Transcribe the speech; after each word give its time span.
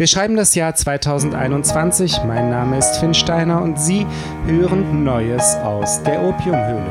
Wir 0.00 0.06
schreiben 0.06 0.34
das 0.34 0.54
Jahr 0.54 0.74
2021. 0.74 2.22
Mein 2.26 2.48
Name 2.48 2.78
ist 2.78 2.96
Finn 2.96 3.12
Steiner 3.12 3.60
und 3.60 3.78
Sie 3.78 4.06
hören 4.46 5.04
Neues 5.04 5.56
aus 5.56 6.02
der 6.02 6.22
Opiumhöhle. 6.22 6.90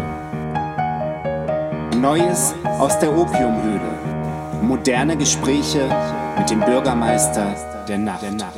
Neues 1.99 2.53
aus 2.63 2.99
der 2.99 3.11
Opiumhöhle. 3.11 4.61
Moderne 4.61 5.17
Gespräche 5.17 5.89
mit 6.37 6.51
dem 6.51 6.59
Bürgermeister 6.59 7.55
der 7.87 7.97
Nacht. 7.97 8.21
Der 8.21 8.31
Nacht. 8.31 8.53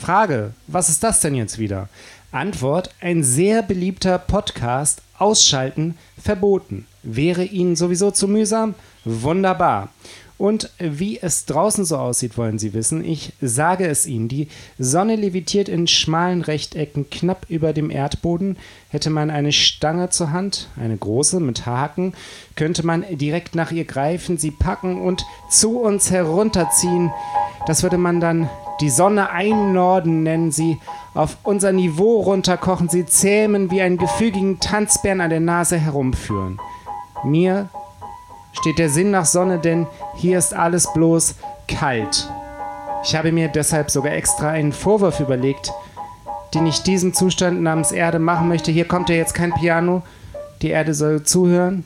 Frage, 0.00 0.52
was 0.68 0.90
ist 0.90 1.02
das 1.02 1.18
denn 1.18 1.34
jetzt 1.34 1.58
wieder? 1.58 1.88
Antwort, 2.34 2.90
ein 3.00 3.22
sehr 3.22 3.62
beliebter 3.62 4.18
Podcast, 4.18 5.02
ausschalten, 5.18 5.96
verboten. 6.20 6.86
Wäre 7.04 7.44
Ihnen 7.44 7.76
sowieso 7.76 8.10
zu 8.10 8.26
mühsam? 8.26 8.74
Wunderbar. 9.04 9.90
Und 10.36 10.70
wie 10.80 11.20
es 11.20 11.46
draußen 11.46 11.84
so 11.84 11.96
aussieht, 11.96 12.36
wollen 12.36 12.58
Sie 12.58 12.74
wissen. 12.74 13.04
Ich 13.04 13.32
sage 13.40 13.86
es 13.86 14.04
Ihnen. 14.04 14.26
Die 14.26 14.48
Sonne 14.78 15.14
levitiert 15.14 15.68
in 15.68 15.86
schmalen 15.86 16.42
Rechtecken 16.42 17.08
knapp 17.08 17.46
über 17.48 17.72
dem 17.72 17.88
Erdboden. 17.88 18.56
Hätte 18.88 19.10
man 19.10 19.30
eine 19.30 19.52
Stange 19.52 20.10
zur 20.10 20.32
Hand, 20.32 20.68
eine 20.76 20.96
große 20.96 21.38
mit 21.38 21.66
Haken, 21.66 22.14
könnte 22.56 22.84
man 22.84 23.04
direkt 23.12 23.54
nach 23.54 23.70
ihr 23.70 23.84
greifen, 23.84 24.38
sie 24.38 24.50
packen 24.50 25.00
und 25.00 25.24
zu 25.50 25.78
uns 25.78 26.10
herunterziehen. 26.10 27.12
Das 27.68 27.84
würde 27.84 27.96
man 27.96 28.20
dann 28.20 28.50
die 28.80 28.90
Sonne 28.90 29.30
einnorden 29.30 30.22
nennen 30.22 30.50
sie, 30.50 30.80
auf 31.14 31.36
unser 31.42 31.72
Niveau 31.72 32.20
runterkochen 32.20 32.88
sie, 32.88 33.06
zähmen 33.06 33.70
wie 33.70 33.82
einen 33.82 33.98
gefügigen 33.98 34.58
Tanzbären 34.60 35.20
an 35.20 35.30
der 35.30 35.40
Nase 35.40 35.78
herumführen. 35.78 36.58
Mir 37.24 37.68
steht 38.52 38.78
der 38.78 38.90
Sinn 38.90 39.10
nach 39.10 39.24
Sonne, 39.24 39.58
denn 39.58 39.86
hier 40.16 40.38
ist 40.38 40.54
alles 40.54 40.92
bloß 40.92 41.36
kalt. 41.68 42.28
Ich 43.04 43.14
habe 43.14 43.32
mir 43.32 43.48
deshalb 43.48 43.90
sogar 43.90 44.12
extra 44.12 44.50
einen 44.50 44.72
Vorwurf 44.72 45.20
überlegt, 45.20 45.72
den 46.54 46.66
ich 46.66 46.82
diesem 46.82 47.14
Zustand 47.14 47.62
namens 47.62 47.92
Erde 47.92 48.18
machen 48.18 48.48
möchte. 48.48 48.72
Hier 48.72 48.86
kommt 48.86 49.08
ja 49.08 49.16
jetzt 49.16 49.34
kein 49.34 49.52
Piano, 49.52 50.02
die 50.62 50.70
Erde 50.70 50.94
soll 50.94 51.22
zuhören. 51.22 51.84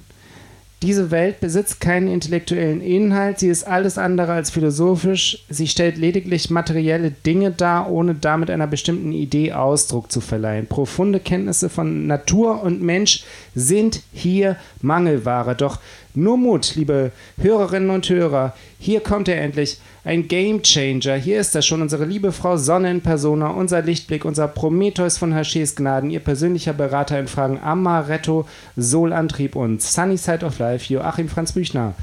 Diese 0.80 1.10
Welt 1.10 1.40
besitzt 1.40 1.80
keinen 1.80 2.06
intellektuellen 2.06 2.80
Inhalt, 2.80 3.40
sie 3.40 3.48
ist 3.48 3.66
alles 3.66 3.98
andere 3.98 4.32
als 4.32 4.50
philosophisch, 4.50 5.44
sie 5.48 5.66
stellt 5.66 5.98
lediglich 5.98 6.50
materielle 6.50 7.10
Dinge 7.10 7.50
dar, 7.50 7.90
ohne 7.90 8.14
damit 8.14 8.48
einer 8.48 8.68
bestimmten 8.68 9.10
Idee 9.10 9.54
Ausdruck 9.54 10.12
zu 10.12 10.20
verleihen. 10.20 10.68
Profunde 10.68 11.18
Kenntnisse 11.18 11.68
von 11.68 12.06
Natur 12.06 12.62
und 12.62 12.80
Mensch 12.80 13.24
sind 13.56 14.02
hier 14.12 14.54
Mangelware. 14.80 15.56
Doch 15.56 15.80
nur 16.18 16.36
Mut, 16.36 16.74
liebe 16.74 17.12
Hörerinnen 17.40 17.90
und 17.90 18.08
Hörer, 18.08 18.54
hier 18.78 19.00
kommt 19.00 19.28
er 19.28 19.40
endlich, 19.40 19.78
ein 20.04 20.28
Game 20.28 20.62
Changer. 20.62 21.16
Hier 21.16 21.40
ist 21.40 21.54
er 21.54 21.62
schon, 21.62 21.82
unsere 21.82 22.04
liebe 22.04 22.32
Frau 22.32 22.56
Sonne 22.56 22.90
in 22.90 23.00
Persona, 23.00 23.48
unser 23.48 23.82
Lichtblick, 23.82 24.24
unser 24.24 24.48
Prometheus 24.48 25.18
von 25.18 25.34
Hachés 25.34 25.76
Gnaden, 25.76 26.10
ihr 26.10 26.20
persönlicher 26.20 26.72
Berater 26.72 27.18
in 27.18 27.28
Fragen 27.28 27.60
Amaretto, 27.60 28.46
Solantrieb 28.76 29.56
und 29.56 29.82
Sunny 29.82 30.16
Side 30.16 30.44
of 30.44 30.58
Life, 30.58 30.92
Joachim 30.92 31.28
Franz 31.28 31.52
Büchner. 31.52 31.94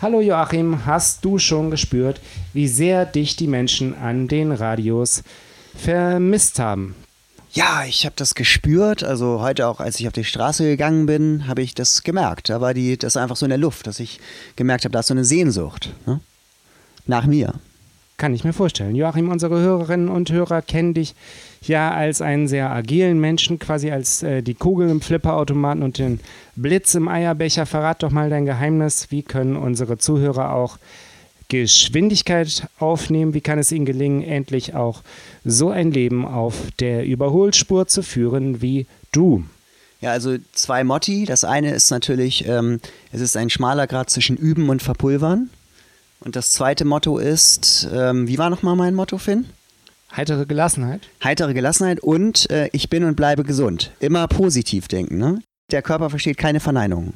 Hallo 0.00 0.20
Joachim, 0.20 0.86
hast 0.86 1.24
du 1.24 1.38
schon 1.38 1.70
gespürt, 1.70 2.20
wie 2.52 2.68
sehr 2.68 3.06
dich 3.06 3.36
die 3.36 3.46
Menschen 3.46 3.94
an 3.96 4.28
den 4.28 4.52
Radios 4.52 5.22
vermisst 5.76 6.58
haben? 6.58 6.94
Ja, 7.54 7.84
ich 7.86 8.04
habe 8.04 8.16
das 8.16 8.34
gespürt. 8.34 9.04
Also 9.04 9.40
heute 9.40 9.68
auch, 9.68 9.78
als 9.78 10.00
ich 10.00 10.08
auf 10.08 10.12
die 10.12 10.24
Straße 10.24 10.64
gegangen 10.64 11.06
bin, 11.06 11.46
habe 11.46 11.62
ich 11.62 11.72
das 11.72 12.02
gemerkt. 12.02 12.48
Da 12.48 12.60
war 12.60 12.74
die, 12.74 12.98
das 12.98 13.16
einfach 13.16 13.36
so 13.36 13.46
in 13.46 13.50
der 13.50 13.58
Luft, 13.58 13.86
dass 13.86 14.00
ich 14.00 14.18
gemerkt 14.56 14.84
habe, 14.84 14.92
da 14.92 15.00
ist 15.00 15.06
so 15.06 15.14
eine 15.14 15.24
Sehnsucht 15.24 15.94
ne? 16.04 16.20
nach 17.06 17.26
mir. 17.26 17.54
Kann 18.16 18.34
ich 18.34 18.42
mir 18.42 18.52
vorstellen. 18.52 18.96
Joachim, 18.96 19.28
unsere 19.28 19.60
Hörerinnen 19.60 20.08
und 20.08 20.32
Hörer 20.32 20.62
kennen 20.62 20.94
dich 20.94 21.14
ja 21.62 21.92
als 21.92 22.20
einen 22.20 22.48
sehr 22.48 22.70
agilen 22.70 23.20
Menschen, 23.20 23.60
quasi 23.60 23.92
als 23.92 24.24
äh, 24.24 24.42
die 24.42 24.54
Kugel 24.54 24.90
im 24.90 25.00
Flipperautomaten 25.00 25.84
und 25.84 25.98
den 25.98 26.18
Blitz 26.56 26.96
im 26.96 27.06
Eierbecher. 27.06 27.66
Verrat 27.66 28.02
doch 28.02 28.10
mal 28.10 28.30
dein 28.30 28.46
Geheimnis. 28.46 29.12
Wie 29.12 29.22
können 29.22 29.56
unsere 29.56 29.96
Zuhörer 29.96 30.54
auch 30.54 30.78
Geschwindigkeit 31.48 32.68
aufnehmen? 32.78 33.34
Wie 33.34 33.40
kann 33.40 33.58
es 33.58 33.72
ihnen 33.72 33.86
gelingen, 33.86 34.22
endlich 34.22 34.74
auch 34.74 35.02
so 35.44 35.70
ein 35.70 35.90
Leben 35.90 36.26
auf 36.26 36.54
der 36.80 37.04
Überholspur 37.04 37.86
zu 37.86 38.02
führen 38.02 38.62
wie 38.62 38.86
du? 39.12 39.44
Ja, 40.00 40.12
also 40.12 40.36
zwei 40.52 40.84
Motti. 40.84 41.24
Das 41.24 41.44
eine 41.44 41.72
ist 41.74 41.90
natürlich, 41.90 42.46
ähm, 42.46 42.80
es 43.12 43.20
ist 43.20 43.36
ein 43.36 43.50
schmaler 43.50 43.86
Grad 43.86 44.10
zwischen 44.10 44.36
Üben 44.36 44.68
und 44.68 44.82
Verpulvern. 44.82 45.50
Und 46.20 46.36
das 46.36 46.50
zweite 46.50 46.84
Motto 46.84 47.18
ist, 47.18 47.88
ähm, 47.92 48.26
wie 48.28 48.38
war 48.38 48.50
nochmal 48.50 48.76
mein 48.76 48.94
Motto, 48.94 49.18
Finn? 49.18 49.46
Heitere 50.16 50.46
Gelassenheit. 50.46 51.02
Heitere 51.22 51.54
Gelassenheit 51.54 52.00
und 52.00 52.50
äh, 52.50 52.68
ich 52.72 52.88
bin 52.88 53.04
und 53.04 53.16
bleibe 53.16 53.44
gesund. 53.44 53.90
Immer 53.98 54.28
positiv 54.28 54.88
denken. 54.88 55.18
Ne? 55.18 55.42
Der 55.70 55.82
Körper 55.82 56.10
versteht 56.10 56.38
keine 56.38 56.60
Verneinungen. 56.60 57.14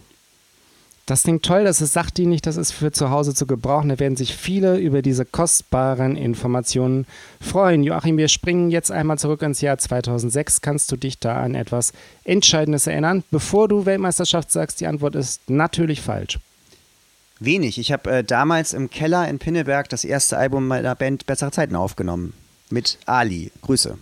Das 1.09 1.23
klingt 1.23 1.43
toll, 1.43 1.65
das 1.65 1.81
ist 1.81 1.95
sachdienlich, 1.95 2.43
das 2.43 2.59
ist 2.59 2.73
für 2.73 2.93
zu 2.93 3.09
Hause 3.09 3.33
zu 3.33 3.47
gebrauchen. 3.47 3.89
Da 3.89 3.99
werden 3.99 4.19
sich 4.19 4.37
viele 4.37 4.77
über 4.77 5.01
diese 5.01 5.25
kostbaren 5.25 6.17
Informationen 6.17 7.07
freuen. 7.41 7.83
Joachim, 7.83 8.19
wir 8.19 8.29
springen 8.29 8.71
jetzt 8.71 8.91
einmal 8.91 9.19
zurück 9.19 9.41
ins 9.41 9.63
Jahr 9.63 9.79
2006. 9.79 10.61
Kannst 10.61 10.93
du 10.93 10.97
dich 10.97 11.19
da 11.19 11.41
an 11.41 11.55
etwas 11.55 11.95
Entscheidendes 12.25 12.87
erinnern? 12.87 13.25
Bevor 13.31 13.69
du 13.69 13.87
Weltmeisterschaft 13.87 14.53
sagst, 14.53 14.83
die 14.83 14.87
Antwort 14.87 15.15
ist 15.15 15.49
natürlich 15.49 16.03
falsch. 16.03 16.39
Wenig. 17.41 17.79
Ich 17.79 17.91
habe 17.91 18.11
äh, 18.11 18.23
damals 18.23 18.75
im 18.75 18.91
Keller 18.91 19.27
in 19.31 19.39
Pinneberg 19.39 19.89
das 19.89 20.05
erste 20.05 20.37
Album 20.37 20.69
meiner 20.69 20.95
Band 20.95 21.25
Bessere 21.25 21.53
Zeiten 21.53 21.75
aufgenommen. 21.75 22.35
Mit 22.69 22.99
Ali. 23.07 23.51
Grüße. 23.63 23.97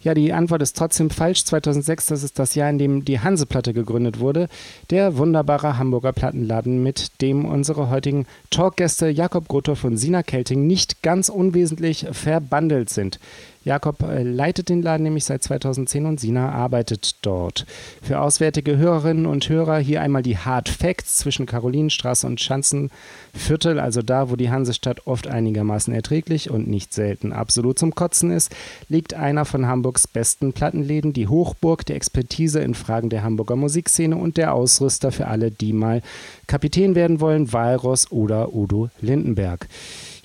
Ja, 0.00 0.14
die 0.14 0.32
Antwort 0.32 0.62
ist 0.62 0.76
trotzdem 0.76 1.10
falsch. 1.10 1.44
2006, 1.44 2.06
das 2.06 2.22
ist 2.22 2.38
das 2.38 2.54
Jahr, 2.54 2.70
in 2.70 2.78
dem 2.78 3.04
die 3.04 3.18
Hanseplatte 3.18 3.74
gegründet 3.74 4.20
wurde. 4.20 4.48
Der 4.90 5.16
wunderbare 5.16 5.76
Hamburger 5.76 6.12
Plattenladen, 6.12 6.82
mit 6.82 7.20
dem 7.20 7.44
unsere 7.44 7.90
heutigen 7.90 8.26
Talkgäste 8.50 9.08
Jakob 9.08 9.48
Grothoff 9.48 9.82
und 9.82 9.96
Sina 9.96 10.22
Kelting 10.22 10.68
nicht 10.68 11.02
ganz 11.02 11.28
unwesentlich 11.28 12.06
verbandelt 12.12 12.90
sind. 12.90 13.18
Jakob 13.68 14.02
äh, 14.02 14.22
leitet 14.22 14.70
den 14.70 14.80
Laden 14.80 15.02
nämlich 15.02 15.26
seit 15.26 15.42
2010 15.42 16.06
und 16.06 16.18
Sina 16.18 16.50
arbeitet 16.52 17.16
dort. 17.20 17.66
Für 18.02 18.20
auswärtige 18.20 18.78
Hörerinnen 18.78 19.26
und 19.26 19.46
Hörer 19.46 19.78
hier 19.78 20.00
einmal 20.00 20.22
die 20.22 20.38
Hard 20.38 20.70
Facts 20.70 21.18
zwischen 21.18 21.44
Karolinenstraße 21.44 22.26
und 22.26 22.40
Schanzenviertel, 22.40 23.78
also 23.78 24.00
da, 24.00 24.30
wo 24.30 24.36
die 24.36 24.48
Hansestadt 24.48 25.06
oft 25.06 25.26
einigermaßen 25.26 25.92
erträglich 25.92 26.48
und 26.48 26.66
nicht 26.66 26.94
selten 26.94 27.34
absolut 27.34 27.78
zum 27.78 27.94
Kotzen 27.94 28.30
ist, 28.30 28.56
liegt 28.88 29.12
einer 29.12 29.44
von 29.44 29.66
Hamburgs 29.66 30.06
besten 30.06 30.54
Plattenläden, 30.54 31.12
die 31.12 31.28
Hochburg 31.28 31.84
der 31.84 31.96
Expertise 31.96 32.60
in 32.60 32.72
Fragen 32.72 33.10
der 33.10 33.22
Hamburger 33.22 33.56
Musikszene 33.56 34.16
und 34.16 34.38
der 34.38 34.54
Ausrüster 34.54 35.12
für 35.12 35.26
alle, 35.26 35.50
die 35.50 35.74
mal 35.74 36.00
Kapitän 36.46 36.94
werden 36.94 37.20
wollen, 37.20 37.52
Walross 37.52 38.10
oder 38.10 38.54
Udo 38.54 38.88
Lindenberg. 39.02 39.68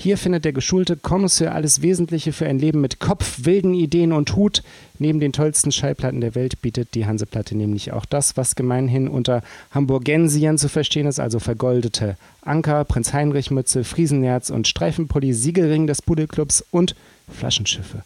Hier 0.03 0.17
findet 0.17 0.43
der 0.43 0.51
geschulte 0.51 0.97
Connoisseur 0.97 1.55
alles 1.55 1.81
Wesentliche 1.81 2.33
für 2.33 2.45
ein 2.45 2.59
Leben 2.59 2.81
mit 2.81 2.99
Kopf, 2.99 3.45
wilden 3.45 3.73
Ideen 3.73 4.11
und 4.11 4.35
Hut. 4.35 4.61
Neben 4.99 5.21
den 5.21 5.31
tollsten 5.31 5.71
Schallplatten 5.71 6.19
der 6.19 6.35
Welt 6.35 6.61
bietet 6.61 6.93
die 6.93 7.05
Hanseplatte 7.05 7.55
nämlich 7.55 7.93
auch 7.93 8.03
das, 8.03 8.35
was 8.35 8.55
gemeinhin 8.55 9.07
unter 9.07 9.43
Hamburgensiern 9.71 10.57
zu 10.57 10.67
verstehen 10.67 11.07
ist, 11.07 11.21
also 11.21 11.39
vergoldete 11.39 12.17
Anker, 12.41 12.83
Prinz-Heinrich-Mütze, 12.83 13.85
Friesennerz 13.85 14.49
und 14.49 14.67
Streifenpulli, 14.67 15.31
Siegelring 15.31 15.87
des 15.87 16.01
Pudelclubs 16.01 16.65
und 16.69 16.97
Flaschenschiffe. 17.31 18.03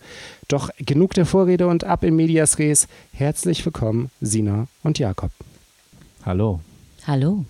Doch 0.47 0.69
genug 0.77 1.15
der 1.15 1.25
Vorrede 1.25 1.65
und 1.65 1.83
ab 1.83 2.03
in 2.03 2.15
Medias 2.15 2.59
Res. 2.59 2.87
Herzlich 3.11 3.65
willkommen, 3.65 4.11
Sina 4.21 4.67
und 4.83 4.99
Jakob. 4.99 5.31
Hallo. 6.23 6.59
Hallo. 7.07 7.43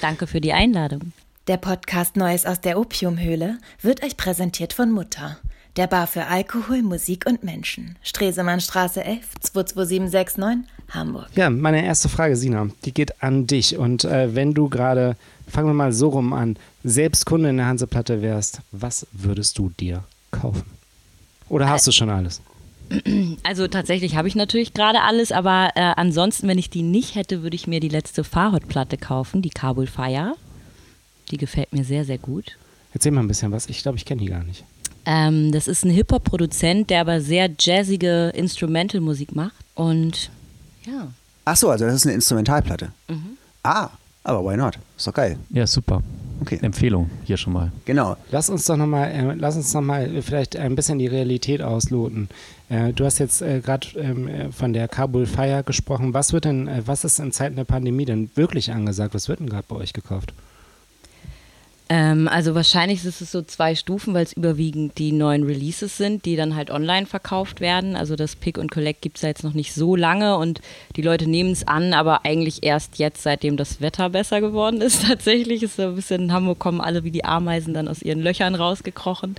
Danke 0.00 0.28
für 0.28 0.40
die 0.40 0.52
Einladung. 0.52 1.12
Der 1.46 1.58
Podcast 1.58 2.16
Neues 2.16 2.46
aus 2.46 2.62
der 2.62 2.78
Opiumhöhle 2.78 3.58
wird 3.82 4.02
euch 4.02 4.16
präsentiert 4.16 4.72
von 4.72 4.90
Mutter, 4.90 5.36
der 5.76 5.86
Bar 5.86 6.06
für 6.06 6.24
Alkohol, 6.24 6.80
Musik 6.80 7.26
und 7.28 7.44
Menschen. 7.44 7.96
Stresemannstraße 8.02 9.04
11 9.04 9.26
22769, 9.40 10.66
Hamburg. 10.88 11.26
Ja, 11.34 11.50
meine 11.50 11.84
erste 11.84 12.08
Frage, 12.08 12.36
Sina, 12.36 12.68
die 12.86 12.94
geht 12.94 13.22
an 13.22 13.46
dich. 13.46 13.76
Und 13.76 14.04
äh, 14.04 14.34
wenn 14.34 14.54
du 14.54 14.70
gerade, 14.70 15.16
fangen 15.46 15.68
wir 15.68 15.74
mal 15.74 15.92
so 15.92 16.08
rum 16.08 16.32
an, 16.32 16.56
selbst 16.82 17.26
Kunde 17.26 17.50
in 17.50 17.58
der 17.58 17.66
Hanseplatte 17.66 18.22
wärst, 18.22 18.60
was 18.72 19.06
würdest 19.12 19.58
du 19.58 19.70
dir 19.78 20.02
kaufen? 20.30 20.64
Oder 21.50 21.68
hast 21.68 21.86
du 21.86 21.92
schon 21.92 22.08
alles? 22.08 22.40
Also 23.42 23.68
tatsächlich 23.68 24.16
habe 24.16 24.28
ich 24.28 24.34
natürlich 24.34 24.72
gerade 24.72 25.02
alles, 25.02 25.30
aber 25.30 25.72
äh, 25.74 25.92
ansonsten, 25.96 26.48
wenn 26.48 26.58
ich 26.58 26.70
die 26.70 26.82
nicht 26.82 27.14
hätte, 27.16 27.42
würde 27.42 27.56
ich 27.56 27.66
mir 27.66 27.80
die 27.80 27.88
letzte 27.90 28.24
Fahrradplatte 28.24 28.96
kaufen, 28.96 29.42
die 29.42 29.50
Kabul 29.50 29.86
Fire. 29.86 30.36
Die 31.30 31.36
gefällt 31.36 31.72
mir 31.72 31.84
sehr, 31.84 32.04
sehr 32.04 32.18
gut. 32.18 32.56
Erzähl 32.92 33.12
mal 33.12 33.22
ein 33.22 33.28
bisschen 33.28 33.52
was. 33.52 33.68
Ich 33.68 33.82
glaube, 33.82 33.98
ich 33.98 34.04
kenne 34.04 34.22
die 34.22 34.28
gar 34.28 34.44
nicht. 34.44 34.64
Ähm, 35.06 35.52
das 35.52 35.68
ist 35.68 35.84
ein 35.84 35.90
Hip-Hop-Produzent, 35.90 36.90
der 36.90 37.00
aber 37.00 37.20
sehr 37.20 37.50
jazzige 37.58 38.30
Instrumental-Musik 38.34 39.34
macht. 39.34 39.54
Und 39.74 40.30
ja, 40.86 41.08
Ach 41.44 41.56
so, 41.56 41.70
also 41.70 41.84
das 41.84 41.96
ist 41.96 42.06
eine 42.06 42.14
Instrumentalplatte. 42.14 42.90
Mhm. 43.08 43.36
Ah, 43.62 43.90
aber 44.22 44.44
why 44.44 44.56
not? 44.56 44.78
Ist 44.96 45.06
doch 45.06 45.12
geil. 45.12 45.38
Ja, 45.50 45.66
super. 45.66 46.02
Okay. 46.40 46.58
Empfehlung 46.62 47.10
hier 47.24 47.36
schon 47.36 47.52
mal. 47.52 47.70
Genau. 47.84 48.16
Lass 48.30 48.48
uns 48.50 48.64
doch 48.64 48.76
nochmal, 48.76 49.10
äh, 49.10 49.34
lass 49.34 49.56
uns 49.56 49.72
noch 49.74 49.82
mal 49.82 50.22
vielleicht 50.22 50.56
ein 50.56 50.74
bisschen 50.74 50.98
die 50.98 51.06
Realität 51.06 51.62
ausloten. 51.62 52.28
Äh, 52.68 52.92
du 52.92 53.04
hast 53.04 53.18
jetzt 53.18 53.42
äh, 53.42 53.60
gerade 53.60 53.86
ähm, 53.96 54.26
äh, 54.26 54.52
von 54.52 54.72
der 54.72 54.88
Kabul 54.88 55.26
Fire 55.26 55.62
gesprochen. 55.64 56.14
Was 56.14 56.32
wird 56.32 56.46
denn, 56.46 56.66
äh, 56.66 56.82
was 56.86 57.04
ist 57.04 57.18
in 57.20 57.30
Zeiten 57.30 57.56
der 57.56 57.64
Pandemie 57.64 58.04
denn 58.06 58.30
wirklich 58.34 58.72
angesagt? 58.72 59.14
Was 59.14 59.28
wird 59.28 59.40
denn 59.40 59.48
gerade 59.48 59.66
bei 59.68 59.76
euch 59.76 59.92
gekauft? 59.92 60.32
Ähm, 61.94 62.26
also 62.26 62.56
wahrscheinlich 62.56 63.04
ist 63.04 63.20
es 63.20 63.30
so 63.30 63.42
zwei 63.42 63.76
Stufen, 63.76 64.14
weil 64.14 64.24
es 64.24 64.32
überwiegend 64.32 64.98
die 64.98 65.12
neuen 65.12 65.44
Releases 65.44 65.96
sind, 65.96 66.24
die 66.24 66.34
dann 66.34 66.56
halt 66.56 66.72
online 66.72 67.06
verkauft 67.06 67.60
werden. 67.60 67.94
Also 67.94 68.16
das 68.16 68.34
Pick 68.34 68.58
und 68.58 68.72
Collect 68.72 69.00
gibt 69.00 69.18
es 69.18 69.22
ja 69.22 69.28
jetzt 69.28 69.44
noch 69.44 69.54
nicht 69.54 69.72
so 69.74 69.94
lange 69.94 70.36
und 70.36 70.60
die 70.96 71.02
Leute 71.02 71.28
nehmen 71.30 71.52
es 71.52 71.68
an, 71.68 71.94
aber 71.94 72.24
eigentlich 72.24 72.64
erst 72.64 72.98
jetzt, 72.98 73.22
seitdem 73.22 73.56
das 73.56 73.80
Wetter 73.80 74.10
besser 74.10 74.40
geworden 74.40 74.80
ist. 74.80 75.02
Tatsächlich 75.06 75.62
ist 75.62 75.76
so 75.76 75.82
ein 75.82 75.94
bisschen 75.94 76.22
in 76.22 76.32
Hamburg 76.32 76.58
kommen 76.58 76.80
alle 76.80 77.04
wie 77.04 77.12
die 77.12 77.24
Ameisen 77.24 77.74
dann 77.74 77.86
aus 77.86 78.02
ihren 78.02 78.22
Löchern 78.22 78.56
rausgekrochen. 78.56 79.36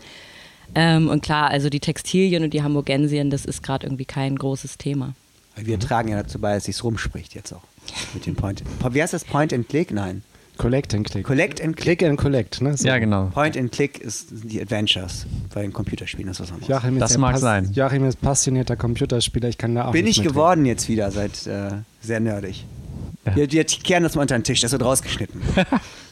Ähm, 0.76 1.10
und 1.10 1.24
klar, 1.24 1.50
also 1.50 1.70
die 1.70 1.82
Textilien 1.82 2.42
und 2.46 2.54
die 2.54 2.64
Hamburgensien, 2.64 3.32
das 3.32 3.44
ist 3.44 3.64
gerade 3.64 3.86
irgendwie 3.86 4.06
kein 4.06 4.38
großes 4.38 4.78
Thema. 4.78 5.14
Wir 5.58 5.78
tragen 5.78 6.08
ja 6.08 6.24
dazu 6.24 6.40
bei, 6.40 6.54
dass 6.54 6.64
sich's 6.64 6.86
rumspricht 6.86 7.36
jetzt 7.36 7.52
auch. 7.52 7.64
Mit 8.14 8.26
den 8.26 8.36
Point. 8.36 8.64
Wie 8.92 9.02
heißt 9.02 9.14
das? 9.14 9.26
Point 9.26 9.52
and 9.52 9.68
Click? 9.68 9.92
Nein. 9.92 10.24
Collect 10.58 10.94
and 10.94 11.10
Click. 11.10 11.26
Collect 11.26 11.62
and 11.62 11.76
Click. 11.76 12.00
Click 12.00 12.10
and 12.10 12.18
Collect, 12.18 12.62
ne? 12.62 12.76
So. 12.78 12.88
Ja, 12.88 12.98
genau. 12.98 13.26
Point 13.34 13.58
and 13.58 13.72
Click 13.72 14.00
ist 14.00 14.28
die 14.32 14.62
Adventures 14.62 15.26
bei 15.54 15.62
den 15.62 15.74
Computerspielen. 15.74 16.28
Das 16.28 16.40
ist 16.40 16.48
was 16.48 16.52
anderes. 16.52 16.70
Joachim 16.70 16.96
ist 16.98 17.02
Das 17.02 17.18
mag 17.18 17.38
sein. 17.38 17.72
Joachim 17.74 18.06
ist 18.06 18.22
passionierter 18.22 18.76
Computerspieler. 18.76 19.50
Ich 19.50 19.58
kann 19.58 19.76
da 19.76 19.88
auch 19.88 19.92
Bin 19.92 20.06
nicht 20.06 20.20
ich 20.20 20.28
geworden 20.28 20.66
jetzt 20.66 20.90
wieder 20.90 21.12
seit 21.12 21.46
äh, 21.48 21.72
sehr 22.02 22.20
nerdig. 22.20 22.66
Wir, 23.34 23.52
wir 23.52 23.64
kehren 23.64 24.04
das 24.04 24.16
mal 24.16 24.22
unter 24.22 24.38
den 24.38 24.44
Tisch, 24.44 24.62
das 24.62 24.72
wird 24.72 24.84
rausgeschnitten. 24.84 25.42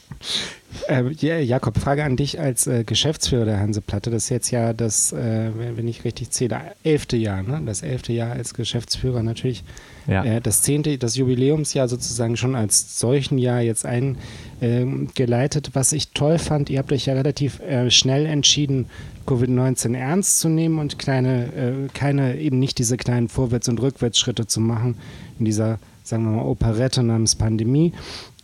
Äh, 0.88 1.12
ja, 1.20 1.38
Jakob, 1.38 1.78
Frage 1.78 2.04
an 2.04 2.18
dich 2.18 2.40
als 2.40 2.68
äh, 2.68 2.84
Geschäftsführer 2.84 3.46
der 3.46 3.60
Hanseplatte. 3.60 4.10
Das 4.10 4.24
ist 4.24 4.30
jetzt 4.30 4.52
ja 4.52 4.74
das, 4.74 5.14
äh, 5.14 5.52
wenn 5.56 5.88
ich 5.88 6.04
richtig 6.04 6.32
zähle, 6.32 6.60
elfte 6.84 7.16
Jahr, 7.16 7.44
ne? 7.44 7.62
Das 7.66 7.84
elfte 7.84 8.12
Jahr 8.12 8.32
als 8.32 8.54
Geschäftsführer 8.54 9.24
natürlich. 9.24 9.64
Ja. 10.08 10.24
Äh, 10.24 10.42
das 10.42 10.64
zehnte, 10.64 10.98
das 10.98 11.16
Jubiläumsjahr 11.16 11.88
sozusagen 11.88 12.38
schon 12.38 12.56
als 12.56 13.00
solchen 13.00 13.38
Jahr 13.38 13.62
jetzt 13.62 13.86
eingeleitet. 13.86 15.70
Was 15.74 15.94
ich 15.94 16.10
toll 16.10 16.40
fand, 16.40 16.70
ihr 16.70 16.80
habt 16.80 16.92
euch 16.92 17.06
ja 17.06 17.14
relativ 17.14 17.60
äh, 17.60 17.90
schnell 17.92 18.26
entschieden, 18.26 18.88
Covid-19 19.28 19.96
ernst 19.96 20.40
zu 20.40 20.50
nehmen 20.50 20.80
und 20.80 21.00
kleine, 21.00 21.46
äh, 21.54 21.88
keine, 21.94 22.38
eben 22.40 22.60
nicht 22.60 22.78
diese 22.80 22.98
kleinen 22.98 23.30
Vorwärts- 23.30 23.70
und 23.70 23.82
Rückwärtsschritte 23.82 24.48
zu 24.48 24.60
machen 24.60 24.96
in 25.40 25.46
dieser, 25.46 25.80
sagen 26.14 26.26
wir 26.26 26.44
mal, 26.44 26.46
Operette 26.46 27.04
namens 27.04 27.36
Pandemie. 27.36 27.94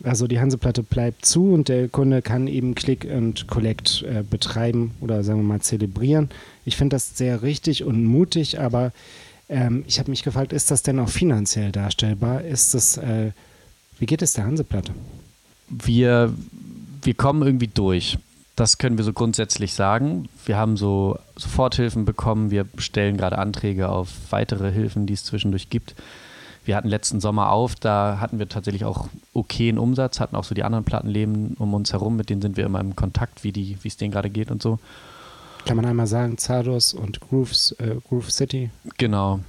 Also 0.02 0.26
die 0.26 0.40
Hanseplatte 0.40 0.82
bleibt 0.82 1.24
zu 1.24 1.52
und 1.52 1.68
der 1.68 1.88
Kunde 1.88 2.22
kann 2.22 2.46
eben 2.46 2.74
Click 2.74 3.04
und 3.04 3.46
Collect 3.46 4.02
äh, 4.02 4.22
betreiben 4.22 4.92
oder 5.00 5.24
sagen 5.24 5.40
wir 5.40 5.48
mal 5.48 5.60
zelebrieren. 5.60 6.30
Ich 6.64 6.76
finde 6.76 6.96
das 6.96 7.16
sehr 7.16 7.42
richtig 7.42 7.84
und 7.84 8.04
mutig, 8.04 8.60
aber 8.60 8.92
ähm, 9.48 9.84
ich 9.86 9.98
habe 9.98 10.10
mich 10.10 10.22
gefragt, 10.22 10.52
ist 10.52 10.70
das 10.70 10.82
denn 10.82 10.98
auch 10.98 11.08
finanziell 11.08 11.72
darstellbar? 11.72 12.42
Ist 12.42 12.74
das, 12.74 12.96
äh, 12.96 13.32
wie 13.98 14.06
geht 14.06 14.22
es 14.22 14.34
der 14.34 14.44
Hanseplatte? 14.44 14.92
wir, 15.70 16.34
wir 17.02 17.14
kommen 17.14 17.42
irgendwie 17.42 17.68
durch. 17.68 18.18
Das 18.56 18.76
können 18.76 18.98
wir 18.98 19.04
so 19.04 19.12
grundsätzlich 19.12 19.72
sagen. 19.72 20.28
Wir 20.44 20.58
haben 20.58 20.76
so 20.76 21.18
Soforthilfen 21.36 22.04
bekommen. 22.04 22.50
Wir 22.50 22.66
stellen 22.76 23.16
gerade 23.16 23.38
Anträge 23.38 23.88
auf 23.88 24.10
weitere 24.30 24.70
Hilfen, 24.70 25.06
die 25.06 25.14
es 25.14 25.24
zwischendurch 25.24 25.70
gibt. 25.70 25.94
Wir 26.64 26.76
hatten 26.76 26.88
letzten 26.88 27.20
Sommer 27.20 27.50
auf, 27.50 27.74
da 27.74 28.18
hatten 28.20 28.38
wir 28.38 28.48
tatsächlich 28.48 28.84
auch 28.84 29.08
okayen 29.32 29.78
Umsatz, 29.78 30.20
hatten 30.20 30.36
auch 30.36 30.44
so 30.44 30.54
die 30.54 30.62
anderen 30.62 30.84
Plattenläden 30.84 31.56
um 31.58 31.74
uns 31.74 31.92
herum, 31.92 32.16
mit 32.16 32.30
denen 32.30 32.42
sind 32.42 32.56
wir 32.56 32.66
immer 32.66 32.80
im 32.80 32.96
Kontakt, 32.96 33.44
wie 33.44 33.52
die, 33.52 33.78
wie 33.82 33.88
es 33.88 33.96
denen 33.96 34.12
gerade 34.12 34.30
geht 34.30 34.50
und 34.50 34.62
so. 34.62 34.78
Kann 35.64 35.76
man 35.76 35.86
einmal 35.86 36.06
sagen, 36.06 36.38
Zardos 36.38 36.94
und 36.94 37.20
Grooves, 37.20 37.72
äh, 37.72 37.96
Groove 38.08 38.30
City. 38.30 38.70
Genau. 38.98 39.40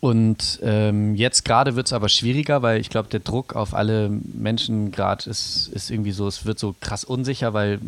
Und 0.00 0.60
ähm, 0.62 1.14
jetzt 1.14 1.44
gerade 1.44 1.76
wird 1.76 1.86
es 1.86 1.92
aber 1.92 2.08
schwieriger, 2.08 2.62
weil 2.62 2.80
ich 2.80 2.90
glaube, 2.90 3.08
der 3.08 3.20
Druck 3.20 3.54
auf 3.54 3.74
alle 3.74 4.08
Menschen 4.08 4.92
gerade 4.92 5.28
ist, 5.28 5.68
ist 5.68 5.90
irgendwie 5.90 6.12
so, 6.12 6.26
es 6.26 6.46
wird 6.46 6.58
so 6.58 6.74
krass 6.80 7.04
unsicher, 7.04 7.52
weil 7.54 7.80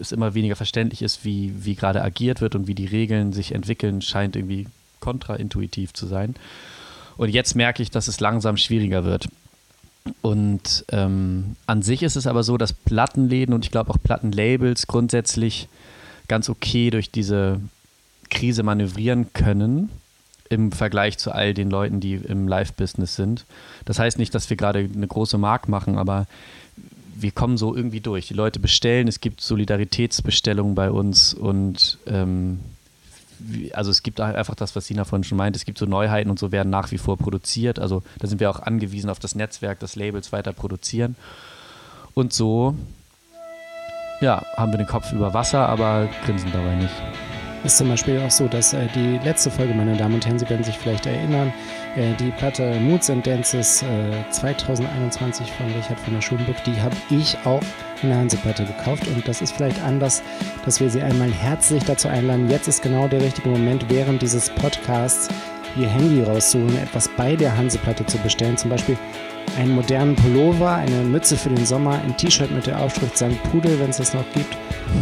es 0.00 0.12
immer 0.12 0.34
weniger 0.34 0.56
verständlich 0.56 1.02
ist, 1.02 1.24
wie, 1.24 1.52
wie 1.64 1.74
gerade 1.74 2.02
agiert 2.02 2.40
wird 2.40 2.54
und 2.54 2.66
wie 2.66 2.74
die 2.74 2.86
Regeln 2.86 3.32
sich 3.32 3.52
entwickeln, 3.52 4.00
scheint 4.02 4.36
irgendwie 4.36 4.66
kontraintuitiv 5.00 5.92
zu 5.92 6.06
sein. 6.06 6.34
Und 7.18 7.28
jetzt 7.28 7.54
merke 7.54 7.82
ich, 7.82 7.90
dass 7.90 8.08
es 8.08 8.20
langsam 8.20 8.56
schwieriger 8.56 9.04
wird. 9.04 9.28
Und 10.22 10.86
ähm, 10.90 11.56
an 11.66 11.82
sich 11.82 12.02
ist 12.02 12.16
es 12.16 12.26
aber 12.26 12.42
so, 12.42 12.56
dass 12.56 12.72
Plattenläden 12.72 13.54
und 13.54 13.64
ich 13.64 13.70
glaube 13.70 13.90
auch 13.90 13.98
Plattenlabels 14.02 14.86
grundsätzlich 14.86 15.68
ganz 16.28 16.48
okay 16.48 16.90
durch 16.90 17.10
diese 17.10 17.60
Krise 18.30 18.62
manövrieren 18.62 19.32
können 19.32 19.90
im 20.48 20.72
Vergleich 20.72 21.18
zu 21.18 21.32
all 21.32 21.52
den 21.52 21.68
Leuten, 21.70 22.00
die 22.00 22.14
im 22.14 22.48
Live-Business 22.48 23.16
sind. 23.16 23.44
Das 23.84 23.98
heißt 23.98 24.18
nicht, 24.18 24.34
dass 24.34 24.48
wir 24.48 24.56
gerade 24.56 24.78
eine 24.78 25.06
große 25.06 25.36
Mark 25.36 25.68
machen, 25.68 25.98
aber 25.98 26.26
wir 27.14 27.32
kommen 27.32 27.58
so 27.58 27.74
irgendwie 27.74 28.00
durch. 28.00 28.28
Die 28.28 28.34
Leute 28.34 28.60
bestellen, 28.60 29.08
es 29.08 29.20
gibt 29.20 29.40
Solidaritätsbestellungen 29.40 30.74
bei 30.74 30.90
uns 30.90 31.34
und 31.34 31.98
ähm, 32.06 32.60
also 33.72 33.90
es 33.90 34.02
gibt 34.02 34.20
einfach 34.20 34.54
das, 34.54 34.74
was 34.76 34.86
Sina 34.86 35.04
vorhin 35.04 35.24
schon 35.24 35.38
meint, 35.38 35.56
es 35.56 35.64
gibt 35.64 35.78
so 35.78 35.86
Neuheiten 35.86 36.30
und 36.30 36.38
so 36.38 36.52
werden 36.52 36.70
nach 36.70 36.90
wie 36.90 36.98
vor 36.98 37.16
produziert. 37.16 37.78
Also 37.78 38.02
da 38.18 38.26
sind 38.26 38.40
wir 38.40 38.50
auch 38.50 38.60
angewiesen 38.60 39.10
auf 39.10 39.18
das 39.18 39.34
Netzwerk, 39.34 39.78
das 39.80 39.96
Labels 39.96 40.32
weiter 40.32 40.52
produzieren. 40.52 41.16
Und 42.14 42.32
so, 42.32 42.74
ja, 44.20 44.44
haben 44.56 44.72
wir 44.72 44.78
den 44.78 44.86
Kopf 44.86 45.12
über 45.12 45.34
Wasser, 45.34 45.68
aber 45.68 46.08
grinsen 46.24 46.50
dabei 46.52 46.74
nicht. 46.74 46.94
Ist 47.64 47.76
zum 47.76 47.88
Beispiel 47.88 48.20
auch 48.20 48.30
so, 48.30 48.46
dass 48.46 48.72
äh, 48.72 48.86
die 48.94 49.18
letzte 49.24 49.50
Folge, 49.50 49.74
meine 49.74 49.96
Damen 49.96 50.14
und 50.14 50.24
Herren, 50.24 50.38
Sie 50.38 50.48
werden 50.48 50.62
sich 50.62 50.78
vielleicht 50.78 51.06
erinnern, 51.06 51.52
äh, 51.96 52.14
die 52.14 52.30
Platte 52.30 52.78
Moods 52.80 53.10
and 53.10 53.26
Dances 53.26 53.82
äh, 53.82 54.30
2021 54.30 55.50
von 55.52 55.66
Richard 55.66 55.98
von 56.00 56.14
der 56.14 56.20
Schulenburg, 56.20 56.62
die 56.64 56.80
habe 56.80 56.96
ich 57.10 57.36
auch 57.44 57.62
in 58.02 58.14
Hanseplatte 58.14 58.64
gekauft 58.64 59.06
und 59.08 59.26
das 59.26 59.42
ist 59.42 59.52
vielleicht 59.52 59.82
anders, 59.82 60.22
dass 60.64 60.80
wir 60.80 60.90
Sie 60.90 61.02
einmal 61.02 61.30
herzlich 61.30 61.84
dazu 61.84 62.08
einladen. 62.08 62.50
Jetzt 62.50 62.68
ist 62.68 62.82
genau 62.82 63.08
der 63.08 63.20
richtige 63.20 63.48
Moment, 63.48 63.86
während 63.88 64.22
dieses 64.22 64.50
Podcasts 64.50 65.28
Ihr 65.76 65.88
Handy 65.88 66.22
rauszuholen, 66.22 66.76
etwas 66.78 67.08
bei 67.16 67.36
der 67.36 67.56
Hanseplatte 67.56 68.04
zu 68.06 68.18
bestellen, 68.18 68.56
zum 68.56 68.70
Beispiel 68.70 68.96
einen 69.56 69.74
modernen 69.74 70.14
Pullover, 70.16 70.74
eine 70.74 71.02
Mütze 71.02 71.36
für 71.36 71.48
den 71.48 71.64
Sommer, 71.64 72.00
ein 72.04 72.16
T-Shirt 72.16 72.50
mit 72.50 72.66
der 72.66 72.80
Aufschrift 72.80 73.16
St. 73.16 73.42
Pudel, 73.50 73.78
wenn 73.80 73.90
es 73.90 73.98
das 73.98 74.14
noch 74.14 74.24
gibt, 74.32 74.56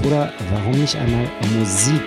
oder 0.04 0.32
warum 0.50 0.72
nicht 0.72 0.96
einmal 0.96 1.24
Musik. 1.58 2.02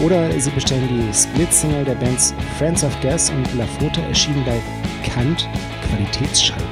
Oder 0.00 0.30
Sie 0.40 0.50
bestellen 0.50 0.88
die 0.88 1.14
Split-Single 1.14 1.84
der 1.84 1.94
Bands 1.94 2.34
Friends 2.58 2.82
of 2.84 2.98
Gas 3.02 3.30
und 3.30 3.54
La 3.54 3.66
Fote 3.78 4.00
erschienen 4.02 4.42
bei 4.46 4.58
Kant 5.06 5.46
Qualitätsschallplatten. 5.88 6.69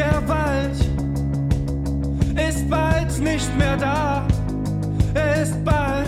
Der 0.00 0.26
Wald 0.26 0.78
ist 2.48 2.70
bald 2.70 3.18
nicht 3.20 3.58
mehr 3.58 3.76
da. 3.76 4.26
Ist 5.42 5.62
bald 5.62 5.99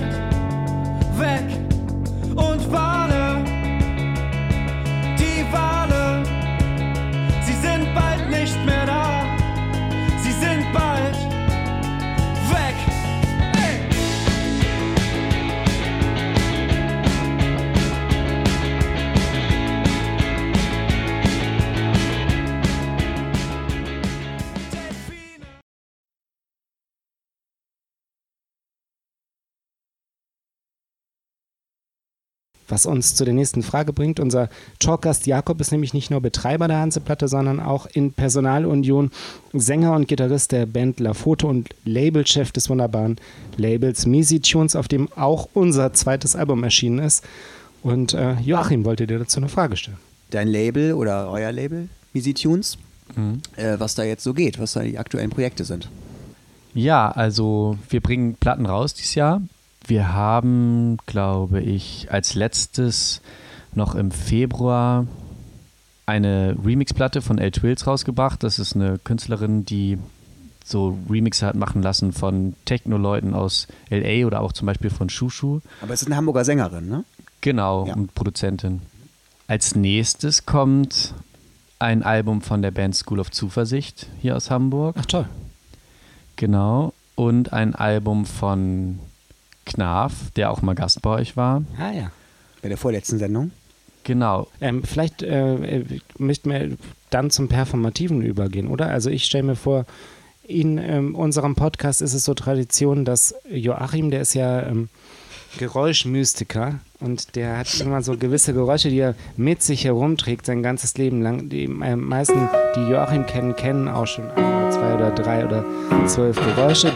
Was 32.72 32.86
uns 32.86 33.14
zu 33.14 33.26
der 33.26 33.34
nächsten 33.34 33.62
Frage 33.62 33.92
bringt. 33.92 34.18
Unser 34.18 34.48
Talkgast 34.78 35.26
Jakob 35.26 35.60
ist 35.60 35.72
nämlich 35.72 35.92
nicht 35.92 36.10
nur 36.10 36.22
Betreiber 36.22 36.68
der 36.68 36.78
Hanseplatte, 36.78 37.28
sondern 37.28 37.60
auch 37.60 37.84
in 37.84 38.14
Personalunion 38.14 39.10
Sänger 39.52 39.92
und 39.92 40.08
Gitarrist 40.08 40.52
der 40.52 40.64
Band 40.64 40.98
La 40.98 41.12
Foto 41.12 41.50
und 41.50 41.68
Labelchef 41.84 42.50
des 42.50 42.70
wunderbaren 42.70 43.16
Labels 43.58 44.06
Misi 44.06 44.40
Tunes, 44.40 44.74
auf 44.74 44.88
dem 44.88 45.12
auch 45.12 45.50
unser 45.52 45.92
zweites 45.92 46.34
Album 46.34 46.64
erschienen 46.64 47.00
ist. 47.00 47.22
Und 47.82 48.14
äh, 48.14 48.36
Joachim 48.40 48.86
wollte 48.86 49.06
dir 49.06 49.18
dazu 49.18 49.38
eine 49.38 49.50
Frage 49.50 49.76
stellen. 49.76 49.98
Dein 50.30 50.48
Label 50.48 50.94
oder 50.94 51.30
euer 51.30 51.52
Label, 51.52 51.90
Misi 52.14 52.32
Tunes, 52.32 52.78
äh, 53.56 53.78
was 53.78 53.96
da 53.96 54.02
jetzt 54.02 54.24
so 54.24 54.32
geht, 54.32 54.58
was 54.58 54.72
da 54.72 54.80
die 54.80 54.96
aktuellen 54.96 55.28
Projekte 55.28 55.64
sind. 55.64 55.90
Ja, 56.72 57.10
also 57.10 57.76
wir 57.90 58.00
bringen 58.00 58.36
Platten 58.36 58.64
raus 58.64 58.94
dieses 58.94 59.14
Jahr. 59.14 59.42
Wir 59.86 60.12
haben, 60.12 60.98
glaube 61.06 61.60
ich, 61.60 62.08
als 62.10 62.34
letztes 62.34 63.20
noch 63.74 63.94
im 63.94 64.10
Februar 64.10 65.06
eine 66.06 66.56
Remix-Platte 66.64 67.22
von 67.22 67.38
El 67.38 67.50
Twills 67.52 67.86
rausgebracht. 67.86 68.42
Das 68.42 68.58
ist 68.58 68.74
eine 68.74 68.98
Künstlerin, 68.98 69.64
die 69.64 69.98
so 70.64 70.96
Remixe 71.10 71.46
hat 71.46 71.56
machen 71.56 71.82
lassen 71.82 72.12
von 72.12 72.54
Techno-Leuten 72.64 73.34
aus 73.34 73.66
LA 73.90 74.26
oder 74.26 74.40
auch 74.40 74.52
zum 74.52 74.66
Beispiel 74.66 74.90
von 74.90 75.08
Shushu. 75.08 75.60
Aber 75.80 75.92
es 75.94 76.02
ist 76.02 76.06
eine 76.08 76.16
Hamburger 76.16 76.44
Sängerin, 76.44 76.88
ne? 76.88 77.04
Genau, 77.40 77.86
Ja. 77.86 77.94
und 77.94 78.14
Produzentin. 78.14 78.82
Als 79.48 79.74
nächstes 79.74 80.46
kommt 80.46 81.14
ein 81.80 82.04
Album 82.04 82.42
von 82.42 82.62
der 82.62 82.70
Band 82.70 82.94
School 82.94 83.18
of 83.18 83.30
Zuversicht 83.32 84.06
hier 84.20 84.36
aus 84.36 84.50
Hamburg. 84.50 84.94
Ach 84.98 85.06
toll. 85.06 85.26
Genau. 86.36 86.92
Und 87.16 87.52
ein 87.52 87.74
Album 87.74 88.24
von 88.24 88.98
Knarf, 89.64 90.12
der 90.36 90.50
auch 90.50 90.62
mal 90.62 90.74
Gast 90.74 91.02
bei 91.02 91.10
euch 91.10 91.36
war. 91.36 91.62
Ah 91.78 91.92
ja. 91.92 92.10
Bei 92.62 92.68
der 92.68 92.78
vorletzten 92.78 93.18
Sendung. 93.18 93.50
Genau. 94.04 94.48
Ähm, 94.60 94.82
vielleicht 94.82 95.22
äh, 95.22 95.78
äh, 95.78 96.00
möchten 96.18 96.50
wir 96.50 96.76
dann 97.10 97.30
zum 97.30 97.48
Performativen 97.48 98.22
übergehen, 98.22 98.68
oder? 98.68 98.88
Also 98.88 99.10
ich 99.10 99.24
stelle 99.24 99.44
mir 99.44 99.56
vor, 99.56 99.86
in 100.42 100.78
ähm, 100.78 101.14
unserem 101.14 101.54
Podcast 101.54 102.02
ist 102.02 102.14
es 102.14 102.24
so 102.24 102.34
Tradition, 102.34 103.04
dass 103.04 103.34
Joachim, 103.48 104.10
der 104.10 104.22
ist 104.22 104.34
ja 104.34 104.62
ähm, 104.62 104.88
Geräuschmystiker 105.58 106.80
und 106.98 107.36
der 107.36 107.58
hat 107.58 107.80
immer 107.80 108.02
so 108.02 108.16
gewisse 108.16 108.54
Geräusche, 108.54 108.88
die 108.88 108.98
er 108.98 109.14
mit 109.36 109.62
sich 109.62 109.84
herumträgt 109.84 110.46
sein 110.46 110.62
ganzes 110.62 110.96
Leben 110.96 111.22
lang. 111.22 111.48
Die 111.48 111.64
äh, 111.64 111.96
meisten, 111.96 112.48
die 112.76 112.90
Joachim 112.90 113.26
kennen, 113.26 113.54
kennen 113.54 113.88
auch 113.88 114.06
schon 114.06 114.30
ein 114.30 114.44
oder 114.44 114.70
zwei 114.70 114.94
oder 114.94 115.10
drei 115.10 115.46
oder 115.46 115.64
zwölf 116.06 116.36
Geräusche. 116.36 116.92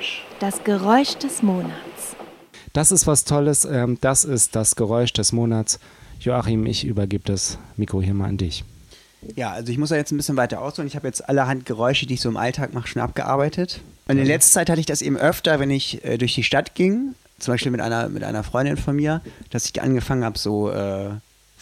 Geräusch. 0.00 0.22
Das 0.38 0.64
Geräusch 0.64 1.14
des 1.16 1.42
Monats. 1.42 2.16
Das 2.72 2.90
ist 2.90 3.06
was 3.06 3.24
Tolles. 3.24 3.66
Ähm, 3.66 3.98
das 4.00 4.24
ist 4.24 4.56
das 4.56 4.74
Geräusch 4.74 5.12
des 5.12 5.32
Monats. 5.32 5.78
Joachim, 6.20 6.64
ich 6.64 6.86
übergebe 6.86 7.24
das 7.24 7.58
Mikro 7.76 8.00
hier 8.00 8.14
mal 8.14 8.28
an 8.28 8.38
dich. 8.38 8.64
Ja, 9.36 9.50
also 9.50 9.70
ich 9.70 9.76
muss 9.76 9.90
ja 9.90 9.96
jetzt 9.96 10.10
ein 10.12 10.16
bisschen 10.16 10.38
weiter 10.38 10.62
ausholen. 10.62 10.88
Ich 10.88 10.96
habe 10.96 11.06
jetzt 11.06 11.28
allerhand 11.28 11.66
Geräusche, 11.66 12.06
die 12.06 12.14
ich 12.14 12.22
so 12.22 12.30
im 12.30 12.38
Alltag 12.38 12.72
mache, 12.72 12.88
schon 12.88 13.02
abgearbeitet. 13.02 13.80
Und 14.08 14.16
in 14.16 14.24
letzter 14.24 14.60
Zeit 14.60 14.70
hatte 14.70 14.80
ich 14.80 14.86
das 14.86 15.02
eben 15.02 15.18
öfter, 15.18 15.60
wenn 15.60 15.70
ich 15.70 16.02
äh, 16.02 16.16
durch 16.16 16.34
die 16.34 16.44
Stadt 16.44 16.74
ging, 16.74 17.14
zum 17.38 17.52
Beispiel 17.52 17.70
mit 17.70 17.82
einer, 17.82 18.08
mit 18.08 18.24
einer 18.24 18.42
Freundin 18.42 18.78
von 18.78 18.96
mir, 18.96 19.20
dass 19.50 19.66
ich 19.66 19.82
angefangen 19.82 20.24
habe, 20.24 20.38
so 20.38 20.70
äh, 20.70 21.10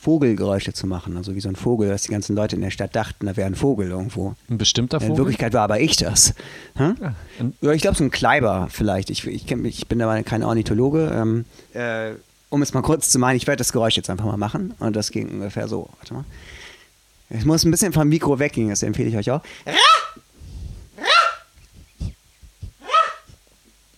Vogelgeräusche 0.08 0.72
zu 0.72 0.86
machen. 0.86 1.18
Also 1.18 1.34
wie 1.34 1.40
so 1.40 1.50
ein 1.50 1.56
Vogel, 1.56 1.90
dass 1.90 2.04
die 2.04 2.12
ganzen 2.12 2.34
Leute 2.34 2.56
in 2.56 2.62
der 2.62 2.70
Stadt 2.70 2.96
dachten, 2.96 3.26
da 3.26 3.36
wäre 3.36 3.46
ein 3.46 3.54
Vogel 3.54 3.90
irgendwo. 3.90 4.34
Ein 4.48 4.56
bestimmter 4.56 4.96
In 5.02 5.08
Vogel. 5.08 5.18
Wirklichkeit 5.18 5.52
war 5.52 5.60
aber 5.60 5.80
ich 5.80 5.98
das. 5.98 6.32
Hm? 6.76 6.96
Ja, 7.60 7.72
ich 7.72 7.82
glaube, 7.82 7.98
so 7.98 8.04
ein 8.04 8.10
Kleiber 8.10 8.68
vielleicht. 8.70 9.10
Ich, 9.10 9.26
ich, 9.26 9.50
ich 9.50 9.86
bin 9.86 10.00
aber 10.00 10.22
kein 10.22 10.42
Ornithologe. 10.42 11.12
Ähm, 11.14 11.44
äh, 11.74 12.12
um 12.48 12.62
es 12.62 12.72
mal 12.72 12.80
kurz 12.80 13.10
zu 13.10 13.18
meinen, 13.18 13.36
ich 13.36 13.46
werde 13.46 13.58
das 13.58 13.70
Geräusch 13.70 13.98
jetzt 13.98 14.08
einfach 14.08 14.24
mal 14.24 14.38
machen. 14.38 14.72
Und 14.78 14.96
das 14.96 15.10
ging 15.10 15.28
ungefähr 15.28 15.68
so. 15.68 15.90
Warte 15.98 16.14
mal. 16.14 16.24
Ich 17.28 17.44
muss 17.44 17.66
ein 17.66 17.70
bisschen 17.70 17.92
vom 17.92 18.08
Mikro 18.08 18.38
weggehen, 18.38 18.70
das 18.70 18.82
empfehle 18.82 19.10
ich 19.10 19.16
euch 19.18 19.30
auch. 19.30 19.42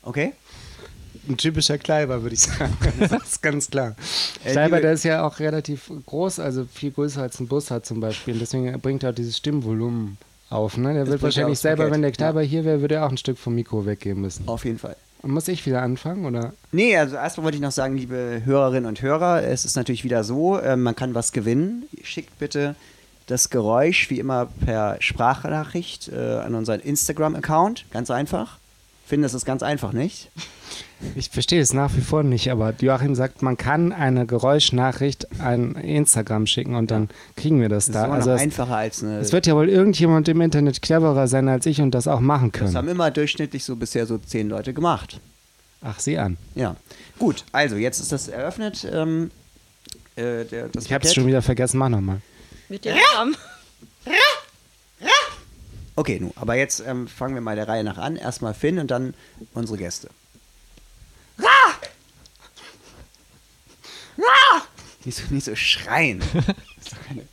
Okay? 0.02 0.32
Ein 1.28 1.36
typischer 1.36 1.78
Kleiber, 1.78 2.22
würde 2.22 2.34
ich 2.34 2.40
sagen. 2.40 2.76
Das 2.98 3.12
ist 3.12 3.42
ganz 3.42 3.70
klar. 3.70 3.96
Kleiber, 4.44 4.80
der 4.80 4.92
ist 4.92 5.04
ja 5.04 5.26
auch 5.26 5.38
relativ 5.38 5.90
groß, 6.06 6.40
also 6.40 6.66
viel 6.72 6.90
größer 6.90 7.22
als 7.22 7.40
ein 7.40 7.48
Bus 7.48 7.70
hat 7.70 7.86
zum 7.86 8.00
Beispiel. 8.00 8.34
Und 8.34 8.40
deswegen 8.40 8.80
bringt 8.80 9.02
er 9.02 9.10
auch 9.10 9.14
dieses 9.14 9.36
Stimmvolumen 9.36 10.18
auf. 10.50 10.76
Ne? 10.76 10.94
Der 10.94 11.06
wird 11.06 11.22
wahrscheinlich 11.22 11.58
selber, 11.58 11.84
Parkett, 11.84 11.94
wenn 11.94 12.02
der 12.02 12.10
ja. 12.10 12.16
Kleiber 12.16 12.42
hier 12.42 12.64
wäre, 12.64 12.80
würde 12.80 12.96
er 12.96 13.06
auch 13.06 13.10
ein 13.10 13.16
Stück 13.18 13.38
vom 13.38 13.54
Mikro 13.54 13.86
weggeben 13.86 14.22
müssen. 14.22 14.46
Auf 14.48 14.64
jeden 14.64 14.78
Fall. 14.78 14.96
Und 15.22 15.32
muss 15.32 15.48
ich 15.48 15.64
wieder 15.66 15.82
anfangen? 15.82 16.24
Oder? 16.24 16.54
Nee, 16.72 16.96
also 16.96 17.16
erstmal 17.16 17.44
wollte 17.44 17.56
ich 17.56 17.62
noch 17.62 17.72
sagen, 17.72 17.96
liebe 17.96 18.42
Hörerinnen 18.44 18.86
und 18.86 19.02
Hörer, 19.02 19.42
es 19.42 19.64
ist 19.64 19.76
natürlich 19.76 20.04
wieder 20.04 20.24
so, 20.24 20.58
äh, 20.58 20.76
man 20.76 20.96
kann 20.96 21.14
was 21.14 21.32
gewinnen. 21.32 21.84
Schickt 22.02 22.38
bitte 22.38 22.74
das 23.26 23.50
Geräusch 23.50 24.10
wie 24.10 24.18
immer 24.18 24.48
per 24.64 24.96
Sprachnachricht 25.00 26.08
äh, 26.08 26.38
an 26.38 26.54
unseren 26.54 26.80
Instagram-Account. 26.80 27.84
Ganz 27.90 28.10
einfach. 28.10 28.58
Ich 29.10 29.12
finde, 29.12 29.24
das 29.24 29.34
ist 29.34 29.44
ganz 29.44 29.64
einfach, 29.64 29.92
nicht? 29.92 30.30
Ich 31.16 31.30
verstehe 31.30 31.60
es 31.60 31.72
nach 31.72 31.90
wie 31.96 32.00
vor 32.00 32.22
nicht, 32.22 32.48
aber 32.48 32.72
Joachim 32.78 33.16
sagt, 33.16 33.42
man 33.42 33.56
kann 33.56 33.90
eine 33.92 34.24
Geräuschnachricht 34.24 35.26
an 35.40 35.74
Instagram 35.74 36.46
schicken 36.46 36.76
und 36.76 36.92
dann 36.92 37.08
kriegen 37.34 37.60
wir 37.60 37.68
das, 37.68 37.86
Das 37.86 37.94
da. 37.94 38.04
ist 38.04 38.12
Also 38.12 38.30
noch 38.30 38.36
es, 38.36 38.42
einfacher 38.42 38.76
als 38.76 39.02
eine. 39.02 39.18
es 39.18 39.32
wird 39.32 39.48
ja 39.48 39.56
wohl 39.56 39.68
irgendjemand 39.68 40.28
im 40.28 40.40
Internet 40.40 40.80
cleverer 40.80 41.26
sein 41.26 41.48
als 41.48 41.66
ich 41.66 41.80
und 41.80 41.90
das 41.90 42.06
auch 42.06 42.20
machen 42.20 42.52
das 42.52 42.60
haben 42.76 42.86
können. 42.86 42.88
immer 42.90 43.10
durchschnittlich 43.10 43.64
so 43.64 43.74
bisher 43.74 44.06
so 44.06 44.16
zehn 44.18 44.48
Leute 44.48 44.72
gemacht. 44.72 45.18
Ach, 45.82 45.98
sieh 45.98 46.16
an. 46.16 46.36
Ja. 46.54 46.76
Gut, 47.18 47.42
also 47.50 47.74
jetzt 47.74 47.98
ist 47.98 48.12
das 48.12 48.28
eröffnet. 48.28 48.86
Ähm, 48.92 49.32
äh, 50.14 50.44
der, 50.44 50.68
das 50.68 50.84
Ich 50.84 50.92
habe 50.92 51.04
es 51.04 51.12
schon 51.12 51.26
wieder 51.26 51.42
vergessen, 51.42 51.78
mach 51.78 51.88
nochmal. 51.88 52.20
Mit 52.68 52.84
dem 52.84 52.94
Arm. 53.16 53.34
Okay, 56.00 56.18
nun, 56.18 56.32
aber 56.34 56.54
jetzt 56.54 56.80
ähm, 56.86 57.06
fangen 57.08 57.34
wir 57.34 57.42
mal 57.42 57.56
der 57.56 57.68
Reihe 57.68 57.84
nach 57.84 57.98
an. 57.98 58.16
Erstmal 58.16 58.54
Finn 58.54 58.78
und 58.78 58.90
dann 58.90 59.12
unsere 59.52 59.76
Gäste. 59.76 60.08
Nicht 65.04 65.18
so, 65.18 65.24
nicht 65.28 65.44
so 65.44 65.54
schreien. 65.54 66.20
Das 66.32 66.46
ist, 66.46 66.92
doch 66.92 67.06
keine 67.06 67.26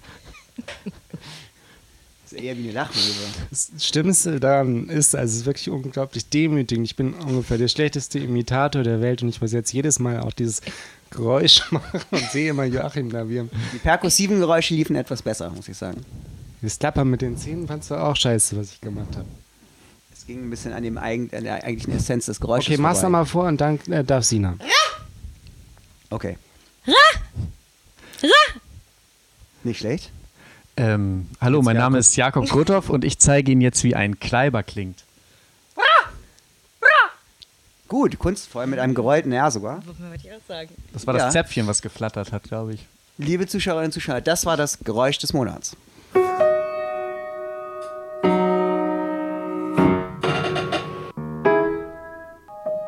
das 2.24 2.33
ist 2.33 2.41
eher 2.41 2.57
wie 2.57 2.63
eine 2.63 2.71
Lachmöwe. 2.74 3.13
Das 3.50 3.71
Schlimmste 3.79 4.41
daran 4.41 4.89
ist, 4.89 5.15
also 5.15 5.31
es 5.31 5.39
ist 5.39 5.45
wirklich 5.45 5.69
unglaublich 5.69 6.27
demütigend. 6.27 6.88
Ich 6.88 6.97
bin 6.97 7.13
ungefähr 7.13 7.57
der 7.57 7.69
schlechteste 7.69 8.19
Imitator 8.19 8.83
der 8.83 9.00
Welt 9.00 9.24
und 9.24 9.29
ich 9.29 9.39
muss 9.39 9.53
jetzt 9.53 9.71
jedes 9.71 10.00
Mal 10.00 10.19
auch 10.19 10.33
dieses 10.33 10.59
Geräusch 11.09 11.62
machen 11.71 12.01
und 12.12 12.31
sehe 12.31 12.50
immer 12.50 12.65
Joachim 12.65 13.12
da, 13.12 13.24
Die 13.24 13.47
perkussiven 13.81 14.39
Geräusche 14.39 14.74
liefen 14.74 14.97
etwas 14.97 15.21
besser, 15.21 15.51
muss 15.51 15.69
ich 15.69 15.77
sagen. 15.77 16.01
Das 16.61 16.79
Klappern 16.79 17.09
mit 17.09 17.21
den 17.21 17.37
Zähnen 17.37 17.67
fandst 17.67 17.91
du 17.91 17.95
auch 17.95 18.15
scheiße, 18.15 18.57
was 18.57 18.71
ich 18.73 18.81
gemacht 18.81 19.15
habe. 19.15 19.27
Es 20.13 20.25
ging 20.25 20.43
ein 20.45 20.49
bisschen 20.49 20.73
an, 20.73 20.83
dem 20.83 20.97
eigen, 20.97 21.29
an 21.35 21.43
der 21.43 21.63
eigentlichen 21.63 21.93
Essenz 21.93 22.25
des 22.25 22.39
Geräusches 22.39 22.73
Okay, 22.73 22.81
mach's 22.81 23.01
nochmal 23.01 23.25
vor 23.25 23.45
und 23.45 23.61
dann 23.61 23.79
äh, 23.91 24.03
darf 24.03 24.23
Sina. 24.25 24.55
Okay. 26.09 26.37
Nicht 29.63 29.79
schlecht. 29.79 30.11
Ähm, 30.77 31.27
hallo, 31.41 31.61
mein 31.61 31.75
Name 31.75 31.97
ist 31.97 32.15
Jakob 32.15 32.47
Gothoff 32.49 32.89
und 32.89 33.03
ich 33.03 33.17
zeige 33.19 33.51
Ihnen 33.51 33.61
jetzt, 33.61 33.83
wie 33.83 33.95
ein 33.95 34.19
Kleiber 34.19 34.63
klingt. 34.63 35.03
Gut, 37.87 38.19
kunstvoll 38.19 38.67
mit 38.67 38.79
einem 38.79 38.93
gerollten 38.93 39.31
R 39.31 39.49
sogar. 39.49 39.81
Das 40.93 41.07
war 41.07 41.15
Ja. 41.15 41.23
das 41.23 41.33
Zäpfchen, 41.33 41.67
was 41.67 41.81
geflattert 41.81 42.33
hat, 42.33 42.43
glaube 42.43 42.73
ich. 42.73 42.85
Liebe 43.17 43.47
Zuschauerinnen 43.47 43.87
und 43.87 43.93
Zuschauer, 43.93 44.19
das 44.19 44.45
war 44.45 44.57
das 44.57 44.79
Geräusch 44.79 45.17
des 45.19 45.31
Monats. 45.31 45.75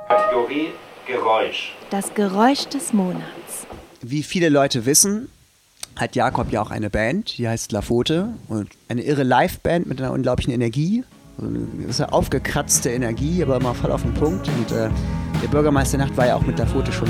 Kategorie 0.07 0.69
Geräusch. 1.07 1.75
Das 1.89 2.13
Geräusch 2.13 2.67
des 2.67 2.93
Monats. 2.93 3.67
Wie 4.01 4.23
viele 4.23 4.49
Leute 4.49 4.85
wissen, 4.85 5.29
hat 5.95 6.15
Jakob 6.15 6.51
ja 6.51 6.61
auch 6.61 6.71
eine 6.71 6.89
Band, 6.89 7.37
die 7.37 7.47
heißt 7.47 7.71
Lafote. 7.71 8.29
Und 8.47 8.69
eine 8.87 9.01
irre 9.01 9.23
Live-Band 9.23 9.87
mit 9.87 10.01
einer 10.01 10.11
unglaublichen 10.11 10.53
Energie. 10.53 11.03
So 11.37 11.45
eine 11.45 11.59
gewisse 11.59 12.11
aufgekratzte 12.11 12.89
Energie, 12.89 13.43
aber 13.43 13.57
immer 13.57 13.73
voll 13.73 13.91
auf 13.91 14.01
den 14.01 14.13
Punkt. 14.13 14.47
Und 14.47 14.71
äh, 14.71 14.89
der 15.41 15.47
Bürgermeisternacht 15.49 16.15
war 16.17 16.27
ja 16.27 16.35
auch 16.35 16.43
mit 16.43 16.57
Lafote 16.57 16.91
schon 16.91 17.09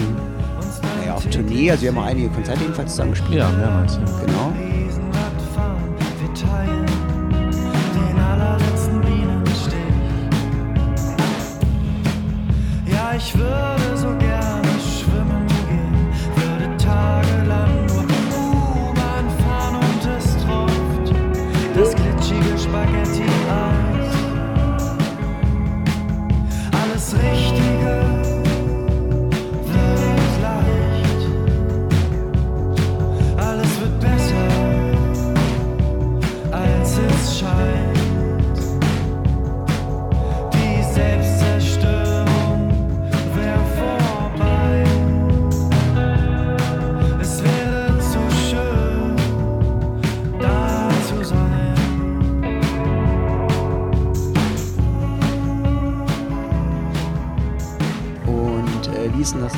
naja, 1.00 1.16
auf 1.16 1.26
Tournee. 1.30 1.72
Also 1.72 1.84
wir 1.84 1.90
haben 1.90 1.98
auch 1.98 2.06
einige 2.06 2.30
Konzerte 2.30 2.62
jedenfalls 2.62 2.92
zusammen 2.92 3.12
gespielt. 3.12 3.40
Ja, 3.40 3.50
mehrmals. 3.50 3.96
Ja. 3.96 4.26
Genau. 4.26 4.69
Ich 13.30 13.38
würde 13.38 13.79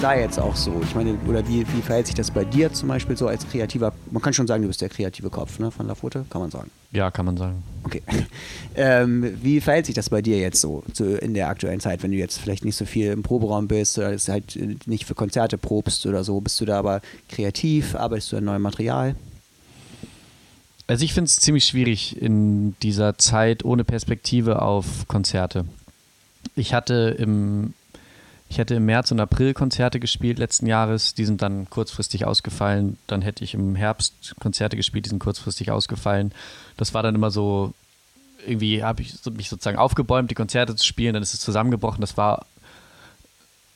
da 0.01 0.15
jetzt 0.15 0.39
auch 0.39 0.55
so? 0.55 0.81
Ich 0.83 0.95
meine, 0.95 1.15
oder 1.27 1.47
wie, 1.47 1.65
wie 1.73 1.81
verhält 1.81 2.07
sich 2.07 2.15
das 2.15 2.31
bei 2.31 2.43
dir 2.43 2.73
zum 2.73 2.89
Beispiel 2.89 3.15
so 3.15 3.27
als 3.27 3.47
kreativer, 3.47 3.93
man 4.09 4.21
kann 4.21 4.33
schon 4.33 4.47
sagen, 4.47 4.61
du 4.63 4.67
bist 4.67 4.81
der 4.81 4.89
kreative 4.89 5.29
Kopf 5.29 5.59
ne, 5.59 5.71
von 5.71 5.87
Lafote, 5.87 6.25
kann 6.29 6.41
man 6.41 6.51
sagen. 6.51 6.71
Ja, 6.91 7.11
kann 7.11 7.25
man 7.25 7.37
sagen. 7.37 7.63
Okay. 7.83 8.01
ähm, 8.75 9.37
wie 9.41 9.61
verhält 9.61 9.85
sich 9.85 9.95
das 9.95 10.09
bei 10.09 10.21
dir 10.21 10.39
jetzt 10.39 10.59
so, 10.59 10.83
so 10.93 11.05
in 11.05 11.33
der 11.33 11.49
aktuellen 11.49 11.79
Zeit, 11.79 12.03
wenn 12.03 12.11
du 12.11 12.17
jetzt 12.17 12.39
vielleicht 12.39 12.65
nicht 12.65 12.75
so 12.75 12.85
viel 12.85 13.11
im 13.11 13.23
Proberaum 13.23 13.67
bist 13.67 13.97
oder 13.97 14.17
halt 14.27 14.55
äh, 14.55 14.75
nicht 14.85 15.05
für 15.05 15.15
Konzerte 15.15 15.57
probst 15.57 16.05
oder 16.05 16.23
so? 16.23 16.41
Bist 16.41 16.59
du 16.59 16.65
da 16.65 16.79
aber 16.79 17.01
kreativ? 17.29 17.95
Arbeitest 17.95 18.31
du 18.31 18.37
an 18.37 18.45
neuem 18.45 18.61
Material? 18.61 19.15
Also 20.87 21.05
ich 21.05 21.13
finde 21.13 21.29
es 21.29 21.37
ziemlich 21.37 21.65
schwierig 21.65 22.21
in 22.21 22.75
dieser 22.81 23.17
Zeit 23.17 23.63
ohne 23.63 23.83
Perspektive 23.83 24.61
auf 24.61 25.07
Konzerte. 25.07 25.65
Ich 26.55 26.73
hatte 26.73 27.15
im, 27.17 27.73
ich 28.51 28.59
hatte 28.59 28.75
im 28.75 28.85
März 28.85 29.11
und 29.11 29.19
April 29.21 29.53
Konzerte 29.53 30.01
gespielt 30.01 30.37
letzten 30.37 30.67
Jahres, 30.67 31.13
die 31.13 31.23
sind 31.23 31.41
dann 31.41 31.69
kurzfristig 31.69 32.25
ausgefallen. 32.25 32.97
Dann 33.07 33.21
hätte 33.21 33.45
ich 33.45 33.53
im 33.53 33.77
Herbst 33.77 34.35
Konzerte 34.41 34.75
gespielt, 34.75 35.05
die 35.05 35.09
sind 35.09 35.19
kurzfristig 35.19 35.71
ausgefallen. 35.71 36.33
Das 36.75 36.93
war 36.93 37.01
dann 37.01 37.15
immer 37.15 37.31
so, 37.31 37.73
irgendwie 38.45 38.83
habe 38.83 39.03
ich 39.03 39.13
mich 39.31 39.47
sozusagen 39.47 39.77
aufgebäumt, 39.77 40.31
die 40.31 40.35
Konzerte 40.35 40.75
zu 40.75 40.85
spielen, 40.85 41.13
dann 41.13 41.23
ist 41.23 41.33
es 41.33 41.39
zusammengebrochen. 41.39 42.01
Das 42.01 42.17
war 42.17 42.45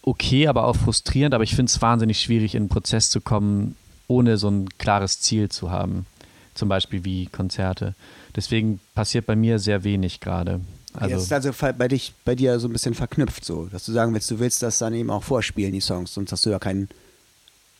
okay, 0.01 0.49
aber 0.49 0.65
auch 0.65 0.75
frustrierend. 0.75 1.33
Aber 1.33 1.45
ich 1.45 1.55
finde 1.55 1.69
es 1.69 1.81
wahnsinnig 1.81 2.19
schwierig, 2.19 2.53
in 2.53 2.63
einen 2.63 2.69
Prozess 2.69 3.09
zu 3.09 3.21
kommen, 3.21 3.77
ohne 4.07 4.35
so 4.35 4.49
ein 4.49 4.67
klares 4.77 5.21
Ziel 5.21 5.47
zu 5.47 5.71
haben. 5.71 6.05
Zum 6.53 6.67
Beispiel 6.67 7.05
wie 7.05 7.27
Konzerte. 7.27 7.95
Deswegen 8.35 8.81
passiert 8.93 9.25
bei 9.25 9.37
mir 9.37 9.57
sehr 9.57 9.85
wenig 9.85 10.19
gerade. 10.19 10.59
Also 10.97 11.15
das 11.15 11.23
ist 11.23 11.31
Also, 11.63 11.73
bei, 11.77 11.87
dich, 11.87 12.13
bei 12.25 12.35
dir 12.35 12.59
so 12.59 12.67
ein 12.67 12.73
bisschen 12.73 12.93
verknüpft, 12.93 13.43
so, 13.45 13.65
dass 13.65 13.85
du 13.85 13.91
sagen 13.91 14.13
willst, 14.13 14.29
du 14.31 14.39
willst 14.39 14.61
das 14.63 14.77
dann 14.79 14.93
eben 14.93 15.09
auch 15.09 15.23
vorspielen, 15.23 15.71
die 15.73 15.81
Songs, 15.81 16.13
sonst 16.13 16.31
hast 16.31 16.45
du 16.45 16.49
ja 16.49 16.59
keinen 16.59 16.89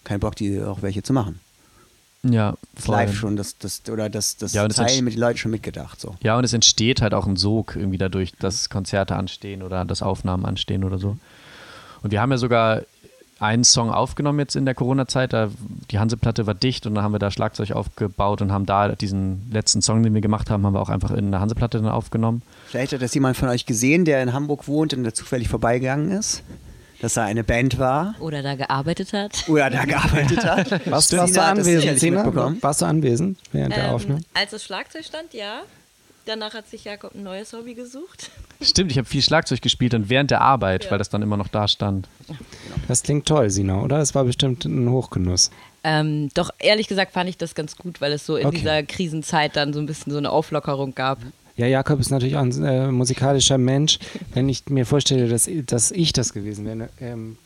keinen 0.04 0.20
Bock, 0.20 0.36
die 0.36 0.62
auch 0.62 0.82
welche 0.84 1.02
zu 1.02 1.14
machen. 1.14 1.40
ja, 2.24 2.56
Das 2.76 2.86
voll. 2.86 2.96
Live 2.96 3.16
schon, 3.16 3.36
das, 3.36 3.58
das, 3.58 3.82
oder 3.90 4.10
das, 4.10 4.38
das 4.38 4.54
Ja, 4.54 4.64
entsch- 4.66 5.02
mit 5.02 5.14
den 5.16 5.20
Leuten 5.20 5.38
schon 5.40 5.52
mitgedacht. 5.52 6.00
So. 6.00 6.16
Ja, 6.22 6.38
und 6.38 6.44
es 6.44 6.54
entsteht 6.54 7.02
halt 7.02 7.14
auch 7.16 7.26
ein 7.26 7.36
Sog 7.38 7.76
irgendwie 7.76 7.98
dadurch, 7.98 8.34
dass 8.40 8.70
Konzerte 8.70 9.16
anstehen 9.16 9.64
oder 9.64 9.84
dass 9.86 10.02
Aufnahmen 10.04 10.46
anstehen 10.46 10.84
oder 10.84 11.00
so. 11.00 11.18
Und 12.04 12.12
wir 12.12 12.22
haben 12.22 12.30
ja 12.32 12.38
sogar 12.38 12.84
einen 13.40 13.64
Song 13.64 13.90
aufgenommen 13.92 14.40
jetzt 14.40 14.56
in 14.56 14.66
der 14.66 14.76
Corona-Zeit. 14.76 15.34
Da, 15.34 15.50
die 15.92 16.00
Hanseplatte 16.00 16.48
war 16.48 16.54
dicht 16.54 16.86
und 16.86 16.96
dann 16.96 17.04
haben 17.04 17.12
wir 17.12 17.20
da 17.20 17.32
Schlagzeug 17.32 17.72
aufgebaut 17.72 18.42
und 18.42 18.52
haben 18.52 18.66
da 18.66 18.90
diesen 18.90 19.50
letzten 19.52 19.82
Song, 19.82 20.04
den 20.04 20.14
wir 20.14 20.22
gemacht 20.22 20.50
haben, 20.50 20.66
haben 20.66 20.74
wir 20.74 20.82
auch 20.82 20.90
einfach 20.90 21.12
in 21.12 21.32
der 21.32 21.42
Hanseplatte 21.42 21.80
dann 21.80 21.90
aufgenommen. 21.90 22.42
Vielleicht 22.68 22.94
hat 22.94 23.02
das 23.02 23.14
jemand 23.14 23.36
von 23.38 23.50
euch 23.50 23.66
gesehen, 23.66 24.06
der 24.06 24.24
in 24.24 24.34
Hamburg 24.34 24.68
wohnt 24.68 24.94
und 24.94 25.04
da 25.04 25.14
zufällig 25.14 25.50
vorbeigegangen 25.50 26.12
ist, 26.12 26.44
dass 27.02 27.16
da 27.16 27.26
eine 27.26 27.44
Band 27.44 27.78
war 27.78 28.16
Oder 28.20 28.42
da 28.42 28.56
gearbeitet 28.56 29.12
hat. 29.12 29.48
oder 29.50 29.70
da 29.70 29.84
gearbeitet 29.84 30.44
hat. 30.46 30.90
Warst, 30.90 31.10
Sina 31.10 31.22
warst 31.24 31.36
du 31.36 31.42
anwesend, 31.44 32.00
Sina? 32.00 32.56
Warst 32.62 32.82
du 32.82 32.86
anwesend 32.86 33.38
während 33.52 33.76
der 33.76 33.94
Aufnahme? 33.94 34.20
Ähm, 34.20 34.26
als 34.34 34.52
das 34.52 34.64
Schlagzeug 34.64 35.04
stand, 35.04 35.34
ja. 35.34 35.62
Danach 36.26 36.54
hat 36.56 36.68
sich 36.68 36.86
Jakob 36.86 37.14
ein 37.14 37.22
neues 37.24 37.54
Hobby 37.54 37.76
gesucht. 37.76 38.32
Stimmt, 38.62 38.92
ich 38.92 38.98
habe 38.98 39.08
viel 39.08 39.22
Schlagzeug 39.22 39.62
gespielt 39.62 39.94
und 39.94 40.10
während 40.10 40.32
der 40.32 40.42
Arbeit, 40.42 40.86
Ja. 40.86 40.92
weil 40.92 40.98
das 40.98 41.10
dann 41.10 41.22
immer 41.22 41.38
noch 41.38 41.48
da 41.48 41.68
stand. 41.68 42.08
Das 42.88 43.04
klingt 43.04 43.26
toll, 43.28 43.50
Sina, 43.50 43.82
oder? 43.82 43.98
Das 43.98 44.16
war 44.16 44.24
bestimmt 44.24 44.66
ein 44.66 44.90
Hochgenuss. 44.90 45.52
Ähm, 45.84 46.30
doch 46.34 46.50
ehrlich 46.60 46.88
gesagt 46.88 47.12
fand 47.14 47.30
ich 47.30 47.38
das 47.38 47.54
ganz 47.54 47.76
gut, 47.76 48.02
weil 48.02 48.12
es 48.14 48.26
so 48.26 48.38
in 48.38 48.48
Okay. 48.48 48.58
dieser 48.58 48.84
Krisenzeit 48.84 49.56
dann 49.56 49.72
so 49.74 49.80
ein 49.80 49.86
bisschen 49.86 50.12
so 50.12 50.18
eine 50.18 50.32
Auflockerung 50.32 50.96
gab. 50.96 51.20
Ja, 51.58 51.68
Jakob 51.68 52.00
ist 52.00 52.10
natürlich 52.10 52.36
auch 52.36 52.42
ein 52.42 52.64
äh, 52.66 52.92
musikalischer 52.92 53.58
Mensch. 53.58 54.00
Wenn 54.34 54.50
ich 54.50 54.66
mir 54.68 54.86
vorstelle, 54.86 55.28
dass, 55.30 55.50
dass 55.68 55.92
ich 55.92 56.12
das 56.12 56.34
gewesen 56.34 56.66
wäre. 56.66 56.90
Ähm, 57.00 57.38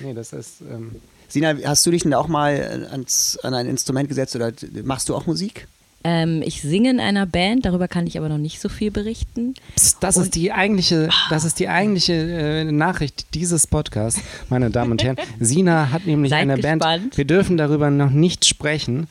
nee, 0.00 0.12
das 0.14 0.32
ist. 0.32 0.60
Ähm, 0.60 0.96
Sina, 1.28 1.54
hast 1.64 1.84
du 1.84 1.90
dich 1.90 2.02
denn 2.04 2.14
auch 2.14 2.28
mal 2.28 2.86
ans, 2.90 3.38
an 3.42 3.54
ein 3.54 3.66
Instrument 3.66 4.08
gesetzt 4.08 4.36
oder 4.36 4.52
machst 4.84 5.08
du 5.08 5.14
auch 5.16 5.26
Musik? 5.26 5.66
Ähm, 6.10 6.42
ich 6.42 6.62
singe 6.62 6.88
in 6.88 7.00
einer 7.00 7.26
Band, 7.26 7.66
darüber 7.66 7.86
kann 7.86 8.06
ich 8.06 8.16
aber 8.16 8.30
noch 8.30 8.38
nicht 8.38 8.62
so 8.62 8.70
viel 8.70 8.90
berichten. 8.90 9.52
pst, 9.76 9.98
das 10.00 10.16
ist 10.16 10.36
die 10.36 10.52
eigentliche, 10.52 11.10
das 11.28 11.44
ist 11.44 11.60
die 11.60 11.68
eigentliche 11.68 12.14
äh, 12.14 12.64
Nachricht 12.64 13.34
dieses 13.34 13.66
Podcasts, 13.66 14.22
meine 14.48 14.70
Damen 14.70 14.92
und 14.92 15.02
Herren. 15.02 15.18
Sina 15.38 15.90
hat 15.90 16.06
nämlich 16.06 16.30
Seid 16.30 16.40
eine 16.40 16.54
gespannt. 16.54 16.82
Band. 16.82 17.16
Wir 17.18 17.26
dürfen 17.26 17.58
darüber 17.58 17.90
noch 17.90 18.08
nicht 18.08 18.46
sprechen. 18.46 19.06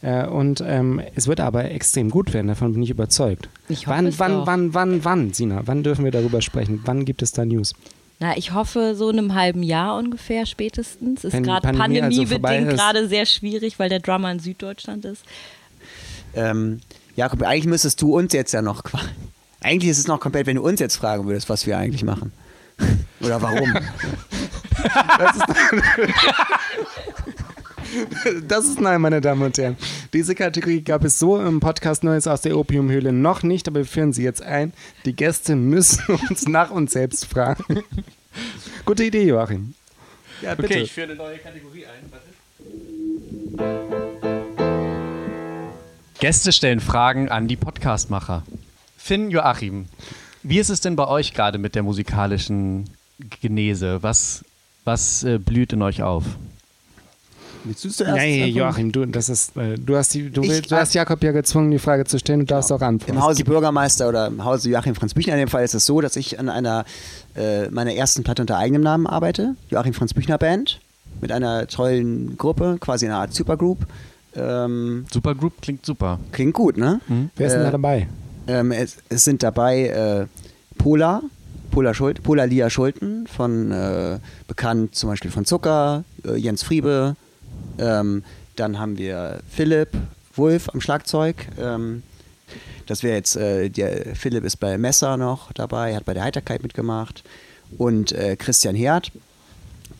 Äh, 0.00 0.26
und 0.26 0.62
ähm, 0.64 1.02
es 1.14 1.26
wird 1.26 1.40
aber 1.40 1.70
extrem 1.70 2.08
gut 2.08 2.32
werden, 2.32 2.46
davon 2.46 2.72
bin 2.72 2.82
ich 2.82 2.90
überzeugt. 2.90 3.50
Ich 3.68 3.86
hoffe 3.86 3.98
wann, 3.98 4.18
wann, 4.18 4.32
doch. 4.32 4.46
wann, 4.46 4.74
wann, 4.74 5.04
wann, 5.04 5.32
Sina? 5.34 5.62
Wann 5.66 5.82
dürfen 5.82 6.04
wir 6.04 6.12
darüber 6.12 6.40
sprechen? 6.40 6.80
Wann 6.84 7.04
gibt 7.04 7.20
es 7.20 7.32
da 7.32 7.44
News? 7.44 7.74
Na, 8.20 8.36
ich 8.36 8.54
hoffe 8.54 8.94
so 8.96 9.10
in 9.10 9.18
einem 9.18 9.34
halben 9.34 9.62
Jahr 9.62 9.98
ungefähr 9.98 10.46
spätestens. 10.46 11.24
Ist 11.24 11.42
gerade 11.42 11.68
also 11.68 11.78
pandemiebedingt 11.78 12.68
ist. 12.68 12.78
gerade 12.78 13.06
sehr 13.06 13.26
schwierig, 13.26 13.78
weil 13.78 13.88
der 13.88 14.00
Drummer 14.00 14.32
in 14.32 14.38
Süddeutschland 14.38 15.04
ist. 15.04 15.24
Ähm, 16.34 16.80
Jakob, 17.16 17.42
eigentlich 17.42 17.66
müsstest 17.66 18.00
du 18.02 18.16
uns 18.16 18.32
jetzt 18.32 18.52
ja 18.52 18.62
noch. 18.62 18.82
Eigentlich 19.60 19.90
ist 19.90 19.98
es 19.98 20.06
noch 20.06 20.20
komplett, 20.20 20.46
wenn 20.46 20.54
du 20.54 20.62
uns 20.62 20.78
jetzt 20.78 20.96
fragen 20.96 21.26
würdest, 21.26 21.48
was 21.48 21.66
wir 21.66 21.76
eigentlich 21.76 22.04
machen. 22.04 22.30
Oder 23.20 23.42
warum. 23.42 23.74
Das 28.46 28.66
ist 28.66 28.80
nein, 28.80 29.00
meine 29.00 29.20
Damen 29.20 29.42
und 29.42 29.56
Herren. 29.56 29.76
Diese 30.12 30.34
Kategorie 30.34 30.82
gab 30.82 31.04
es 31.04 31.18
so 31.18 31.40
im 31.40 31.58
Podcast 31.58 32.04
Neues 32.04 32.26
aus 32.26 32.42
der 32.42 32.56
Opiumhöhle 32.56 33.12
noch 33.12 33.42
nicht, 33.42 33.66
aber 33.66 33.78
wir 33.78 33.86
führen 33.86 34.12
sie 34.12 34.22
jetzt 34.22 34.42
ein. 34.42 34.74
Die 35.06 35.14
Gäste 35.16 35.56
müssen 35.56 36.04
uns 36.28 36.46
nach 36.46 36.70
uns 36.70 36.92
selbst 36.92 37.24
fragen. 37.24 37.82
Gute 38.84 39.04
Idee, 39.04 39.24
Joachim. 39.24 39.74
Ja, 40.42 40.54
bitte. 40.54 40.86
führe 40.86 41.08
eine 41.08 41.16
neue 41.16 41.38
Kategorie 41.38 41.86
ein. 41.86 42.12
Gäste 46.20 46.52
stellen 46.52 46.80
Fragen 46.80 47.28
an 47.28 47.46
die 47.48 47.56
Podcastmacher. 47.56 48.42
Finn 48.96 49.30
Joachim, 49.30 49.86
wie 50.42 50.58
ist 50.58 50.68
es 50.68 50.80
denn 50.80 50.96
bei 50.96 51.06
euch 51.06 51.32
gerade 51.32 51.58
mit 51.58 51.74
der 51.74 51.82
musikalischen 51.82 52.84
Genese? 53.40 54.02
Was, 54.02 54.44
was 54.84 55.22
äh, 55.24 55.38
blüht 55.38 55.72
in 55.72 55.82
euch 55.82 56.02
auf? 56.02 56.24
Willst 57.64 57.84
du 57.84 57.88
zuerst? 57.90 58.16
Ja, 58.16 58.22
ja, 58.24 58.44
antworten? 58.44 58.56
Joachim, 58.58 58.92
du, 58.92 59.06
das 59.06 59.28
ist, 59.28 59.56
äh, 59.56 59.76
du, 59.78 59.96
hast 59.96 60.14
die, 60.14 60.30
du, 60.30 60.42
Ich- 60.42 60.48
willst, 60.48 60.70
du 60.72 60.76
hast 60.76 60.94
Jakob 60.94 61.22
ja 61.22 61.32
gezwungen, 61.32 61.70
die 61.70 61.78
Frage 61.78 62.04
zu 62.04 62.18
stellen. 62.18 62.40
Du 62.40 62.46
darfst 62.46 62.72
auch 62.72 62.80
antworten. 62.80 63.16
Im 63.16 63.22
Hause 63.22 63.44
Bürgermeister 63.44 64.08
oder 64.08 64.26
im 64.26 64.44
Hause 64.44 64.70
Joachim 64.70 64.94
Franz 64.94 65.14
Büchner 65.14 65.34
in 65.34 65.40
dem 65.40 65.48
Fall 65.48 65.64
ist 65.64 65.74
es 65.74 65.86
so, 65.86 66.00
dass 66.00 66.16
ich 66.16 66.38
an 66.38 66.48
einer 66.48 66.84
äh, 67.36 67.68
meiner 67.70 67.94
ersten 67.94 68.22
Platte 68.24 68.42
unter 68.42 68.58
eigenem 68.58 68.82
Namen 68.82 69.06
arbeite, 69.06 69.54
Joachim 69.70 69.94
Franz 69.94 70.14
Büchner 70.14 70.38
Band, 70.38 70.80
mit 71.20 71.30
einer 71.32 71.66
tollen 71.68 72.36
Gruppe, 72.36 72.76
quasi 72.80 73.06
eine 73.06 73.16
Art 73.16 73.34
Supergroup. 73.34 73.86
Ähm, 74.38 75.06
Supergroup 75.10 75.60
klingt 75.60 75.84
super. 75.84 76.18
klingt 76.32 76.54
gut, 76.54 76.76
ne? 76.76 77.00
Wer 77.36 77.46
ist 77.46 77.52
denn 77.52 77.62
äh, 77.62 77.64
da 77.64 77.70
dabei? 77.70 78.08
Ähm, 78.46 78.72
es, 78.72 78.96
es 79.08 79.24
sind 79.24 79.42
dabei 79.42 79.88
äh, 79.88 80.26
Pola, 80.78 81.22
Pola, 81.70 81.92
Schult, 81.92 82.22
Pola 82.22 82.44
Lia 82.44 82.70
Schulten, 82.70 83.26
von 83.26 83.72
äh, 83.72 84.18
bekannt 84.46 84.94
zum 84.94 85.10
Beispiel 85.10 85.30
von 85.30 85.44
Zucker, 85.44 86.04
äh, 86.24 86.36
Jens 86.36 86.62
Friebe. 86.62 87.16
Ähm, 87.78 88.22
dann 88.56 88.78
haben 88.78 88.96
wir 88.98 89.40
Philipp 89.48 89.90
Wulf 90.34 90.68
am 90.70 90.80
Schlagzeug. 90.80 91.36
Ähm, 91.60 92.02
das 92.86 93.02
wäre 93.02 93.16
jetzt, 93.16 93.36
äh, 93.36 93.68
der 93.68 94.16
Philipp 94.16 94.44
ist 94.44 94.56
bei 94.56 94.78
Messer 94.78 95.16
noch 95.16 95.52
dabei, 95.52 95.94
hat 95.94 96.04
bei 96.06 96.14
der 96.14 96.24
Heiterkeit 96.24 96.62
mitgemacht. 96.62 97.22
Und 97.76 98.12
äh, 98.12 98.36
Christian 98.36 98.74
Herd, 98.74 99.12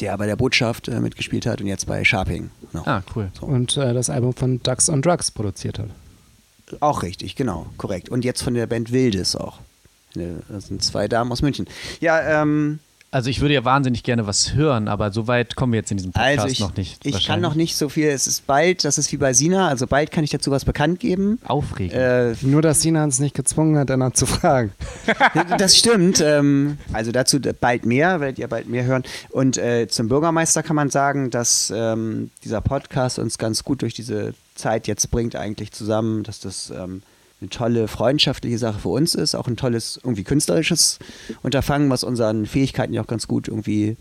der 0.01 0.17
bei 0.17 0.27
der 0.27 0.37
Botschaft 0.37 0.89
äh, 0.89 1.01
mitgespielt 1.01 1.47
hat 1.47 1.61
und 1.61 1.67
jetzt 1.67 1.87
bei 1.87 2.05
Sharping 2.05 2.51
noch. 2.73 2.87
Ah, 2.87 3.03
cool. 3.15 3.31
So. 3.39 3.47
Und 3.47 3.77
äh, 3.77 3.93
das 3.95 4.11
Album 4.11 4.35
von 4.35 4.63
Ducks 4.63 4.89
on 4.89 5.03
Drugs 5.03 5.31
produziert 5.31 5.79
hat. 5.79 5.91
Auch 6.81 7.03
richtig, 7.03 7.35
genau, 7.37 7.67
korrekt. 7.77 8.09
Und 8.09 8.25
jetzt 8.25 8.43
von 8.43 8.55
der 8.55 8.67
Band 8.67 8.93
Wildes 8.93 9.37
auch. 9.37 9.59
Das 10.15 10.67
sind 10.67 10.83
zwei 10.83 11.09
Damen 11.09 11.31
aus 11.33 11.43
München. 11.43 11.67
Ja, 12.01 12.43
ähm, 12.43 12.81
Also 13.11 13.31
ich 13.31 13.41
würde 13.41 13.55
ja 13.55 13.65
wahnsinnig 13.65 14.03
gerne 14.03 14.27
was 14.27 14.53
hören, 14.53 14.87
aber 14.87 15.13
so 15.13 15.27
weit 15.27 15.57
kommen 15.57 15.73
wir 15.73 15.79
jetzt 15.79 15.91
in 15.91 15.97
diesem 15.97 16.13
Podcast 16.13 16.41
also 16.41 16.53
ich, 16.53 16.61
noch 16.61 16.77
nicht. 16.77 17.07
ich 17.07 17.27
kann 17.27 17.41
noch 17.41 17.55
nicht 17.55 17.75
so 17.75 17.89
viel. 17.89 18.09
Es 18.09 18.27
ist 18.27 18.47
bald, 18.47 18.85
das 18.85 18.99
ist 18.99 19.11
wie 19.13 19.17
bei 19.17 19.33
Sina, 19.33 19.69
also 19.69 19.87
bald 19.87 20.11
kann 20.11 20.25
ich 20.25 20.31
dazu 20.31 20.51
was 20.51 20.67
bekannt 20.67 21.01
geben. 21.01 21.39
Aufregend. 21.47 21.95
Äh, 21.95 22.35
Nur, 22.43 22.61
dass 22.61 22.83
Sina 22.83 23.05
uns 23.05 23.19
nicht 23.19 23.35
gezwungen 23.35 23.79
hat, 23.79 23.89
danach 23.89 24.13
zu 24.13 24.27
fragen. 24.27 24.73
das 25.59 25.79
stimmt. 25.79 26.21
Ähm, 26.21 26.77
also 26.93 27.11
dazu 27.11 27.41
bald 27.41 27.87
mehr, 27.87 28.21
werdet 28.21 28.39
ihr 28.39 28.49
bald 28.49 28.69
mehr 28.69 28.85
hören. 28.85 29.05
Und 29.31 29.57
äh, 29.57 29.89
zum 29.89 30.09
Bürgermeister 30.09 30.63
kann 30.63 30.77
man 30.77 30.91
sagen, 30.91 31.31
dass 31.31 31.73
ähm, 31.75 32.31
dieser 32.45 32.61
Podcast 32.61 33.19
uns 33.19 33.39
ganz 33.39 33.65
gut 33.65 33.81
durch 33.81 33.95
diese 33.95 34.35
Zeit 34.55 34.87
jetzt 34.87 35.11
bringt, 35.11 35.35
eigentlich 35.35 35.73
zusammen, 35.73 36.25
dass 36.25 36.41
das 36.41 36.71
ähm, 36.71 37.01
eine 37.41 37.51
tolle 37.51 37.89
freundschaftliche 37.89 38.59
Sache 38.59 38.81
für 38.81 38.89
uns 38.89 39.15
ist, 39.15 39.35
auch 39.35 39.47
ein 39.47 39.57
tolles, 39.57 40.01
irgendwie 40.03 40.25
künstlerisches 40.25 40.99
Unterfangen, 41.43 41.89
was 41.91 42.03
unseren 42.05 42.47
Fähigkeiten 42.47 42.93
ja 42.93 43.03
auch 43.03 43.07
ganz 43.07 43.29
gut 43.29 43.49
irgendwie 43.49 43.97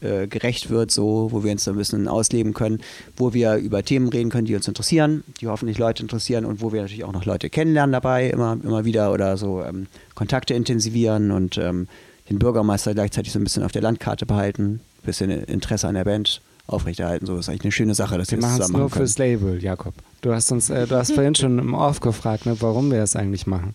äh, 0.00 0.26
gerecht 0.26 0.68
wird, 0.68 0.90
so, 0.90 1.28
wo 1.30 1.44
wir 1.44 1.52
uns 1.52 1.66
ein 1.66 1.76
bisschen 1.76 2.08
ausleben 2.08 2.52
können, 2.52 2.80
wo 3.16 3.32
wir 3.32 3.56
über 3.56 3.82
Themen 3.82 4.08
reden 4.08 4.28
können, 4.28 4.46
die 4.46 4.54
uns 4.54 4.68
interessieren, 4.68 5.24
die 5.40 5.46
hoffentlich 5.46 5.78
Leute 5.78 6.02
interessieren 6.02 6.44
und 6.44 6.60
wo 6.60 6.72
wir 6.72 6.82
natürlich 6.82 7.04
auch 7.04 7.12
noch 7.12 7.24
Leute 7.24 7.48
kennenlernen 7.48 7.92
dabei, 7.92 8.28
immer, 8.28 8.58
immer 8.62 8.84
wieder 8.84 9.12
oder 9.12 9.38
so 9.38 9.62
ähm, 9.62 9.86
Kontakte 10.14 10.52
intensivieren 10.52 11.30
und 11.30 11.56
ähm, 11.56 11.88
den 12.28 12.38
Bürgermeister 12.38 12.92
gleichzeitig 12.92 13.32
so 13.32 13.38
ein 13.38 13.44
bisschen 13.44 13.62
auf 13.62 13.72
der 13.72 13.82
Landkarte 13.82 14.26
behalten, 14.26 14.80
bisschen 15.04 15.30
Interesse 15.30 15.88
an 15.88 15.94
der 15.94 16.04
Band 16.04 16.42
aufrechterhalten. 16.66 17.26
So 17.26 17.36
ist 17.36 17.48
eigentlich 17.48 17.64
eine 17.64 17.72
schöne 17.72 17.94
Sache, 17.94 18.16
dass 18.16 18.30
wir 18.30 18.38
Wir 18.38 18.42
das 18.42 18.50
machen 18.50 18.60
es 18.60 18.66
zusammen 18.66 18.80
nur 18.80 18.90
können. 18.90 19.06
fürs 19.06 19.18
Label, 19.18 19.62
Jakob. 19.62 19.94
Du 20.22 20.32
hast 20.32 20.50
uns, 20.50 20.70
äh, 20.70 20.86
du 20.86 20.96
hast 20.96 21.12
vorhin 21.12 21.34
schon 21.34 21.58
im 21.58 21.74
Off 21.74 22.00
gefragt, 22.00 22.46
ne, 22.46 22.56
warum 22.60 22.90
wir 22.90 22.98
das 22.98 23.14
eigentlich 23.16 23.46
machen. 23.46 23.74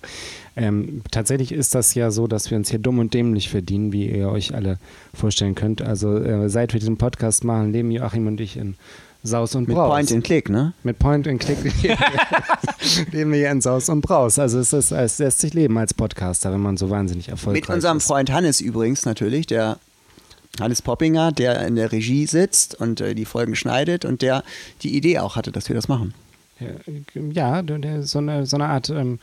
Ähm, 0.55 1.03
tatsächlich 1.11 1.51
ist 1.51 1.75
das 1.75 1.93
ja 1.93 2.09
so, 2.09 2.27
dass 2.27 2.49
wir 2.49 2.57
uns 2.57 2.69
hier 2.69 2.79
dumm 2.79 2.97
und 2.99 3.13
dämlich 3.13 3.49
verdienen, 3.49 3.93
wie 3.93 4.09
ihr 4.09 4.29
euch 4.29 4.55
alle 4.55 4.79
vorstellen 5.13 5.53
könnt. 5.55 5.81
Also 5.81 6.17
äh, 6.17 6.49
seit 6.49 6.73
wir 6.73 6.79
diesen 6.79 6.97
Podcast 6.97 7.43
machen, 7.43 7.71
leben 7.71 7.91
Joachim 7.91 8.25
und 8.25 8.41
ich 8.41 8.57
in 8.57 8.75
Saus 9.21 9.53
und 9.53 9.67
Mit 9.67 9.75
Braus. 9.75 9.89
Point 9.89 10.11
and 10.11 10.23
Click, 10.23 10.49
ne? 10.49 10.73
Mit 10.83 10.97
Point 10.97 11.27
and 11.27 11.39
Click 11.39 11.59
leben 13.11 13.31
wir 13.31 13.39
hier 13.39 13.51
in 13.51 13.61
Saus 13.61 13.89
und 13.89 14.01
Braus. 14.01 14.39
Also 14.39 14.59
es, 14.59 14.73
ist, 14.73 14.91
es 14.91 15.19
lässt 15.19 15.39
sich 15.39 15.53
leben 15.53 15.77
als 15.77 15.93
Podcaster, 15.93 16.51
wenn 16.51 16.61
man 16.61 16.77
so 16.77 16.89
wahnsinnig 16.89 17.29
erfolgreich 17.29 17.67
Mit 17.67 17.69
unserem 17.69 17.97
ist. 17.97 18.07
Freund 18.07 18.31
Hannes 18.31 18.61
übrigens 18.61 19.05
natürlich, 19.05 19.45
der 19.45 19.77
Hannes 20.59 20.81
Poppinger, 20.81 21.31
der 21.31 21.65
in 21.67 21.75
der 21.75 21.91
Regie 21.91 22.25
sitzt 22.25 22.79
und 22.79 23.01
äh, 23.01 23.15
die 23.15 23.25
Folgen 23.25 23.55
schneidet 23.55 24.05
und 24.05 24.21
der 24.21 24.43
die 24.81 24.95
Idee 24.95 25.19
auch 25.19 25.35
hatte, 25.35 25.51
dass 25.51 25.69
wir 25.69 25.75
das 25.75 25.87
machen. 25.87 26.13
Ja, 27.13 27.61
der, 27.61 27.79
der, 27.79 28.03
so, 28.03 28.19
eine, 28.19 28.45
so 28.45 28.57
eine 28.57 28.65
Art 28.65 28.89
ähm, 28.89 29.19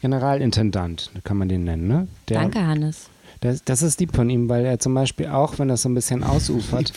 Generalintendant, 0.00 1.10
kann 1.24 1.36
man 1.36 1.48
den 1.48 1.64
nennen. 1.64 1.88
Ne? 1.88 2.08
Der, 2.28 2.40
Danke, 2.40 2.66
Hannes. 2.66 3.10
Das, 3.40 3.62
das 3.62 3.82
ist 3.82 4.00
lieb 4.00 4.16
von 4.16 4.28
ihm, 4.30 4.48
weil 4.48 4.64
er 4.64 4.78
zum 4.78 4.94
Beispiel 4.94 5.26
auch, 5.26 5.58
wenn 5.58 5.68
das 5.68 5.82
so 5.82 5.88
ein 5.88 5.94
bisschen 5.94 6.24
ausufert, 6.24 6.92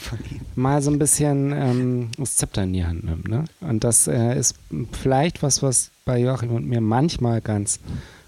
mal 0.55 0.81
so 0.81 0.89
ein 0.89 0.97
bisschen 0.97 1.51
ähm, 1.55 2.09
das 2.17 2.37
Zepter 2.37 2.63
in 2.63 2.73
die 2.73 2.85
Hand 2.85 3.03
nimmt. 3.03 3.27
Ne? 3.27 3.45
Und 3.59 3.83
das 3.83 4.07
äh, 4.07 4.37
ist 4.37 4.55
vielleicht 4.91 5.43
was, 5.43 5.61
was 5.61 5.91
bei 6.05 6.19
Joachim 6.19 6.51
und 6.51 6.67
mir 6.67 6.81
manchmal 6.81 7.41
ganz 7.41 7.79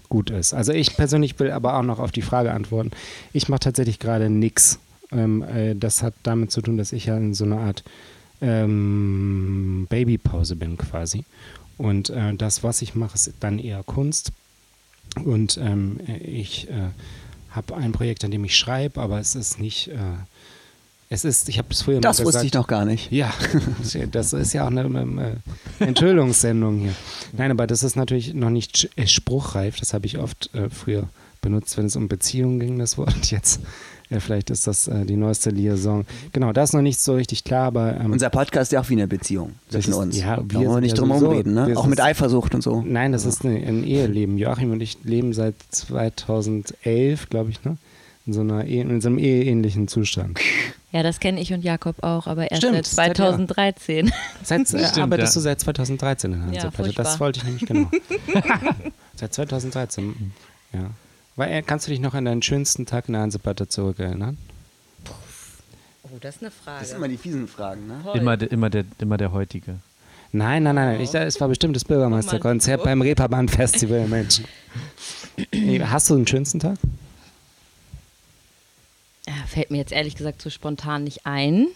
gut 0.08 0.30
ist. 0.30 0.54
Also 0.54 0.72
ich 0.72 0.96
persönlich 0.96 1.38
will 1.40 1.50
aber 1.50 1.76
auch 1.76 1.82
noch 1.82 1.98
auf 1.98 2.12
die 2.12 2.22
Frage 2.22 2.52
antworten. 2.52 2.92
Ich 3.32 3.48
mache 3.48 3.60
tatsächlich 3.60 3.98
gerade 3.98 4.30
nichts. 4.30 4.78
Ähm, 5.14 5.42
äh, 5.42 5.74
das 5.74 6.02
hat 6.02 6.14
damit 6.22 6.50
zu 6.50 6.60
tun, 6.60 6.76
dass 6.76 6.92
ich 6.92 7.06
ja 7.06 7.16
in 7.16 7.34
so 7.34 7.44
einer 7.44 7.58
Art 7.60 7.84
ähm, 8.40 9.86
Babypause 9.88 10.56
bin 10.56 10.76
quasi. 10.76 11.24
Und 11.76 12.10
äh, 12.10 12.34
das, 12.34 12.62
was 12.62 12.82
ich 12.82 12.94
mache, 12.94 13.14
ist 13.14 13.32
dann 13.40 13.58
eher 13.58 13.82
Kunst. 13.82 14.32
Und 15.24 15.58
ähm, 15.58 16.00
ich 16.22 16.68
äh, 16.68 16.88
habe 17.50 17.76
ein 17.76 17.92
Projekt, 17.92 18.24
an 18.24 18.30
dem 18.30 18.44
ich 18.44 18.56
schreibe, 18.56 19.00
aber 19.00 19.20
es 19.20 19.34
ist 19.34 19.60
nicht. 19.60 19.88
Äh, 19.88 19.98
es 21.10 21.24
ist, 21.24 21.48
ich 21.48 21.58
habe 21.58 21.68
es 21.70 21.82
früher 21.82 22.00
Das 22.00 22.18
mal 22.18 22.24
wusste 22.24 22.38
gesagt. 22.38 22.46
ich 22.46 22.52
noch 22.54 22.66
gar 22.66 22.84
nicht. 22.84 23.12
Ja, 23.12 23.32
das 24.10 24.32
ist 24.32 24.52
ja 24.52 24.64
auch 24.64 24.70
eine 24.70 25.40
äh, 25.80 25.84
Enthüllungssendung 25.84 26.80
hier. 26.80 26.94
Nein, 27.32 27.50
aber 27.50 27.66
das 27.66 27.82
ist 27.82 27.94
natürlich 27.94 28.34
noch 28.34 28.50
nicht 28.50 28.90
äh, 28.96 29.06
spruchreif. 29.06 29.76
Das 29.78 29.94
habe 29.94 30.06
ich 30.06 30.18
oft 30.18 30.52
äh, 30.54 30.70
früher 30.70 31.08
benutzt, 31.42 31.76
wenn 31.76 31.86
es 31.86 31.94
um 31.94 32.08
Beziehungen 32.08 32.58
ging, 32.58 32.78
das 32.78 32.98
Wort. 32.98 33.30
Jetzt, 33.30 33.60
äh, 34.10 34.20
vielleicht 34.20 34.50
ist 34.50 34.66
das 34.66 34.86
äh, 34.88 35.04
die 35.04 35.16
neueste 35.16 35.50
Liaison. 35.50 36.04
Genau, 36.32 36.52
da 36.52 36.62
ist 36.62 36.72
noch 36.74 36.82
nicht 36.82 36.98
so 37.00 37.14
richtig 37.14 37.44
klar, 37.44 37.66
aber. 37.66 37.96
Ähm, 38.00 38.12
Unser 38.12 38.30
Podcast 38.30 38.70
ist 38.70 38.72
ja 38.72 38.80
auch 38.80 38.88
wie 38.90 38.94
eine 38.94 39.08
Beziehung 39.08 39.52
zwischen 39.68 39.90
ist- 39.90 39.96
uns. 39.96 40.18
ja, 40.18 40.36
da 40.36 40.42
wir 40.46 40.58
wollen 40.60 40.68
wir 40.76 40.80
nicht 40.82 40.96
ja 40.96 40.98
drum 41.04 41.12
herum 41.12 41.28
reden, 41.32 41.54
ne? 41.54 41.72
Auch 41.76 41.86
mit 41.86 42.00
Eifersucht 42.00 42.54
und 42.54 42.62
so. 42.62 42.82
Nein, 42.82 43.12
das 43.12 43.24
ist 43.24 43.44
eine, 43.44 43.56
ein 43.56 43.84
Eheleben. 43.84 44.38
Joachim 44.38 44.70
und 44.72 44.80
ich 44.80 44.98
leben 45.04 45.32
seit 45.32 45.54
2011, 45.70 47.28
glaube 47.30 47.50
ich, 47.50 47.64
ne? 47.64 47.76
In 48.26 48.32
so, 48.32 48.40
einer, 48.40 48.64
Ehe- 48.64 48.82
in 48.82 49.00
so 49.02 49.08
einem 49.08 49.18
eheähnlichen 49.18 49.86
Zustand. 49.86 50.40
Ja, 50.92 51.02
das 51.02 51.20
kenne 51.20 51.40
ich 51.42 51.52
und 51.52 51.62
Jakob 51.62 52.02
auch, 52.02 52.26
aber 52.26 52.50
erst 52.50 52.62
Stimmt, 52.62 52.86
seit 52.86 52.86
seit 52.86 53.18
Jahr. 53.18 53.28
2013. 53.32 54.12
Seit, 54.42 54.60
äh, 54.60 54.64
Stimmt, 54.66 54.98
arbeitest 54.98 55.34
ja. 55.34 55.40
du 55.40 55.42
seit 55.42 55.60
2013 55.60 56.32
in 56.32 56.42
Hanseplatte? 56.42 56.92
das 56.94 57.16
furchtbar. 57.16 57.20
wollte 57.20 57.38
ich 57.40 57.44
nämlich 57.44 57.66
genau. 57.66 57.90
seit 59.16 59.34
2013, 59.34 60.32
ja. 60.72 60.90
Weil, 61.36 61.50
äh, 61.52 61.62
kannst 61.62 61.86
du 61.86 61.90
dich 61.90 62.00
noch 62.00 62.14
an 62.14 62.24
deinen 62.24 62.42
schönsten 62.42 62.86
Tag 62.86 63.08
in 63.08 63.12
der 63.14 63.22
Hanseplatte 63.22 63.66
zurückerinnern? 63.68 64.38
Oh, 66.04 66.18
das 66.20 66.36
ist 66.36 66.42
eine 66.42 66.50
Frage. 66.50 66.80
Das 66.80 66.88
sind 66.90 66.98
immer 66.98 67.08
die 67.08 67.16
fiesen 67.16 67.48
Fragen, 67.48 67.86
ne? 67.88 68.00
Immer, 68.14 68.36
der- 68.36 68.52
immer, 68.52 68.70
der, 68.70 68.84
immer 69.00 69.16
der 69.16 69.32
heutige. 69.32 69.76
Nein, 70.32 70.62
nein, 70.64 70.74
nein, 70.74 70.92
nein. 70.92 71.00
Ich, 71.00 71.14
es 71.14 71.40
war 71.40 71.48
bestimmt 71.48 71.74
das 71.76 71.84
Bürgermeisterkonzert 71.84 72.82
beim 72.84 73.00
Reeperbahn 73.02 73.48
Festival, 73.48 74.06
Mensch. 74.08 74.42
Nee, 75.52 75.80
Hast 75.82 76.10
du 76.10 76.14
einen 76.14 76.26
schönsten 76.26 76.60
Tag? 76.60 76.76
Fällt 79.48 79.70
mir 79.70 79.78
jetzt 79.78 79.92
ehrlich 79.92 80.16
gesagt 80.16 80.42
so 80.42 80.50
spontan 80.50 81.04
nicht 81.04 81.24
ein. 81.26 81.68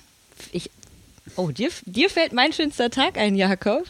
Ich, 0.53 0.71
oh, 1.37 1.51
dir, 1.51 1.71
dir 1.87 2.11
fällt 2.11 2.33
mein 2.33 2.53
schönster 2.53 2.91
Tag 2.91 3.17
ein, 3.17 3.35
Jakob? 3.37 3.85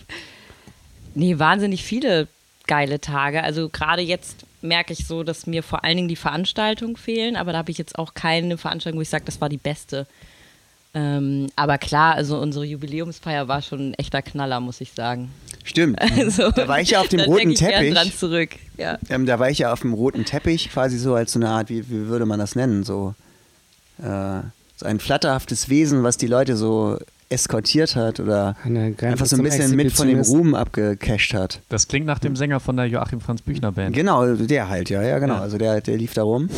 Nee, 1.14 1.38
wahnsinnig 1.38 1.82
viele 1.84 2.28
geile 2.66 3.00
Tage. 3.00 3.42
Also 3.42 3.68
gerade 3.70 4.02
jetzt 4.02 4.44
merke 4.60 4.92
ich 4.92 5.06
so, 5.06 5.22
dass 5.22 5.46
mir 5.46 5.62
vor 5.62 5.84
allen 5.84 5.96
Dingen 5.96 6.08
die 6.08 6.16
Veranstaltungen 6.16 6.96
fehlen, 6.96 7.36
aber 7.36 7.52
da 7.52 7.58
habe 7.58 7.70
ich 7.70 7.78
jetzt 7.78 7.98
auch 7.98 8.14
keine 8.14 8.58
Veranstaltung, 8.58 8.98
wo 8.98 9.02
ich 9.02 9.08
sage, 9.08 9.24
das 9.24 9.40
war 9.40 9.48
die 9.48 9.56
beste. 9.58 10.06
Ähm, 10.94 11.48
aber 11.54 11.78
klar, 11.78 12.14
also 12.14 12.38
unsere 12.38 12.64
Jubiläumsfeier 12.64 13.46
war 13.46 13.62
schon 13.62 13.90
ein 13.90 13.94
echter 13.94 14.22
Knaller, 14.22 14.58
muss 14.60 14.80
ich 14.80 14.92
sagen. 14.92 15.30
Stimmt. 15.64 16.00
Also, 16.16 16.50
Da 16.50 16.66
war 16.66 16.80
ich 16.80 16.90
ja 16.90 17.00
auf 17.00 17.08
dem 17.08 17.20
roten 17.20 17.50
ich 17.50 17.58
Teppich. 17.58 17.92
dran 17.94 18.10
zurück. 18.10 18.50
Ja. 18.78 18.98
Ähm, 19.10 19.26
da 19.26 19.38
war 19.38 19.50
ich 19.50 19.58
ja 19.58 19.72
auf 19.72 19.80
dem 19.80 19.92
roten 19.92 20.24
Teppich, 20.24 20.70
quasi 20.70 20.98
so 20.98 21.14
als 21.14 21.32
so 21.32 21.38
eine 21.38 21.50
Art, 21.50 21.68
wie, 21.68 21.88
wie 21.90 22.06
würde 22.08 22.26
man 22.26 22.38
das 22.38 22.56
nennen? 22.56 22.84
So, 22.84 23.14
äh, 23.98 24.40
so 24.76 24.86
ein 24.86 24.98
flatterhaftes 24.98 25.68
Wesen, 25.68 26.02
was 26.04 26.16
die 26.16 26.26
Leute 26.26 26.56
so 26.56 26.98
eskortiert 27.30 27.96
hat 27.96 28.20
oder 28.20 28.56
einfach 28.64 29.26
so 29.26 29.36
ein 29.36 29.42
bisschen 29.42 29.76
mit 29.76 29.92
von 29.92 30.08
dem. 30.08 30.20
Ruhm 30.20 30.54
abgecasht 30.54 31.34
hat. 31.34 31.60
Das 31.68 31.88
klingt 31.88 32.06
nach 32.06 32.18
dem 32.18 32.36
Sänger 32.36 32.60
von 32.60 32.76
der 32.76 32.86
Joachim 32.86 33.20
Franz 33.20 33.42
Büchner 33.42 33.72
Band. 33.72 33.94
Genau, 33.94 34.26
der 34.34 34.68
halt, 34.68 34.90
ja, 34.90 35.02
ja, 35.02 35.18
genau. 35.18 35.34
Ja. 35.34 35.40
Also 35.40 35.58
der, 35.58 35.80
der 35.80 35.96
lief 35.96 36.14
da 36.14 36.22
rum. 36.22 36.48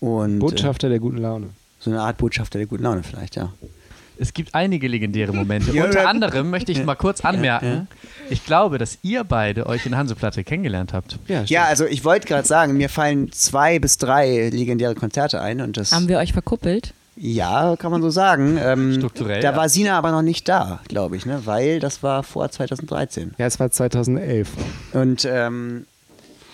Und 0.00 0.36
äh, 0.36 0.38
Botschafter 0.38 0.88
der 0.88 0.98
guten 0.98 1.18
Laune. 1.18 1.50
so 1.78 1.90
eine 1.90 2.00
Art 2.00 2.18
Botschafter 2.18 2.58
der 2.58 2.66
guten 2.66 2.82
Laune 2.84 3.02
vielleicht, 3.02 3.36
ja. 3.36 3.52
Es 4.18 4.34
gibt 4.34 4.54
einige 4.54 4.86
legendäre 4.86 5.32
Momente. 5.32 5.70
Ja, 5.74 5.86
Unter 5.86 6.02
ja. 6.02 6.08
anderem 6.08 6.50
möchte 6.50 6.72
ich 6.72 6.84
mal 6.84 6.94
kurz 6.94 7.22
anmerken, 7.22 7.88
ich 8.28 8.44
glaube, 8.44 8.76
dass 8.76 8.98
ihr 9.02 9.24
beide 9.24 9.66
euch 9.66 9.86
in 9.86 9.96
Hanseplatte 9.96 10.44
kennengelernt 10.44 10.92
habt. 10.92 11.18
Ja, 11.26 11.42
Ja, 11.44 11.64
also 11.64 11.86
ich 11.86 12.04
wollte 12.04 12.26
gerade 12.26 12.46
sagen, 12.46 12.76
mir 12.76 12.90
fallen 12.90 13.32
zwei 13.32 13.78
bis 13.78 13.96
drei 13.96 14.50
legendäre 14.50 14.94
Konzerte 14.94 15.40
ein 15.40 15.62
und 15.62 15.78
das 15.78 15.92
Haben 15.92 16.08
wir 16.08 16.18
euch 16.18 16.34
verkuppelt? 16.34 16.92
Ja, 17.22 17.76
kann 17.76 17.90
man 17.90 18.00
so 18.00 18.08
sagen. 18.08 18.58
Ähm, 18.58 18.94
Strukturell, 18.94 19.42
Da 19.42 19.54
war 19.54 19.68
Sina 19.68 19.98
aber 19.98 20.10
noch 20.10 20.22
nicht 20.22 20.48
da, 20.48 20.80
glaube 20.88 21.16
ich, 21.16 21.26
ne? 21.26 21.42
weil 21.44 21.78
das 21.78 22.02
war 22.02 22.22
vor 22.22 22.50
2013. 22.50 23.34
ja, 23.36 23.44
es 23.44 23.60
war 23.60 23.70
2011. 23.70 24.48
Und 24.94 25.28
ähm, 25.30 25.84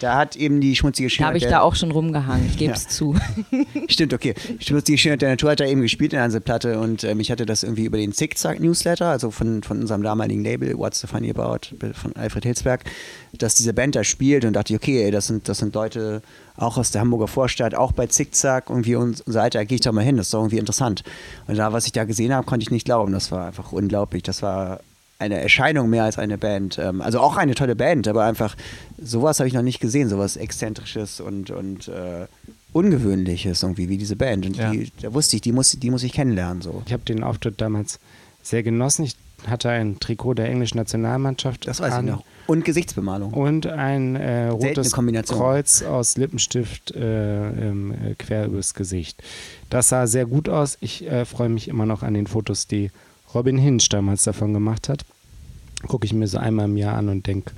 da 0.00 0.16
hat 0.16 0.36
eben 0.36 0.60
die 0.60 0.76
schmutzige 0.76 1.08
Da 1.08 1.10
Schönheit. 1.10 1.26
habe 1.28 1.38
ich 1.38 1.46
da 1.46 1.60
auch 1.60 1.74
schon 1.74 1.90
rumgehangen, 1.90 2.46
ich 2.46 2.56
gebe 2.56 2.72
es 2.74 2.84
Ja. 2.84 2.88
zu. 2.90 3.16
Stimmt, 3.88 4.12
okay. 4.14 4.34
Schmutzige 4.60 4.98
Schönheit 4.98 5.22
der 5.22 5.30
Natur 5.30 5.50
hat 5.52 5.60
da 5.60 5.64
eben 5.66 5.80
gespielt 5.80 6.12
in 6.12 6.16
der 6.16 6.24
Hanseplatte 6.24 6.78
und 6.78 7.04
ähm, 7.04 7.20
ich 7.20 7.30
hatte 7.30 7.46
das 7.46 7.62
irgendwie 7.62 7.84
über 7.84 7.96
den 7.98 8.12
Zickzack-Newsletter, 8.12 9.06
also 9.06 9.30
von, 9.30 9.62
von 9.62 9.80
unserem 9.80 10.02
damaligen 10.02 10.42
Label, 10.44 10.76
What's 10.78 11.00
the 11.00 11.06
Funny 11.06 11.30
About, 11.30 11.68
von 11.94 12.14
Alfred 12.16 12.44
Hilsberg, 12.44 12.84
dass 13.38 13.54
diese 13.54 13.72
Band 13.72 13.96
da 13.96 14.04
spielt 14.04 14.44
und 14.44 14.52
dachte 14.54 14.72
ich, 14.72 14.78
okay, 14.78 15.02
ey, 15.04 15.10
das 15.10 15.26
sind, 15.26 15.48
das 15.48 15.58
sind 15.58 15.74
Leute 15.74 16.22
auch 16.56 16.78
aus 16.78 16.90
der 16.90 17.00
Hamburger 17.02 17.28
Vorstadt, 17.28 17.74
auch 17.74 17.92
bei 17.92 18.06
Zickzack, 18.06 18.70
irgendwie 18.70 18.94
und 18.96 19.22
so 19.26 19.34
weiter, 19.34 19.64
gehe 19.64 19.76
ich 19.76 19.82
da 19.82 19.92
mal 19.92 20.04
hin, 20.04 20.16
das 20.16 20.26
ist 20.28 20.34
doch 20.34 20.40
irgendwie 20.40 20.58
interessant. 20.58 21.02
Und 21.46 21.56
da, 21.58 21.72
was 21.72 21.86
ich 21.86 21.92
da 21.92 22.04
gesehen 22.04 22.32
habe, 22.32 22.46
konnte 22.46 22.64
ich 22.64 22.70
nicht 22.70 22.84
glauben, 22.86 23.12
das 23.12 23.30
war 23.30 23.46
einfach 23.46 23.72
unglaublich, 23.72 24.22
das 24.22 24.42
war 24.42 24.80
eine 25.18 25.40
Erscheinung 25.40 25.88
mehr 25.90 26.04
als 26.04 26.18
eine 26.18 26.36
Band. 26.38 26.78
Ähm, 26.78 27.00
Also 27.00 27.20
auch 27.20 27.36
eine 27.36 27.54
tolle 27.54 27.74
Band, 27.76 28.06
aber 28.08 28.24
einfach 28.24 28.56
sowas 29.02 29.38
habe 29.40 29.48
ich 29.48 29.54
noch 29.54 29.62
nicht 29.62 29.80
gesehen, 29.80 30.08
sowas 30.08 30.36
Exzentrisches 30.36 31.20
und, 31.20 31.50
und 31.50 31.88
äh, 31.88 32.26
Ungewöhnliches 32.72 33.62
irgendwie 33.62 33.88
wie 33.88 33.96
diese 33.96 34.16
Band. 34.16 34.44
Und 34.46 34.56
Ja. 34.56 34.70
die, 34.70 34.92
da 35.00 35.14
wusste 35.14 35.36
ich, 35.36 35.42
die 35.42 35.52
muss, 35.52 35.72
die 35.72 35.90
muss 35.90 36.02
ich 36.02 36.12
kennenlernen. 36.12 36.60
So. 36.62 36.82
Ich 36.86 36.92
habe 36.92 37.02
den 37.04 37.22
Auftritt 37.22 37.60
damals 37.60 37.98
sehr 38.42 38.62
genossen. 38.62 39.04
Ich 39.04 39.16
hatte 39.46 39.70
ein 39.70 39.98
Trikot 39.98 40.34
der 40.34 40.48
englischen 40.50 40.76
Nationalmannschaft 40.78 41.66
Das 41.66 41.80
weiß 41.80 41.92
an 41.94 42.04
ich 42.06 42.12
noch. 42.12 42.24
Und 42.46 42.64
Gesichtsbemalung. 42.64 43.32
und 43.32 43.66
ein 43.66 44.14
äh, 44.14 44.48
rotes. 44.48 44.92
Kreuz 44.92 45.82
aus 45.82 46.16
Lippenstift 46.16 46.92
äh, 46.94 47.48
ähm, 47.50 47.92
äh, 47.92 48.14
quer 48.14 48.46
übers 48.46 48.74
Gesicht. 48.74 49.20
Das 49.68 49.88
sah 49.88 50.06
sehr 50.06 50.26
gut 50.26 50.48
aus. 50.48 50.78
Ich 50.80 51.06
äh, 51.10 51.24
freue 51.24 51.48
mich 51.48 51.66
immer 51.68 51.86
noch 51.86 52.02
an 52.04 52.14
den 52.14 52.26
Fotos, 52.28 52.66
die 52.68 52.90
Robin 53.34 53.58
Hinch 53.58 53.88
damals 53.88 54.24
davon 54.24 54.52
gemacht 54.54 54.88
hat. 54.88 55.04
Gucke 55.86 56.06
ich 56.06 56.12
mir 56.12 56.26
so 56.26 56.38
einmal 56.38 56.66
im 56.66 56.76
Jahr 56.76 56.96
an 56.96 57.08
und 57.08 57.26
denke, 57.26 57.52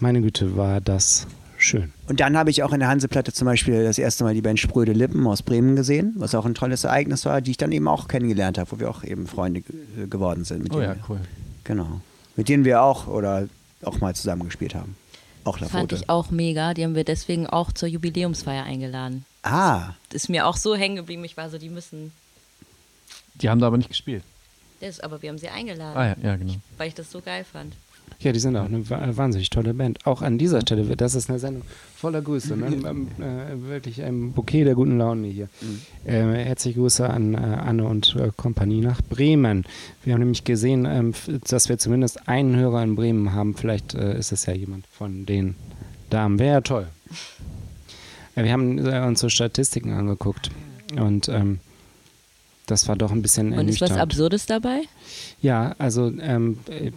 meine 0.00 0.20
Güte, 0.22 0.56
war 0.56 0.80
das 0.80 1.26
schön. 1.58 1.92
Und 2.08 2.20
dann 2.20 2.36
habe 2.36 2.50
ich 2.50 2.62
auch 2.62 2.72
in 2.72 2.80
der 2.80 2.88
Hanseplatte 2.88 3.32
zum 3.32 3.44
Beispiel 3.46 3.82
das 3.84 3.98
erste 3.98 4.24
Mal 4.24 4.32
die 4.34 4.40
Band 4.40 4.58
Spröde 4.60 4.92
Lippen 4.92 5.26
aus 5.26 5.42
Bremen 5.42 5.76
gesehen, 5.76 6.14
was 6.16 6.34
auch 6.34 6.46
ein 6.46 6.54
tolles 6.54 6.84
Ereignis 6.84 7.24
war, 7.26 7.40
die 7.40 7.50
ich 7.50 7.56
dann 7.56 7.72
eben 7.72 7.86
auch 7.88 8.08
kennengelernt 8.08 8.56
habe, 8.58 8.70
wo 8.72 8.78
wir 8.80 8.88
auch 8.88 9.04
eben 9.04 9.26
Freunde 9.26 9.60
ge- 9.60 10.06
geworden 10.08 10.44
sind. 10.44 10.62
Mit 10.62 10.72
Oh 10.74 10.80
ja, 10.80 10.96
cool. 11.08 11.20
Genau. 11.64 12.00
Mit 12.36 12.48
denen 12.48 12.64
wir 12.64 12.82
auch 12.82 13.08
oder 13.08 13.48
auch 13.82 14.00
mal 14.00 14.14
zusammen 14.14 14.44
gespielt 14.44 14.74
haben. 14.74 14.96
Auch 15.44 15.58
Fand 15.58 15.72
Lafote. 15.72 15.96
ich 15.96 16.08
auch 16.08 16.30
mega. 16.30 16.74
Die 16.74 16.84
haben 16.84 16.94
wir 16.94 17.04
deswegen 17.04 17.46
auch 17.46 17.72
zur 17.72 17.88
Jubiläumsfeier 17.88 18.64
eingeladen. 18.64 19.24
Ah, 19.42 19.90
Das 20.10 20.22
ist 20.24 20.28
mir 20.28 20.46
auch 20.46 20.56
so 20.56 20.74
hängen 20.76 20.96
geblieben. 20.96 21.24
Ich 21.24 21.36
war 21.36 21.50
so, 21.50 21.58
die 21.58 21.68
müssen. 21.68 22.12
Die 23.36 23.48
haben 23.48 23.60
da 23.60 23.66
aber 23.68 23.78
nicht 23.78 23.88
gespielt. 23.88 24.22
Das, 24.80 25.00
aber 25.00 25.20
wir 25.22 25.28
haben 25.30 25.38
sie 25.38 25.48
eingeladen, 25.48 25.96
Ah 25.96 26.06
ja, 26.08 26.16
ja 26.22 26.36
genau. 26.36 26.54
weil 26.76 26.88
ich 26.88 26.94
das 26.94 27.10
so 27.10 27.20
geil 27.20 27.44
fand. 27.44 27.74
Ja, 28.20 28.32
die 28.32 28.40
sind 28.40 28.56
auch 28.56 28.64
eine 28.64 28.88
wa- 28.90 29.16
wahnsinnig 29.16 29.50
tolle 29.50 29.74
Band. 29.74 30.04
Auch 30.06 30.22
an 30.22 30.38
dieser 30.38 30.60
Stelle, 30.62 30.96
das 30.96 31.14
ist 31.14 31.28
eine 31.30 31.38
Sendung 31.38 31.62
voller 31.96 32.20
Grüße. 32.22 32.56
Ne? 32.56 32.66
Ähm, 32.88 33.08
äh, 33.20 33.68
wirklich 33.68 34.02
ein 34.02 34.32
Bouquet 34.32 34.64
der 34.64 34.74
guten 34.74 34.98
Laune 34.98 35.28
hier. 35.28 35.48
Äh, 36.04 36.22
herzliche 36.44 36.80
Grüße 36.80 37.08
an 37.08 37.34
äh, 37.34 37.36
Anne 37.36 37.84
und 37.84 38.16
äh, 38.16 38.30
Kompanie 38.36 38.80
nach 38.80 39.02
Bremen. 39.02 39.64
Wir 40.04 40.14
haben 40.14 40.20
nämlich 40.20 40.42
gesehen, 40.44 40.84
ähm, 40.84 41.12
dass 41.48 41.68
wir 41.68 41.78
zumindest 41.78 42.28
einen 42.28 42.56
Hörer 42.56 42.82
in 42.82 42.96
Bremen 42.96 43.32
haben. 43.34 43.54
Vielleicht 43.54 43.94
äh, 43.94 44.18
ist 44.18 44.32
es 44.32 44.46
ja 44.46 44.52
jemand 44.54 44.86
von 44.88 45.24
den 45.26 45.54
Damen. 46.10 46.38
Wäre 46.40 46.54
ja 46.54 46.60
toll. 46.62 46.86
Ja, 48.34 48.42
wir 48.44 48.52
haben 48.52 48.78
äh, 48.84 49.00
uns 49.06 49.20
so 49.20 49.28
Statistiken 49.28 49.92
angeguckt 49.92 50.50
und 50.98 51.28
ähm, 51.28 51.60
das 52.70 52.88
war 52.88 52.96
doch 52.96 53.10
ein 53.10 53.22
bisschen 53.22 53.52
Und 53.52 53.68
ist 53.68 53.80
was. 53.80 53.92
Absurdes 53.92 54.46
dabei? 54.46 54.82
Ja, 55.40 55.74
also 55.78 56.12
ähm, 56.20 56.58
äh, 56.68 56.92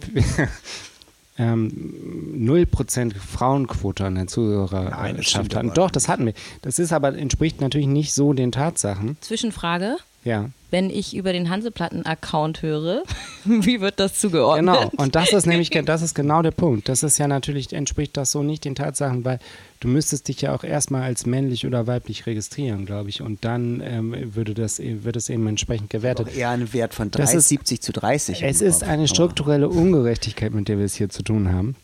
ähm, 1.38 2.34
0% 2.36 3.14
Frauenquote 3.14 4.04
an 4.04 4.14
der 4.14 4.26
Zuhörerschaft 4.26 5.54
hatten. 5.54 5.72
Doch, 5.74 5.90
das 5.90 6.08
hatten 6.08 6.26
wir. 6.26 6.34
Das 6.62 6.78
ist 6.78 6.92
aber, 6.92 7.16
entspricht 7.16 7.60
natürlich 7.60 7.86
nicht 7.86 8.12
so 8.12 8.32
den 8.32 8.52
Tatsachen. 8.52 9.16
Zwischenfrage. 9.20 9.96
Ja, 10.24 10.50
Wenn 10.70 10.88
ich 10.88 11.16
über 11.16 11.32
den 11.32 11.50
Hanseplatten-Account 11.50 12.62
höre, 12.62 13.02
wie 13.44 13.80
wird 13.80 13.98
das 13.98 14.20
zugeordnet? 14.20 14.74
genau. 14.76 14.90
Und 14.96 15.16
das 15.16 15.32
ist 15.32 15.46
nämlich, 15.46 15.70
das 15.70 16.00
ist 16.02 16.14
genau 16.14 16.42
der 16.42 16.52
Punkt. 16.52 16.88
Das 16.88 17.02
ist 17.02 17.18
ja 17.18 17.26
natürlich, 17.26 17.72
entspricht 17.72 18.16
das 18.16 18.30
so 18.30 18.42
nicht 18.44 18.64
den 18.64 18.76
Tatsachen, 18.76 19.24
weil 19.24 19.40
du 19.80 19.88
müsstest 19.88 20.28
dich 20.28 20.40
ja 20.42 20.54
auch 20.54 20.62
erstmal 20.62 21.02
als 21.02 21.26
männlich 21.26 21.66
oder 21.66 21.88
weiblich 21.88 22.24
registrieren, 22.26 22.86
glaube 22.86 23.08
ich. 23.10 23.20
Und 23.20 23.44
dann 23.44 23.82
ähm, 23.84 24.14
würde 24.36 24.54
das, 24.54 24.78
wird 24.78 25.16
es 25.16 25.28
eben 25.28 25.46
entsprechend 25.48 25.90
gewertet. 25.90 26.28
Auch 26.30 26.34
eher 26.36 26.50
ein 26.50 26.72
Wert 26.72 26.94
von 26.94 27.10
Das 27.10 27.32
30, 27.32 27.38
ist- 27.38 27.48
70 27.48 27.80
zu 27.82 27.92
30. 27.92 28.42
im 28.42 28.48
Es 28.48 28.60
ist 28.60 28.84
eine 28.84 29.08
strukturelle 29.08 29.68
Ungerechtigkeit, 29.68 30.54
mit 30.54 30.68
der 30.68 30.78
wir 30.78 30.84
es 30.84 30.94
hier 30.94 31.08
zu 31.08 31.22
tun 31.24 31.52
haben. 31.52 31.74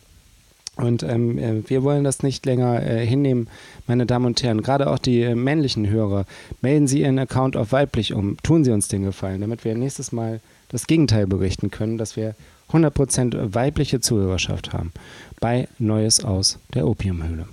Und 0.79 1.03
ähm, 1.03 1.37
äh, 1.37 1.69
wir 1.69 1.83
wollen 1.83 2.03
das 2.03 2.23
nicht 2.23 2.45
länger 2.45 2.81
äh, 2.81 3.05
hinnehmen, 3.05 3.47
meine 3.87 4.05
Damen 4.05 4.27
und 4.27 4.41
Herren. 4.41 4.61
Gerade 4.61 4.89
auch 4.89 4.99
die 4.99 5.21
äh, 5.21 5.35
männlichen 5.35 5.89
Hörer. 5.89 6.25
Melden 6.61 6.87
Sie 6.87 7.01
Ihren 7.01 7.19
Account 7.19 7.57
auf 7.57 7.71
weiblich 7.71 8.13
um. 8.13 8.37
Tun 8.43 8.63
Sie 8.63 8.71
uns 8.71 8.87
den 8.87 9.03
Gefallen, 9.03 9.41
damit 9.41 9.65
wir 9.65 9.75
nächstes 9.75 10.11
Mal 10.11 10.39
das 10.69 10.87
Gegenteil 10.87 11.27
berichten 11.27 11.69
können, 11.71 11.97
dass 11.97 12.15
wir 12.15 12.35
100% 12.71 13.53
weibliche 13.53 13.99
Zuhörerschaft 13.99 14.73
haben. 14.73 14.91
Bei 15.39 15.67
Neues 15.79 16.23
aus 16.23 16.59
der 16.73 16.87
Opiumhöhle. 16.87 17.47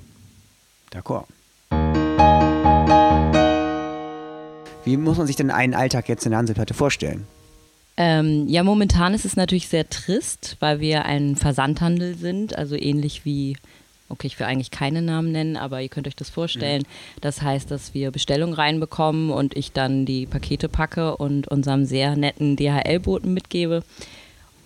D'accord. 0.92 1.24
Wie 4.84 4.96
muss 4.96 5.18
man 5.18 5.26
sich 5.26 5.36
denn 5.36 5.50
einen 5.50 5.74
Alltag 5.74 6.08
jetzt 6.08 6.26
in 6.26 6.30
der 6.30 6.38
Hanseplatte 6.38 6.74
vorstellen? 6.74 7.26
Ähm, 7.96 8.46
ja, 8.48 8.62
momentan 8.62 9.14
ist 9.14 9.24
es 9.24 9.36
natürlich 9.36 9.68
sehr 9.68 9.88
trist, 9.88 10.56
weil 10.60 10.80
wir 10.80 11.06
ein 11.06 11.36
Versandhandel 11.36 12.14
sind, 12.16 12.56
also 12.56 12.76
ähnlich 12.76 13.24
wie, 13.24 13.56
okay, 14.08 14.26
ich 14.26 14.38
will 14.38 14.46
eigentlich 14.46 14.70
keine 14.70 15.00
Namen 15.00 15.32
nennen, 15.32 15.56
aber 15.56 15.80
ihr 15.80 15.88
könnt 15.88 16.06
euch 16.06 16.16
das 16.16 16.28
vorstellen. 16.28 16.82
Das 17.20 17.40
heißt, 17.40 17.70
dass 17.70 17.94
wir 17.94 18.10
Bestellungen 18.10 18.54
reinbekommen 18.54 19.30
und 19.30 19.56
ich 19.56 19.72
dann 19.72 20.04
die 20.04 20.26
Pakete 20.26 20.68
packe 20.68 21.16
und 21.16 21.48
unserem 21.48 21.86
sehr 21.86 22.16
netten 22.16 22.56
DHL-Boten 22.56 23.32
mitgebe. 23.32 23.82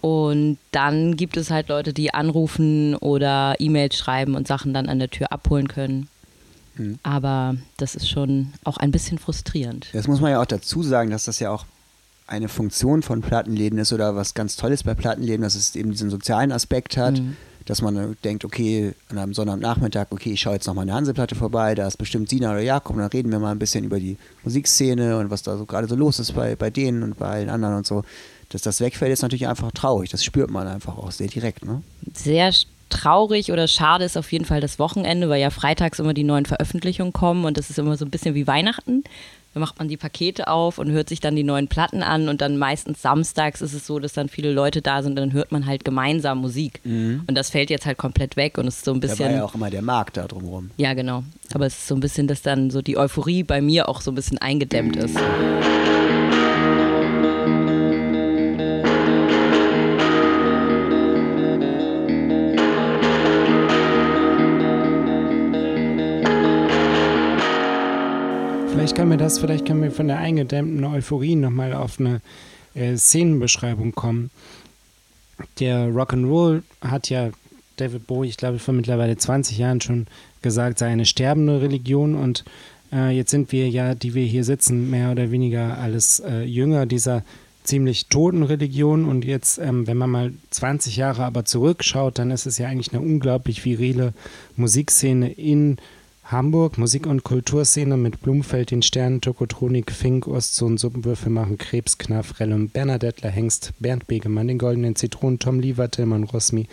Und 0.00 0.58
dann 0.72 1.16
gibt 1.16 1.36
es 1.36 1.50
halt 1.50 1.68
Leute, 1.68 1.92
die 1.92 2.12
anrufen 2.14 2.96
oder 2.96 3.54
E-Mails 3.58 3.96
schreiben 3.96 4.34
und 4.34 4.48
Sachen 4.48 4.74
dann 4.74 4.88
an 4.88 4.98
der 4.98 5.10
Tür 5.10 5.30
abholen 5.30 5.68
können. 5.68 6.08
Aber 7.02 7.56
das 7.76 7.94
ist 7.94 8.08
schon 8.08 8.52
auch 8.64 8.78
ein 8.78 8.90
bisschen 8.90 9.18
frustrierend. 9.18 9.88
Das 9.92 10.08
muss 10.08 10.20
man 10.20 10.32
ja 10.32 10.40
auch 10.40 10.46
dazu 10.46 10.82
sagen, 10.82 11.10
dass 11.10 11.24
das 11.24 11.38
ja 11.38 11.50
auch 11.50 11.66
eine 12.30 12.48
Funktion 12.48 13.02
von 13.02 13.20
Plattenläden 13.20 13.78
ist 13.78 13.92
oder 13.92 14.16
was 14.16 14.34
ganz 14.34 14.56
Tolles 14.56 14.84
bei 14.84 14.94
Plattenläden, 14.94 15.42
dass 15.42 15.54
es 15.54 15.74
eben 15.76 15.90
diesen 15.90 16.10
sozialen 16.10 16.52
Aspekt 16.52 16.96
hat, 16.96 17.18
Mhm. 17.18 17.36
dass 17.66 17.82
man 17.82 17.96
äh, 17.96 18.14
denkt, 18.24 18.44
okay, 18.44 18.94
an 19.08 19.18
einem 19.18 19.34
Sonntagnachmittag, 19.34 20.06
okay, 20.10 20.32
ich 20.32 20.40
schaue 20.40 20.54
jetzt 20.54 20.66
nochmal 20.66 20.82
eine 20.84 20.94
Hanseplatte 20.94 21.34
vorbei, 21.34 21.74
da 21.74 21.86
ist 21.86 21.98
bestimmt 21.98 22.28
Sina 22.30 22.52
oder 22.52 22.60
Jakob, 22.60 22.96
und 22.96 23.02
dann 23.02 23.10
reden 23.10 23.30
wir 23.32 23.38
mal 23.38 23.50
ein 23.52 23.58
bisschen 23.58 23.84
über 23.84 23.98
die 23.98 24.16
Musikszene 24.44 25.18
und 25.18 25.30
was 25.30 25.42
da 25.42 25.58
so 25.58 25.66
gerade 25.66 25.88
so 25.88 25.96
los 25.96 26.18
ist 26.18 26.32
bei, 26.34 26.56
bei 26.56 26.70
denen 26.70 27.02
und 27.02 27.18
bei 27.18 27.26
allen 27.26 27.50
anderen 27.50 27.76
und 27.76 27.86
so. 27.86 28.02
Dass 28.48 28.62
das 28.62 28.80
wegfällt, 28.80 29.12
ist 29.12 29.22
natürlich 29.22 29.46
einfach 29.46 29.70
traurig. 29.72 30.10
Das 30.10 30.24
spürt 30.24 30.50
man 30.50 30.66
einfach 30.66 30.96
auch 30.98 31.12
sehr 31.12 31.28
direkt, 31.28 31.64
ne? 31.64 31.82
sehr 32.14 32.52
traurig 32.88 33.52
oder 33.52 33.68
schade 33.68 34.04
ist 34.04 34.16
auf 34.16 34.32
jeden 34.32 34.44
Fall 34.44 34.60
das 34.60 34.80
Wochenende, 34.80 35.28
weil 35.28 35.40
ja 35.40 35.50
freitags 35.50 36.00
immer 36.00 36.14
die 36.14 36.24
neuen 36.24 36.46
Veröffentlichungen 36.46 37.12
kommen 37.12 37.44
und 37.44 37.56
das 37.56 37.70
ist 37.70 37.78
immer 37.78 37.96
so 37.96 38.04
ein 38.04 38.10
bisschen 38.10 38.34
wie 38.34 38.48
Weihnachten. 38.48 39.04
Da 39.52 39.58
macht 39.58 39.78
man 39.80 39.88
die 39.88 39.96
Pakete 39.96 40.46
auf 40.46 40.78
und 40.78 40.90
hört 40.92 41.08
sich 41.08 41.18
dann 41.18 41.34
die 41.34 41.42
neuen 41.42 41.66
Platten 41.66 42.04
an 42.04 42.28
und 42.28 42.40
dann 42.40 42.56
meistens 42.56 43.02
samstags 43.02 43.60
ist 43.60 43.72
es 43.72 43.84
so, 43.84 43.98
dass 43.98 44.12
dann 44.12 44.28
viele 44.28 44.52
Leute 44.52 44.80
da 44.80 45.02
sind 45.02 45.10
und 45.12 45.16
dann 45.16 45.32
hört 45.32 45.50
man 45.50 45.66
halt 45.66 45.84
gemeinsam 45.84 46.38
Musik. 46.38 46.80
Und 46.84 47.26
das 47.34 47.50
fällt 47.50 47.68
jetzt 47.68 47.84
halt 47.84 47.98
komplett 47.98 48.36
weg 48.36 48.58
und 48.58 48.68
es 48.68 48.76
ist 48.76 48.84
so 48.84 48.92
ein 48.92 49.00
Da 49.00 49.08
war 49.08 49.16
bisschen. 49.16 49.32
ja 49.34 49.44
auch 49.44 49.54
immer 49.56 49.68
der 49.68 49.82
Markt 49.82 50.16
da 50.16 50.28
drumherum. 50.28 50.70
Ja, 50.76 50.94
genau. 50.94 51.24
Aber 51.52 51.66
es 51.66 51.74
ist 51.78 51.88
so 51.88 51.96
ein 51.96 52.00
bisschen, 52.00 52.28
dass 52.28 52.42
dann 52.42 52.70
so 52.70 52.80
die 52.80 52.96
Euphorie 52.96 53.42
bei 53.42 53.60
mir 53.60 53.88
auch 53.88 54.02
so 54.02 54.12
ein 54.12 54.14
bisschen 54.14 54.38
eingedämmt 54.38 54.94
ist. 54.96 55.16
Vielleicht 68.80 68.96
können 68.96 69.10
wir 69.10 69.18
das, 69.18 69.38
vielleicht 69.38 69.66
können 69.66 69.82
wir 69.82 69.90
von 69.90 70.08
der 70.08 70.16
eingedämmten 70.16 70.82
Euphorie 70.86 71.36
nochmal 71.36 71.74
auf 71.74 72.00
eine 72.00 72.22
äh, 72.74 72.96
Szenenbeschreibung 72.96 73.92
kommen. 73.92 74.30
Der 75.58 75.88
Rock'n'Roll 75.88 76.62
hat 76.80 77.10
ja 77.10 77.28
David 77.76 78.06
Bowie, 78.06 78.28
ich 78.28 78.38
glaube, 78.38 78.58
vor 78.58 78.72
mittlerweile 78.72 79.18
20 79.18 79.58
Jahren 79.58 79.82
schon 79.82 80.06
gesagt, 80.40 80.78
sei 80.78 80.86
eine 80.86 81.04
sterbende 81.04 81.60
Religion 81.60 82.14
und 82.14 82.46
äh, 82.90 83.14
jetzt 83.14 83.32
sind 83.32 83.52
wir 83.52 83.68
ja, 83.68 83.94
die 83.94 84.14
wir 84.14 84.24
hier 84.24 84.44
sitzen, 84.44 84.88
mehr 84.88 85.10
oder 85.12 85.30
weniger 85.30 85.76
alles 85.76 86.20
äh, 86.20 86.44
Jünger 86.44 86.86
dieser 86.86 87.22
ziemlich 87.64 88.06
toten 88.06 88.42
Religion 88.42 89.04
und 89.04 89.26
jetzt, 89.26 89.58
ähm, 89.58 89.88
wenn 89.88 89.98
man 89.98 90.08
mal 90.08 90.32
20 90.48 90.96
Jahre 90.96 91.24
aber 91.24 91.44
zurückschaut, 91.44 92.18
dann 92.18 92.30
ist 92.30 92.46
es 92.46 92.56
ja 92.56 92.68
eigentlich 92.68 92.94
eine 92.94 93.02
unglaublich 93.02 93.62
virile 93.62 94.14
Musikszene 94.56 95.30
in 95.30 95.76
Hamburg, 96.30 96.78
Musik- 96.78 97.06
und 97.06 97.24
Kulturszene 97.24 97.96
mit 97.96 98.20
Blumfeld, 98.20 98.70
den 98.70 98.82
Sternen, 98.82 99.20
Tokotronik, 99.20 99.90
Fink, 99.90 100.26
Ostsohn, 100.26 100.78
Suppenwürfel 100.78 101.30
machen, 101.30 101.58
Krebs, 101.58 101.98
Knaff, 101.98 102.38
Rellum, 102.38 102.68
Bernadettler, 102.68 103.30
Hengst, 103.30 103.72
Bernd 103.80 104.06
Begemann, 104.06 104.48
den 104.48 104.58
Goldenen 104.58 104.96
Zitronen, 104.96 105.38
Tom 105.38 105.60
Lieber, 105.60 105.90
Tillmann, 105.90 106.24
Rosmi, 106.24 106.66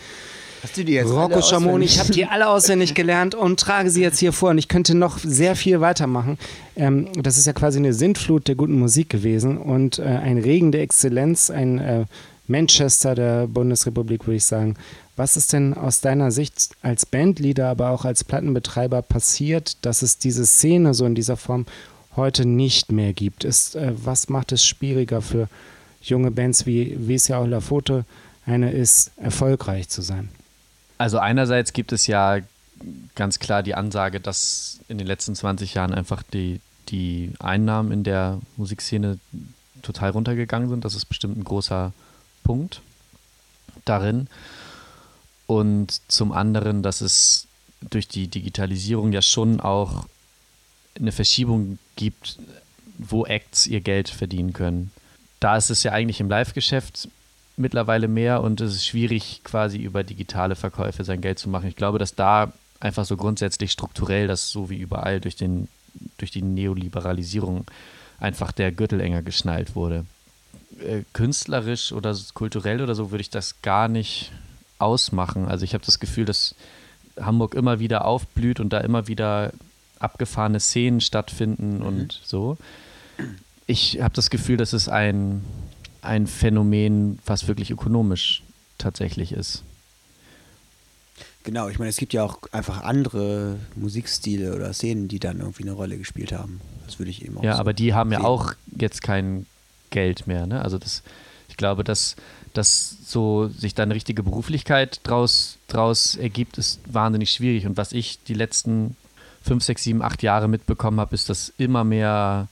Hast 0.64 0.76
du 0.76 0.84
die 0.84 0.94
jetzt 0.94 1.12
Rocco 1.12 1.42
Schamoni, 1.42 1.86
ich 1.86 2.00
habe 2.00 2.12
die 2.12 2.26
alle 2.26 2.50
auswendig 2.50 2.96
gelernt 2.96 3.36
und 3.36 3.60
trage 3.60 3.90
sie 3.90 4.02
jetzt 4.02 4.20
hier 4.20 4.34
vor. 4.34 4.50
Und 4.50 4.58
ich 4.58 4.68
könnte 4.68 4.96
noch 4.96 5.20
sehr 5.20 5.56
viel 5.56 5.82
weitermachen. 5.82 6.38
Ähm, 6.76 7.08
das 7.22 7.38
ist 7.38 7.46
ja 7.46 7.54
quasi 7.54 7.78
eine 7.78 7.94
Sintflut 7.94 8.48
der 8.48 8.56
guten 8.56 8.78
Musik 8.78 9.10
gewesen 9.10 9.58
und 9.58 10.00
äh, 10.00 10.04
ein 10.04 10.38
Regen 10.40 10.72
der 10.72 10.82
Exzellenz, 10.82 11.50
ein 11.50 11.80
äh, 11.80 12.06
Manchester 12.48 13.14
der 13.14 13.48
Bundesrepublik, 13.48 14.26
würde 14.26 14.38
ich 14.38 14.46
sagen. 14.46 14.76
Was 15.18 15.36
ist 15.36 15.52
denn 15.52 15.74
aus 15.74 16.00
deiner 16.00 16.32
Sicht 16.32 16.70
als 16.84 17.08
Bandleader, 17.08 17.70
aber 17.70 17.90
auch 17.90 18.06
als 18.06 18.24
Plattenbetreiber 18.24 19.02
passiert, 19.02 19.84
dass 19.84 20.04
es 20.04 20.20
diese 20.20 20.46
Szene 20.46 20.94
so 20.94 21.06
in 21.06 21.16
dieser 21.16 21.38
Form 21.38 21.66
heute 22.16 22.46
nicht 22.46 22.92
mehr 22.92 23.14
gibt? 23.14 23.44
Ist, 23.44 23.76
äh, 23.76 23.94
was 23.96 24.30
macht 24.30 24.52
es 24.52 24.64
schwieriger 24.64 25.24
für 25.24 25.50
junge 26.02 26.30
Bands 26.30 26.68
wie 26.68 26.96
Vesia 27.00 27.42
oder 27.42 27.62
Foto 27.62 28.06
eine 28.46 28.72
ist, 28.72 29.12
erfolgreich 29.18 29.90
zu 29.90 30.04
sein? 30.04 30.30
Also 31.00 31.18
einerseits 31.18 31.74
gibt 31.74 31.92
es 31.92 32.06
ja 32.06 32.38
ganz 33.16 33.40
klar 33.40 33.64
die 33.64 33.74
Ansage, 33.74 34.20
dass 34.20 34.80
in 34.88 35.00
den 35.00 35.08
letzten 35.08 35.34
20 35.34 35.74
Jahren 35.74 35.96
einfach 35.96 36.22
die, 36.22 36.62
die 36.90 37.34
Einnahmen 37.40 37.92
in 37.92 38.04
der 38.04 38.40
Musikszene 38.56 39.18
total 39.82 40.12
runtergegangen 40.12 40.70
sind. 40.70 40.86
Das 40.86 40.94
ist 40.94 41.06
bestimmt 41.06 41.38
ein 41.38 41.44
großer 41.44 41.92
Punkt 42.44 42.82
darin. 43.86 44.28
Und 45.48 46.02
zum 46.10 46.34
anderen, 46.34 46.84
dass 46.84 47.02
es 47.02 47.48
durch 47.82 48.08
die 48.08 48.28
Digitalisierung 48.28 49.12
ja 49.14 49.22
schon 49.22 49.60
auch 49.60 50.06
eine 51.00 51.12
Verschiebung 51.12 51.80
gibt, 51.96 52.38
wo 52.98 53.26
Acts 53.26 53.68
ihr 53.68 53.82
Geld 53.82 54.10
verdienen 54.10 54.54
können. 54.54 54.92
Da 55.40 55.56
ist 55.58 55.70
es 55.70 55.84
ja 55.84 55.92
eigentlich 55.92 56.20
im 56.20 56.30
Live-Geschäft 56.30 57.08
mittlerweile 57.56 58.08
mehr 58.08 58.42
und 58.42 58.62
es 58.62 58.74
ist 58.74 58.86
schwierig, 58.86 59.42
quasi 59.44 59.78
über 59.78 60.04
digitale 60.04 60.56
Verkäufe 60.56 61.04
sein 61.04 61.22
Geld 61.22 61.40
zu 61.40 61.50
machen. 61.50 61.68
Ich 61.68 61.76
glaube, 61.76 62.00
dass 62.00 62.16
da 62.16 62.54
einfach 62.80 63.06
so 63.06 63.18
grundsätzlich 63.18 63.72
strukturell, 63.72 64.28
das 64.28 64.50
so 64.50 64.70
wie 64.70 64.78
überall 64.78 65.20
durch, 65.20 65.36
den, 65.36 65.68
durch 66.18 66.32
die 66.32 66.42
Neoliberalisierung 66.42 67.66
einfach 68.20 68.52
der 68.52 68.72
Gürtel 68.72 69.00
enger 69.00 69.22
geschnallt 69.22 69.76
wurde. 69.76 70.06
Äh, 70.80 71.04
künstlerisch 71.14 71.92
oder 71.92 72.16
kulturell 72.34 72.82
oder 72.82 72.96
so 72.96 73.12
würde 73.12 73.22
ich 73.22 73.30
das 73.30 73.62
gar 73.62 73.88
nicht 73.88 74.32
ausmachen. 74.80 75.48
Also 75.48 75.64
ich 75.64 75.74
habe 75.74 75.86
das 75.86 76.00
Gefühl, 76.00 76.26
dass 76.26 76.56
Hamburg 77.20 77.56
immer 77.56 77.80
wieder 77.80 78.06
aufblüht 78.06 78.60
und 78.60 78.70
da 78.72 78.80
immer 78.80 79.08
wieder 79.08 79.52
abgefahrene 80.00 80.60
Szenen 80.60 81.02
stattfinden 81.02 81.82
und 81.82 82.22
so. 82.24 82.58
Ich 83.66 84.00
habe 84.02 84.14
das 84.14 84.30
Gefühl, 84.30 84.58
dass 84.58 84.74
es 84.74 84.88
ein, 84.88 85.44
ein 86.02 86.28
Phänomen, 86.28 87.20
was 87.26 87.48
wirklich 87.48 87.72
ökonomisch 87.72 88.44
tatsächlich 88.78 89.32
ist. 89.32 89.64
Genau, 91.44 91.70
ich 91.70 91.80
meine, 91.80 91.90
es 91.90 91.98
gibt 91.98 92.14
ja 92.14 92.24
auch 92.24 92.40
einfach 92.52 92.84
andere 92.84 93.56
Musikstile 93.76 94.54
oder 94.54 94.74
Szenen, 94.74 95.08
die 95.08 95.20
dann 95.20 95.40
irgendwie 95.40 95.64
eine 95.64 95.72
Rolle 95.72 95.98
gespielt 95.98 96.34
haben. 96.34 96.60
Das 96.86 97.00
würde 97.00 97.10
ich 97.10 97.24
eben 97.26 97.38
auch 97.38 97.44
Ja, 97.44 97.56
so 97.56 97.60
aber 97.62 97.74
die 97.74 97.94
haben 97.94 98.12
ja 98.12 98.20
sehen. 98.20 98.26
auch 98.26 98.54
jetzt 98.78 99.02
kein 99.02 99.46
Geld 99.90 100.28
mehr. 100.28 100.46
Ne? 100.46 100.62
Also 100.62 100.78
das, 100.78 101.04
ich 101.48 101.56
glaube, 101.56 101.86
dass, 101.86 102.18
dass 102.58 102.98
so 103.06 103.48
sich 103.50 103.76
da 103.76 103.84
eine 103.84 103.94
richtige 103.94 104.24
Beruflichkeit 104.24 105.00
draus, 105.04 105.58
draus 105.68 106.16
ergibt, 106.16 106.58
ist 106.58 106.82
wahnsinnig 106.92 107.32
schwierig. 107.32 107.66
Und 107.68 107.78
was 107.78 107.92
ich 107.92 108.20
die 108.24 108.34
letzten 108.34 108.96
fünf, 109.44 109.64
sechs, 109.64 109.84
sieben, 109.84 110.02
acht 110.02 110.24
Jahre 110.24 110.48
mitbekommen 110.48 111.00
habe, 111.00 111.16
ist, 111.16 111.30
dass 111.30 111.54
immer 111.58 111.84
mehr 111.84 112.48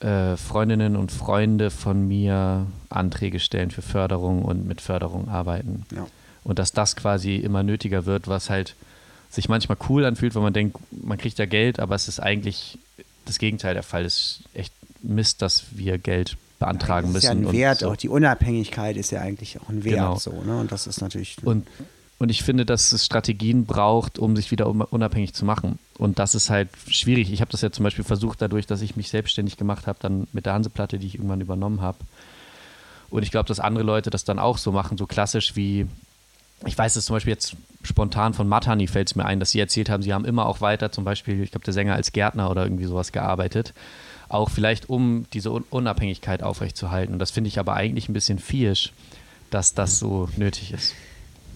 äh, 0.00 0.36
Freundinnen 0.36 0.96
und 0.96 1.12
Freunde 1.12 1.70
von 1.70 2.08
mir 2.08 2.66
Anträge 2.88 3.38
stellen 3.38 3.70
für 3.70 3.82
Förderung 3.82 4.42
und 4.42 4.66
mit 4.66 4.80
Förderung 4.80 5.28
arbeiten. 5.28 5.84
Ja. 5.94 6.06
Und 6.42 6.58
dass 6.58 6.72
das 6.72 6.96
quasi 6.96 7.36
immer 7.36 7.62
nötiger 7.62 8.06
wird, 8.06 8.28
was 8.28 8.50
halt 8.50 8.74
sich 9.30 9.48
manchmal 9.48 9.78
cool 9.88 10.04
anfühlt, 10.04 10.34
weil 10.34 10.42
man 10.42 10.52
denkt, 10.52 10.78
man 10.90 11.18
kriegt 11.18 11.38
ja 11.38 11.46
Geld, 11.46 11.80
aber 11.80 11.94
es 11.94 12.08
ist 12.08 12.20
eigentlich 12.20 12.78
das 13.24 13.38
Gegenteil 13.38 13.74
der 13.74 13.82
Fall. 13.82 14.04
Es 14.04 14.16
ist 14.16 14.40
echt 14.54 14.72
Mist, 15.02 15.42
dass 15.42 15.64
wir 15.72 15.98
Geld 15.98 16.36
beantragen 16.64 17.12
das 17.12 17.24
ist 17.24 17.30
müssen. 17.30 17.42
ja 17.44 17.48
ein 17.50 17.52
Wert, 17.54 17.78
so. 17.80 17.90
auch 17.90 17.96
die 17.96 18.08
Unabhängigkeit 18.08 18.96
ist 18.96 19.10
ja 19.10 19.20
eigentlich 19.20 19.60
auch 19.60 19.68
ein 19.68 19.84
Wert. 19.84 19.96
Genau. 19.96 20.16
So, 20.16 20.42
ne? 20.42 20.58
Und 20.58 20.72
das 20.72 20.86
ist 20.86 21.00
natürlich. 21.00 21.36
Und, 21.42 21.66
und 22.18 22.30
ich 22.30 22.42
finde, 22.42 22.64
dass 22.64 22.92
es 22.92 23.04
Strategien 23.04 23.66
braucht, 23.66 24.18
um 24.18 24.36
sich 24.36 24.50
wieder 24.50 24.68
un- 24.68 24.82
unabhängig 24.82 25.34
zu 25.34 25.44
machen. 25.44 25.78
Und 25.98 26.18
das 26.18 26.34
ist 26.34 26.50
halt 26.50 26.68
schwierig. 26.88 27.32
Ich 27.32 27.40
habe 27.40 27.50
das 27.50 27.60
ja 27.60 27.70
zum 27.70 27.82
Beispiel 27.84 28.04
versucht, 28.04 28.40
dadurch, 28.42 28.66
dass 28.66 28.80
ich 28.82 28.96
mich 28.96 29.10
selbstständig 29.10 29.56
gemacht 29.56 29.86
habe, 29.86 29.98
dann 30.00 30.26
mit 30.32 30.46
der 30.46 30.54
Hanseplatte, 30.54 30.98
die 30.98 31.06
ich 31.06 31.14
irgendwann 31.16 31.40
übernommen 31.40 31.80
habe. 31.80 31.98
Und 33.10 33.22
ich 33.22 33.30
glaube, 33.30 33.46
dass 33.46 33.60
andere 33.60 33.84
Leute 33.84 34.10
das 34.10 34.24
dann 34.24 34.38
auch 34.38 34.58
so 34.58 34.72
machen, 34.72 34.98
so 34.98 35.06
klassisch 35.06 35.54
wie, 35.56 35.86
ich 36.66 36.76
weiß 36.76 36.96
es 36.96 37.04
zum 37.04 37.14
Beispiel 37.16 37.32
jetzt 37.32 37.56
spontan 37.82 38.32
von 38.34 38.48
Matani 38.48 38.86
fällt 38.86 39.08
es 39.10 39.14
mir 39.14 39.24
ein, 39.26 39.38
dass 39.38 39.50
sie 39.50 39.60
erzählt 39.60 39.90
haben, 39.90 40.02
sie 40.02 40.14
haben 40.14 40.24
immer 40.24 40.46
auch 40.46 40.60
weiter, 40.60 40.90
zum 40.90 41.04
Beispiel, 41.04 41.42
ich 41.42 41.50
glaube, 41.50 41.64
der 41.64 41.74
Sänger 41.74 41.94
als 41.94 42.12
Gärtner 42.12 42.50
oder 42.50 42.64
irgendwie 42.64 42.86
sowas 42.86 43.12
gearbeitet. 43.12 43.74
Auch 44.28 44.50
vielleicht, 44.50 44.88
um 44.88 45.26
diese 45.32 45.50
Un 45.50 45.64
Unabhängigkeit 45.70 46.42
aufrechtzuerhalten. 46.42 47.12
Und 47.12 47.18
das 47.18 47.30
finde 47.30 47.48
ich 47.48 47.58
aber 47.58 47.74
eigentlich 47.74 48.08
ein 48.08 48.12
bisschen 48.14 48.38
fiesch, 48.38 48.92
dass 49.50 49.74
das 49.74 49.98
so 49.98 50.28
nötig 50.36 50.72
ist. 50.72 50.94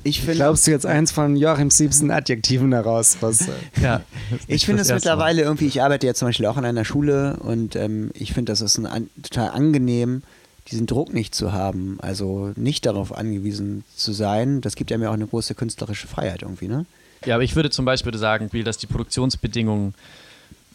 ich 0.04 0.20
finde. 0.20 0.36
Glaubst 0.36 0.66
du 0.66 0.70
jetzt 0.70 0.86
eins 0.86 1.10
von 1.10 1.36
Joachims 1.36 1.78
liebsten 1.78 2.10
Adjektiven 2.10 2.70
daraus? 2.70 3.18
Was, 3.20 3.48
äh, 3.48 3.52
Ja, 3.82 4.02
Ich 4.46 4.66
finde 4.66 4.82
es 4.82 4.88
mittlerweile 4.92 5.42
irgendwie, 5.42 5.66
ich 5.66 5.82
arbeite 5.82 6.06
ja 6.06 6.14
zum 6.14 6.28
Beispiel 6.28 6.46
auch 6.46 6.56
in 6.56 6.64
einer 6.64 6.84
Schule 6.84 7.36
und 7.40 7.74
ähm, 7.76 8.10
ich 8.14 8.32
finde, 8.32 8.52
das 8.52 8.60
ist 8.60 8.78
ein, 8.78 8.86
an, 8.86 9.10
total 9.22 9.50
angenehm, 9.50 10.22
diesen 10.70 10.86
Druck 10.86 11.12
nicht 11.14 11.34
zu 11.34 11.52
haben. 11.52 11.98
Also 12.00 12.52
nicht 12.54 12.86
darauf 12.86 13.16
angewiesen 13.16 13.84
zu 13.96 14.12
sein. 14.12 14.60
Das 14.60 14.76
gibt 14.76 14.90
ja 14.90 14.98
mir 14.98 15.08
auch 15.08 15.14
eine 15.14 15.26
große 15.26 15.54
künstlerische 15.54 16.06
Freiheit 16.06 16.42
irgendwie, 16.42 16.68
ne? 16.68 16.84
Ja, 17.24 17.34
aber 17.34 17.42
ich 17.42 17.56
würde 17.56 17.70
zum 17.70 17.84
Beispiel 17.84 18.16
sagen, 18.16 18.48
Bill, 18.50 18.62
dass 18.62 18.78
die 18.78 18.86
Produktionsbedingungen 18.86 19.94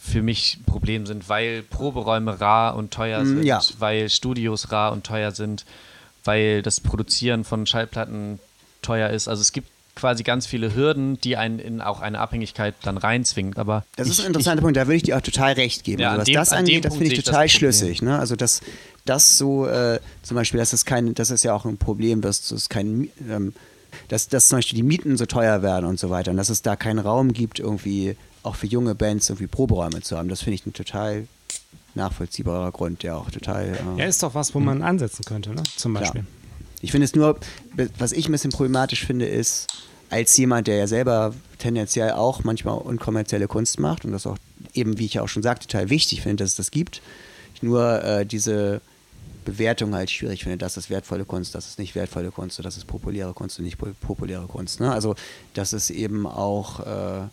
für 0.06 0.22
mich 0.22 0.58
ein 0.60 0.66
Problem 0.66 1.06
sind, 1.06 1.30
weil 1.30 1.64
Proberäume 1.64 2.42
rar 2.42 2.76
und 2.76 2.92
teuer 2.92 3.24
Mm, 3.24 3.28
sind, 3.28 3.44
ja. 3.44 3.62
weil 3.80 4.10
Studios 4.10 4.72
rar 4.72 4.92
und 4.92 5.06
teuer 5.06 5.32
sind, 5.32 5.66
weil 6.26 6.62
das 6.62 6.82
Produzieren 6.82 7.44
von 7.46 7.66
Schallplatten 7.66 8.40
teuer 8.82 9.10
ist. 9.12 9.28
Also 9.30 9.42
es 9.42 9.54
gibt 9.54 9.70
quasi 9.96 10.24
ganz 10.24 10.46
viele 10.48 10.76
Hürden, 10.76 11.22
die 11.22 11.38
einen 11.38 11.60
in 11.60 11.80
auch 11.80 12.02
eine 12.02 12.20
Abhängigkeit 12.20 12.74
dann 12.84 12.98
reinzwingen. 12.98 13.56
Aber 13.58 13.86
Das 13.96 14.08
ist 14.10 14.16
ich- 14.20 14.26
ein 14.26 14.28
interessanter 14.28 14.62
Punkt, 14.62 14.76
da 14.76 14.88
würde 14.88 14.96
ich 14.96 15.04
dir 15.04 15.16
auch 15.18 15.22
total 15.22 15.54
recht 15.54 15.84
geben. 15.84 16.02
Ja, 16.02 16.10
also 16.10 16.22
was 16.22 16.26
dem- 16.26 16.34
das 16.36 16.52
angeht, 16.52 16.84
das 16.86 16.94
finde 16.94 17.08
ich 17.14 17.20
ich 17.20 17.24
total 17.24 17.46
Problem. 17.46 17.50
schlüssig. 17.50 18.02
Ne? 18.02 18.18
Also 18.20 18.36
dass 18.36 18.62
das 19.06 19.38
so 19.38 19.68
äh, 19.68 20.00
zum 20.24 20.36
Beispiel, 20.36 20.58
das 20.60 20.74
ist 20.74 20.86
kein, 20.86 21.14
das 21.14 21.30
ist 21.30 21.44
ja 21.44 21.54
auch 21.54 21.66
ein 21.66 21.78
Problem, 21.78 22.22
dass 22.22 22.52
es 22.52 22.68
kein 22.70 23.08
ähm, 23.30 23.54
dass, 24.10 24.28
dass 24.28 24.48
zum 24.48 24.58
Beispiel 24.58 24.76
die 24.78 24.84
Mieten 24.84 25.16
so 25.18 25.28
teuer 25.28 25.62
werden 25.62 25.86
und 25.86 26.00
so 26.00 26.10
weiter 26.10 26.32
und 26.32 26.38
dass 26.38 26.50
es 26.50 26.64
da 26.64 26.76
keinen 26.76 27.00
Raum 27.00 27.32
gibt, 27.32 27.60
irgendwie 27.60 28.18
auch 28.44 28.56
für 28.56 28.68
junge 28.68 28.94
Bands 28.96 29.30
irgendwie 29.30 29.48
Proberäume 29.48 30.02
zu 30.02 30.18
haben. 30.18 30.30
Das 30.30 30.42
finde 30.42 30.56
ich 30.56 30.66
ein 30.66 30.74
total 30.74 31.28
nachvollziehbarer 31.96 32.72
Grund, 32.72 33.04
der 33.04 33.18
auch 33.18 33.30
total. 33.32 33.70
Äh, 33.98 34.00
ja, 34.00 34.06
ist 34.06 34.22
doch 34.24 34.36
was, 34.36 34.54
wo 34.54 34.60
man 34.60 34.82
ansetzen 34.82 35.24
könnte, 35.26 35.52
ne? 35.52 35.64
Zum 35.76 35.94
Klar. 35.94 36.04
Beispiel. 36.04 36.26
Ich 36.82 36.92
finde 36.92 37.06
es 37.06 37.16
nur, 37.16 37.40
was 37.98 38.12
ich 38.12 38.28
ein 38.28 38.32
bisschen 38.34 38.52
problematisch 38.52 39.06
finde, 39.06 39.26
ist, 39.26 39.68
als 40.10 40.36
jemand, 40.38 40.68
der 40.68 40.76
ja 40.76 40.88
selber 40.88 41.34
tendenziell 41.58 42.12
auch 42.12 42.44
manchmal 42.44 42.78
unkommerzielle 42.78 43.48
Kunst 43.48 43.80
macht 43.80 44.04
und 44.06 44.12
das 44.12 44.28
auch 44.28 44.38
eben, 44.74 45.00
wie 45.00 45.06
ich 45.06 45.14
ja 45.16 45.22
auch 45.22 45.30
schon 45.30 45.44
sagte, 45.44 45.68
total 45.68 45.90
wichtig 45.90 46.22
finde, 46.22 46.44
dass 46.44 46.52
es 46.52 46.58
das 46.58 46.72
gibt, 46.72 47.02
ich 47.56 47.64
nur 47.64 48.04
äh, 48.04 48.26
diese 48.26 48.82
Bewertung 49.46 49.94
halt 49.96 50.12
schwierig 50.12 50.44
finde, 50.44 50.58
das 50.58 50.78
ist 50.78 50.90
wertvolle 50.90 51.26
Kunst, 51.26 51.56
das 51.56 51.68
ist 51.68 51.80
nicht 51.80 51.96
wertvolle 51.96 52.32
Kunst, 52.32 52.60
das 52.64 52.78
ist 52.78 52.86
populäre 52.86 53.34
Kunst 53.34 53.60
und 53.60 53.66
nicht 53.66 53.78
po- 53.78 53.94
populäre 54.02 54.48
Kunst. 54.48 54.80
Ne? 54.80 54.92
Also, 54.92 55.16
dass 55.54 55.74
es 55.74 55.90
eben 55.90 56.28
auch 56.28 56.80
äh, 56.82 57.28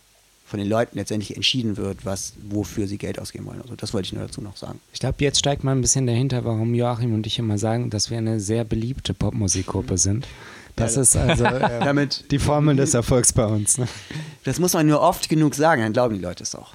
von 0.51 0.59
den 0.59 0.67
Leuten 0.67 0.97
letztendlich 0.97 1.37
entschieden 1.37 1.77
wird, 1.77 2.05
was, 2.05 2.33
wofür 2.43 2.85
sie 2.85 2.97
Geld 2.97 3.19
ausgeben 3.19 3.45
wollen. 3.45 3.61
Also, 3.61 3.73
das 3.77 3.93
wollte 3.93 4.07
ich 4.07 4.13
nur 4.13 4.23
dazu 4.23 4.41
noch 4.41 4.57
sagen. 4.57 4.81
Ich 4.91 4.99
glaube, 4.99 5.15
jetzt 5.19 5.39
steigt 5.39 5.63
mal 5.63 5.71
ein 5.71 5.79
bisschen 5.79 6.05
dahinter, 6.05 6.43
warum 6.43 6.75
Joachim 6.75 7.13
und 7.13 7.25
ich 7.25 7.39
immer 7.39 7.57
sagen, 7.57 7.89
dass 7.89 8.11
wir 8.11 8.17
eine 8.17 8.41
sehr 8.41 8.65
beliebte 8.65 9.13
Popmusikgruppe 9.13 9.97
sind. 9.97 10.27
Das 10.75 10.97
ist 10.97 11.15
also 11.15 11.45
ähm, 11.45 11.61
Damit- 11.79 12.25
die 12.31 12.37
Formel 12.37 12.75
des 12.75 12.93
Erfolgs 12.93 13.31
bei 13.31 13.45
uns. 13.45 13.77
Ne? 13.77 13.87
Das 14.43 14.59
muss 14.59 14.73
man 14.73 14.85
nur 14.85 14.99
oft 14.99 15.29
genug 15.29 15.55
sagen, 15.55 15.83
dann 15.83 15.93
glauben 15.93 16.15
die 16.15 16.21
Leute 16.21 16.43
es 16.43 16.53
auch. 16.53 16.73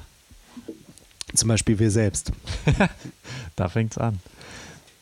Zum 1.34 1.48
Beispiel 1.48 1.78
wir 1.78 1.90
selbst. 1.90 2.32
da 3.56 3.68
fängt's 3.68 3.98
an. 3.98 4.20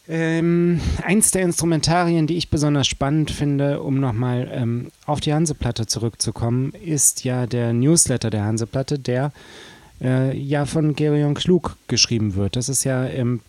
Ähm, 0.07 0.81
eins 1.03 1.31
der 1.31 1.43
Instrumentarien, 1.43 2.27
die 2.27 2.37
ich 2.37 2.51
besonders 2.51 2.87
spannend 2.87 3.31
finde, 3.31 3.81
um 3.83 4.01
nochmal 4.01 4.51
ähm, 4.53 4.91
auf 5.07 5.21
die 5.21 5.33
Hanseplatte 5.33 5.87
zurückzukommen, 5.87 6.73
ist 6.85 7.25
ja 7.25 7.47
der 7.47 7.73
Newsletter 7.73 8.29
der 8.29 8.45
Hanseplatte, 8.45 8.99
der 8.99 9.33
äh, 10.03 10.37
ja 10.37 10.67
von 10.67 10.95
Gerion 10.95 11.35
Klug 11.35 11.79
geschrieben 11.89 12.35
wird. 12.35 12.57
Das 12.57 12.69
ist 12.69 12.85
ja 12.85 13.07
ähm, 13.07 13.41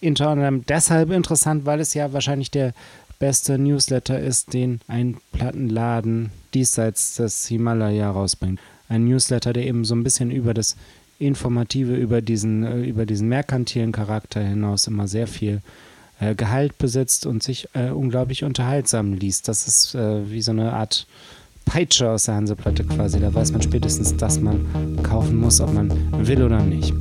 unter 0.00 0.36
deshalb 0.68 1.10
interessant, 1.10 1.66
weil 1.66 1.80
es 1.80 1.94
ja 1.94 2.12
wahrscheinlich 2.12 2.52
der 2.52 2.72
beste 3.18 3.58
Newsletter 3.58 4.20
ist, 4.20 4.52
den 4.52 4.80
ein 4.86 5.16
Plattenladen 5.32 6.30
diesseits 6.54 7.16
des 7.16 7.48
Himalaya 7.48 8.10
rausbringt. 8.10 8.60
Ein 8.88 9.06
Newsletter, 9.06 9.52
der 9.52 9.66
eben 9.66 9.84
so 9.84 9.96
ein 9.96 10.04
bisschen 10.04 10.30
über 10.30 10.54
das 10.54 10.76
Informative, 11.18 11.96
über 11.96 12.20
diesen, 12.20 12.62
äh, 12.62 12.82
über 12.82 13.06
diesen 13.06 13.28
merkantilen 13.28 13.90
Charakter 13.90 14.40
hinaus 14.40 14.86
immer 14.86 15.08
sehr 15.08 15.26
viel 15.26 15.62
äh, 16.20 16.34
Gehalt 16.34 16.78
besitzt 16.78 17.26
und 17.26 17.42
sich 17.42 17.68
äh, 17.74 17.90
unglaublich 17.90 18.44
unterhaltsam 18.44 19.12
liest. 19.12 19.48
Das 19.48 19.66
ist 19.66 19.94
äh, 19.94 20.30
wie 20.30 20.42
so 20.42 20.52
eine 20.52 20.72
Art 20.72 21.06
Peitsche 21.64 22.10
aus 22.10 22.24
der 22.24 22.36
Hanseplatte 22.36 22.84
quasi. 22.84 23.20
Da 23.20 23.34
weiß 23.34 23.52
man 23.52 23.60
spätestens, 23.60 24.16
dass 24.16 24.40
man 24.40 25.02
kaufen 25.02 25.36
muss, 25.36 25.60
ob 25.60 25.74
man 25.74 25.90
will 26.26 26.42
oder 26.42 26.62
nicht. 26.62 26.94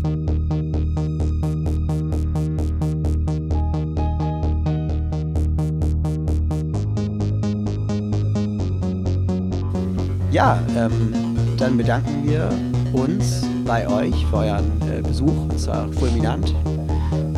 Ja, 10.32 10.62
ähm, 10.76 11.14
dann 11.58 11.78
bedanken 11.78 12.28
wir 12.28 12.50
uns 12.92 13.46
bei 13.66 13.88
euch 13.88 14.26
für 14.26 14.38
euren 14.38 14.82
äh, 14.92 15.02
Besuch. 15.02 15.54
Es 15.56 15.68
war 15.68 15.90
fulminant. 15.94 16.54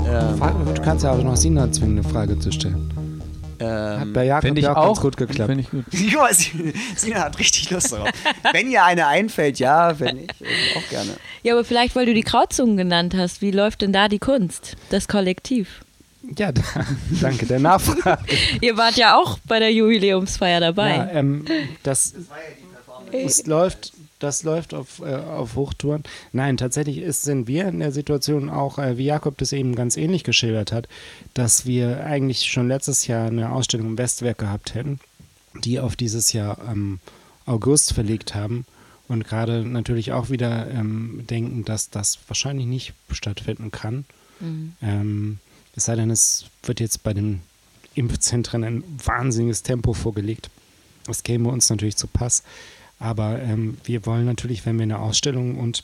Ähm, 0.10 0.39
du 0.74 0.82
kannst 0.82 1.04
ja 1.04 1.12
auch 1.12 1.22
noch 1.22 1.36
Sina 1.36 1.72
zwingen, 1.72 2.00
eine 2.00 2.08
Frage 2.08 2.39
zu 2.39 2.52
stellen. 2.52 2.91
Hat 3.60 4.04
ähm, 4.04 4.13
bei 4.13 4.26
Jakob 4.26 4.43
Finde 4.43 4.60
ich 4.60 4.65
ja 4.65 4.74
auch, 4.74 4.78
auch 4.78 4.88
ganz 4.88 5.02
gut 5.02 5.17
geklappt. 5.17 5.50
Finde 5.50 5.63
ich 5.63 5.70
gut. 5.70 5.86
ja, 5.91 6.28
Sina 6.96 7.24
hat 7.26 7.39
richtig 7.39 7.70
Lust 7.72 7.91
darauf. 7.91 8.10
wenn 8.54 8.70
ihr 8.70 8.84
eine 8.84 9.08
einfällt, 9.08 9.60
ja, 9.60 10.00
wenn 10.00 10.17
nicht, 10.17 10.41
äh, 10.41 10.78
auch 10.78 10.89
gerne. 10.89 11.12
Ja, 11.43 11.54
aber 11.54 11.63
vielleicht, 11.63 11.96
weil 11.96 12.06
du 12.06 12.13
die 12.13 12.24
Krauzungen 12.24 12.78
genannt 12.78 13.15
hast, 13.17 13.41
wie 13.41 13.52
läuft 13.52 13.82
denn 13.82 13.93
da 13.93 14.08
die 14.08 14.20
Kunst, 14.20 14.76
das 14.89 15.08
Kollektiv? 15.08 15.82
Ja, 16.38 16.52
da, 16.52 16.62
danke 17.22 17.46
der 17.46 17.60
Nachfrage. 17.60 18.24
Ihr 18.62 18.78
wart 18.78 18.96
ja 18.96 19.17
auch 19.17 19.39
bei 19.48 19.60
der 19.60 19.74
Jubiläumsfeier 19.74 20.60
dabei. 20.60 20.96
Ja, 20.96 21.10
ähm, 21.12 21.46
das, 21.84 22.13
das 23.12 23.46
läuft, 23.46 23.93
das 24.20 24.43
läuft 24.43 24.74
auf, 24.74 24.99
äh, 24.99 25.15
auf 25.15 25.55
Hochtouren. 25.55 26.03
Nein, 26.32 26.57
tatsächlich 26.57 26.97
ist, 26.97 27.24
sind 27.24 27.47
wir 27.47 27.68
in 27.68 27.80
der 27.80 27.91
Situation 27.91 28.49
auch, 28.49 28.80
äh, 28.80 28.97
wie 28.97 29.05
Jakob 29.05 29.38
das 29.38 29.53
eben 29.53 29.76
ganz 29.76 29.97
ähnlich 29.97 30.24
geschildert 30.24 30.72
hat, 30.72 30.88
dass 31.34 31.65
wir 31.65 32.05
eigentlich 32.05 32.45
schon 32.45 32.68
letztes 32.68 33.07
Jahr 33.07 33.28
eine 33.28 33.51
Ausstellung 33.51 33.88
im 33.88 33.97
Westwerk 33.97 34.38
gehabt 34.39 34.74
hätten, 34.76 34.99
die 35.63 35.80
auf 35.80 35.95
dieses 35.95 36.34
Jahr 36.34 36.59
am 36.61 36.99
August 37.45 37.93
verlegt 37.93 38.36
haben 38.36 38.65
und 39.07 39.26
gerade 39.26 39.63
natürlich 39.63 40.11
auch 40.11 40.30
wieder 40.30 40.70
ähm, 40.70 41.24
denken, 41.30 41.63
dass 41.63 41.89
das 41.89 42.20
wahrscheinlich 42.28 42.68
nicht 42.68 42.93
stattfinden 43.11 43.72
kann. 43.72 44.05
Ähm, 44.82 45.39
es 45.76 45.86
sei 45.86 45.95
denn, 45.95 46.09
es 46.09 46.45
wird 46.63 46.80
jetzt 46.80 47.03
bei 47.03 47.13
den 47.13 47.41
Impfzentren 47.95 48.63
ein 48.63 48.84
wahnsinniges 49.03 49.63
Tempo 49.63 49.93
vorgelegt. 49.93 50.49
Das 51.05 51.24
käme 51.24 51.49
uns 51.49 51.70
natürlich 51.70 51.95
zu 51.95 52.07
Pass. 52.07 52.43
Aber 53.00 53.39
ähm, 53.41 53.78
wir 53.84 54.06
wollen 54.06 54.26
natürlich, 54.26 54.66
wenn 54.66 54.78
wir 54.78 54.84
eine 54.84 55.00
Ausstellung 55.00 55.58
und 55.58 55.84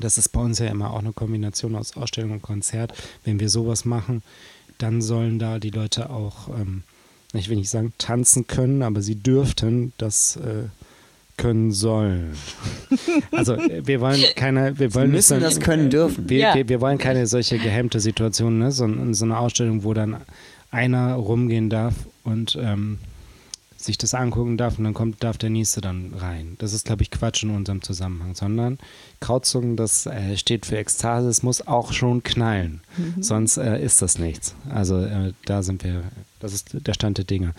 das 0.00 0.18
ist 0.18 0.28
bei 0.28 0.40
uns 0.40 0.58
ja 0.58 0.66
immer 0.66 0.92
auch 0.92 0.98
eine 0.98 1.12
Kombination 1.12 1.74
aus 1.74 1.96
Ausstellung 1.96 2.32
und 2.32 2.42
Konzert, 2.42 2.92
wenn 3.24 3.40
wir 3.40 3.48
sowas 3.48 3.84
machen, 3.84 4.22
dann 4.78 5.02
sollen 5.02 5.38
da 5.38 5.58
die 5.58 5.70
Leute 5.70 6.10
auch, 6.10 6.48
ähm, 6.48 6.82
ich 7.32 7.48
will 7.48 7.56
nicht 7.56 7.70
sagen 7.70 7.92
tanzen 7.98 8.46
können, 8.46 8.82
aber 8.82 9.02
sie 9.02 9.16
dürften 9.16 9.92
das 9.98 10.36
äh, 10.36 10.64
können 11.36 11.72
sollen. 11.72 12.34
Also 13.32 13.54
äh, 13.54 13.86
wir 13.86 14.00
wollen 14.00 14.22
keine, 14.36 14.78
wir 14.78 14.94
wollen 14.94 15.10
Wir 15.10 15.16
müssen 15.16 15.40
das 15.40 15.60
können 15.60 15.90
dürfen. 15.90 16.28
Wir, 16.28 16.38
Ja. 16.38 16.54
wir, 16.54 16.68
wir 16.68 16.80
wollen 16.80 16.98
keine 16.98 17.26
solche 17.26 17.58
gehemmte 17.58 18.00
Situation, 18.00 18.58
ne? 18.58 18.70
so, 18.72 18.88
so 19.12 19.24
eine 19.24 19.38
Ausstellung, 19.38 19.84
wo 19.84 19.94
dann 19.94 20.16
einer 20.70 21.14
rumgehen 21.14 21.70
darf 21.70 21.94
und 22.24 22.58
ähm, 22.60 22.98
sich 23.78 23.96
das 23.96 24.12
angucken 24.12 24.56
darf 24.56 24.76
und 24.78 24.84
dann 24.84 24.94
kommt, 24.94 25.22
darf 25.22 25.38
der 25.38 25.50
nächste 25.50 25.80
dann 25.80 26.12
rein. 26.14 26.56
Das 26.58 26.72
ist, 26.72 26.86
glaube 26.86 27.02
ich, 27.02 27.12
Quatsch 27.12 27.44
in 27.44 27.50
unserem 27.50 27.80
Zusammenhang, 27.80 28.34
sondern 28.34 28.78
Krautzungen, 29.20 29.76
das 29.76 30.06
äh, 30.06 30.36
steht 30.36 30.66
für 30.66 30.76
Ekstase, 30.76 31.28
es 31.28 31.44
muss 31.44 31.66
auch 31.66 31.92
schon 31.92 32.24
knallen, 32.24 32.80
sonst 33.20 33.56
äh, 33.56 33.80
ist 33.82 34.02
das 34.02 34.18
nichts. 34.18 34.54
Also 34.68 35.00
äh, 35.00 35.32
da 35.44 35.62
sind 35.62 35.84
wir, 35.84 36.02
das 36.40 36.52
ist 36.52 36.70
der 36.72 36.92
Stand 36.92 37.18
der 37.18 37.24
Dinge. 37.24 37.54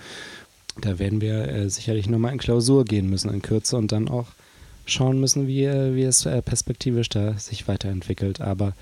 Da 0.82 1.00
werden 1.00 1.22
wir 1.22 1.48
äh, 1.48 1.70
sicherlich 1.70 2.10
nochmal 2.10 2.34
in 2.34 2.38
Klausur 2.38 2.84
gehen 2.84 3.10
müssen 3.10 3.34
in 3.34 3.42
Kürze 3.42 3.78
und 3.78 3.92
dann 3.92 4.10
auch 4.10 4.28
schauen 4.86 5.20
müssen, 5.20 5.48
wie, 5.48 5.64
äh, 5.64 5.96
wie 5.96 6.04
es 6.04 6.26
äh, 6.26 6.42
perspektivisch 6.42 7.10
da 7.10 7.38
sich 7.38 7.68
weiterentwickelt. 7.70 8.42
Aber 8.42 8.74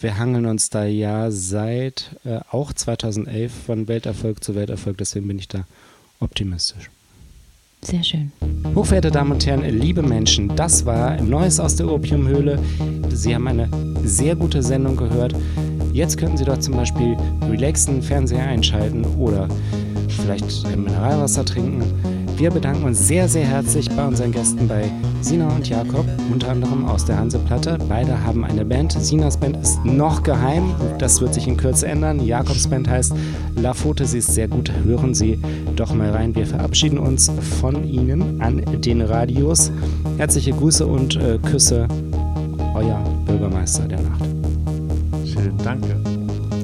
wir 0.00 0.16
hangeln 0.16 0.46
uns 0.46 0.70
da 0.70 0.84
ja 0.84 1.30
seit 1.30 2.16
äh, 2.24 2.40
auch 2.50 2.72
2011 2.72 3.52
von 3.66 3.88
Welterfolg 3.88 4.42
zu 4.42 4.54
Welterfolg, 4.54 4.96
deswegen 4.98 5.28
bin 5.28 5.38
ich 5.38 5.48
da 5.48 5.66
optimistisch. 6.22 6.90
Sehr 7.84 8.04
schön. 8.04 8.30
Hochverehrte 8.76 9.10
Damen 9.10 9.32
und 9.32 9.44
Herren, 9.44 9.64
liebe 9.64 10.02
Menschen, 10.02 10.54
das 10.54 10.86
war 10.86 11.20
Neues 11.20 11.58
aus 11.58 11.74
der 11.74 11.90
Opiumhöhle. 11.90 12.60
Sie 13.10 13.34
haben 13.34 13.48
eine 13.48 13.68
sehr 14.04 14.36
gute 14.36 14.62
Sendung 14.62 14.96
gehört. 14.96 15.34
Jetzt 15.92 16.16
könnten 16.16 16.36
Sie 16.36 16.44
doch 16.44 16.58
zum 16.58 16.74
Beispiel 16.74 17.16
relaxen, 17.50 18.00
Fernseher 18.00 18.46
einschalten 18.46 19.04
oder 19.16 19.48
vielleicht 20.08 20.64
Mineralwasser 20.76 21.44
trinken. 21.44 21.82
Wir 22.42 22.50
bedanken 22.50 22.82
uns 22.82 23.06
sehr, 23.06 23.28
sehr 23.28 23.46
herzlich 23.46 23.88
bei 23.88 24.04
unseren 24.04 24.32
Gästen, 24.32 24.66
bei 24.66 24.90
Sina 25.20 25.46
und 25.54 25.68
Jakob, 25.68 26.04
unter 26.32 26.50
anderem 26.50 26.86
aus 26.86 27.04
der 27.04 27.16
Hanseplatte. 27.16 27.78
Beide 27.88 28.24
haben 28.24 28.44
eine 28.44 28.64
Band. 28.64 28.90
Sinas 29.00 29.36
Band 29.36 29.58
ist 29.58 29.84
noch 29.84 30.24
geheim. 30.24 30.74
Das 30.98 31.20
wird 31.20 31.34
sich 31.34 31.46
in 31.46 31.56
Kürze 31.56 31.86
ändern. 31.86 32.18
Jakobs 32.18 32.66
Band 32.66 32.88
heißt 32.88 33.14
La 33.54 33.74
Faute. 33.74 34.06
Sie 34.06 34.18
ist 34.18 34.34
sehr 34.34 34.48
gut. 34.48 34.72
Hören 34.84 35.14
Sie 35.14 35.38
doch 35.76 35.94
mal 35.94 36.10
rein. 36.10 36.34
Wir 36.34 36.44
verabschieden 36.44 36.98
uns 36.98 37.30
von 37.60 37.84
Ihnen 37.84 38.40
an 38.40 38.60
den 38.80 39.02
Radios. 39.02 39.70
Herzliche 40.16 40.50
Grüße 40.50 40.84
und 40.84 41.14
äh, 41.14 41.38
Küsse. 41.38 41.86
Euer 42.74 43.04
Bürgermeister 43.24 43.86
der 43.86 44.00
Nacht. 44.00 44.24
Schön, 45.24 45.56
danke. 45.62 45.94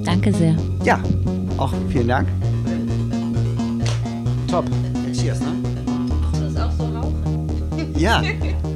Danke 0.04 0.32
sehr. 0.32 0.56
Ja, 0.82 0.98
auch 1.56 1.72
vielen 1.88 2.08
Dank. 2.08 2.26
Top. 4.48 4.64
Yeah. 7.98 8.54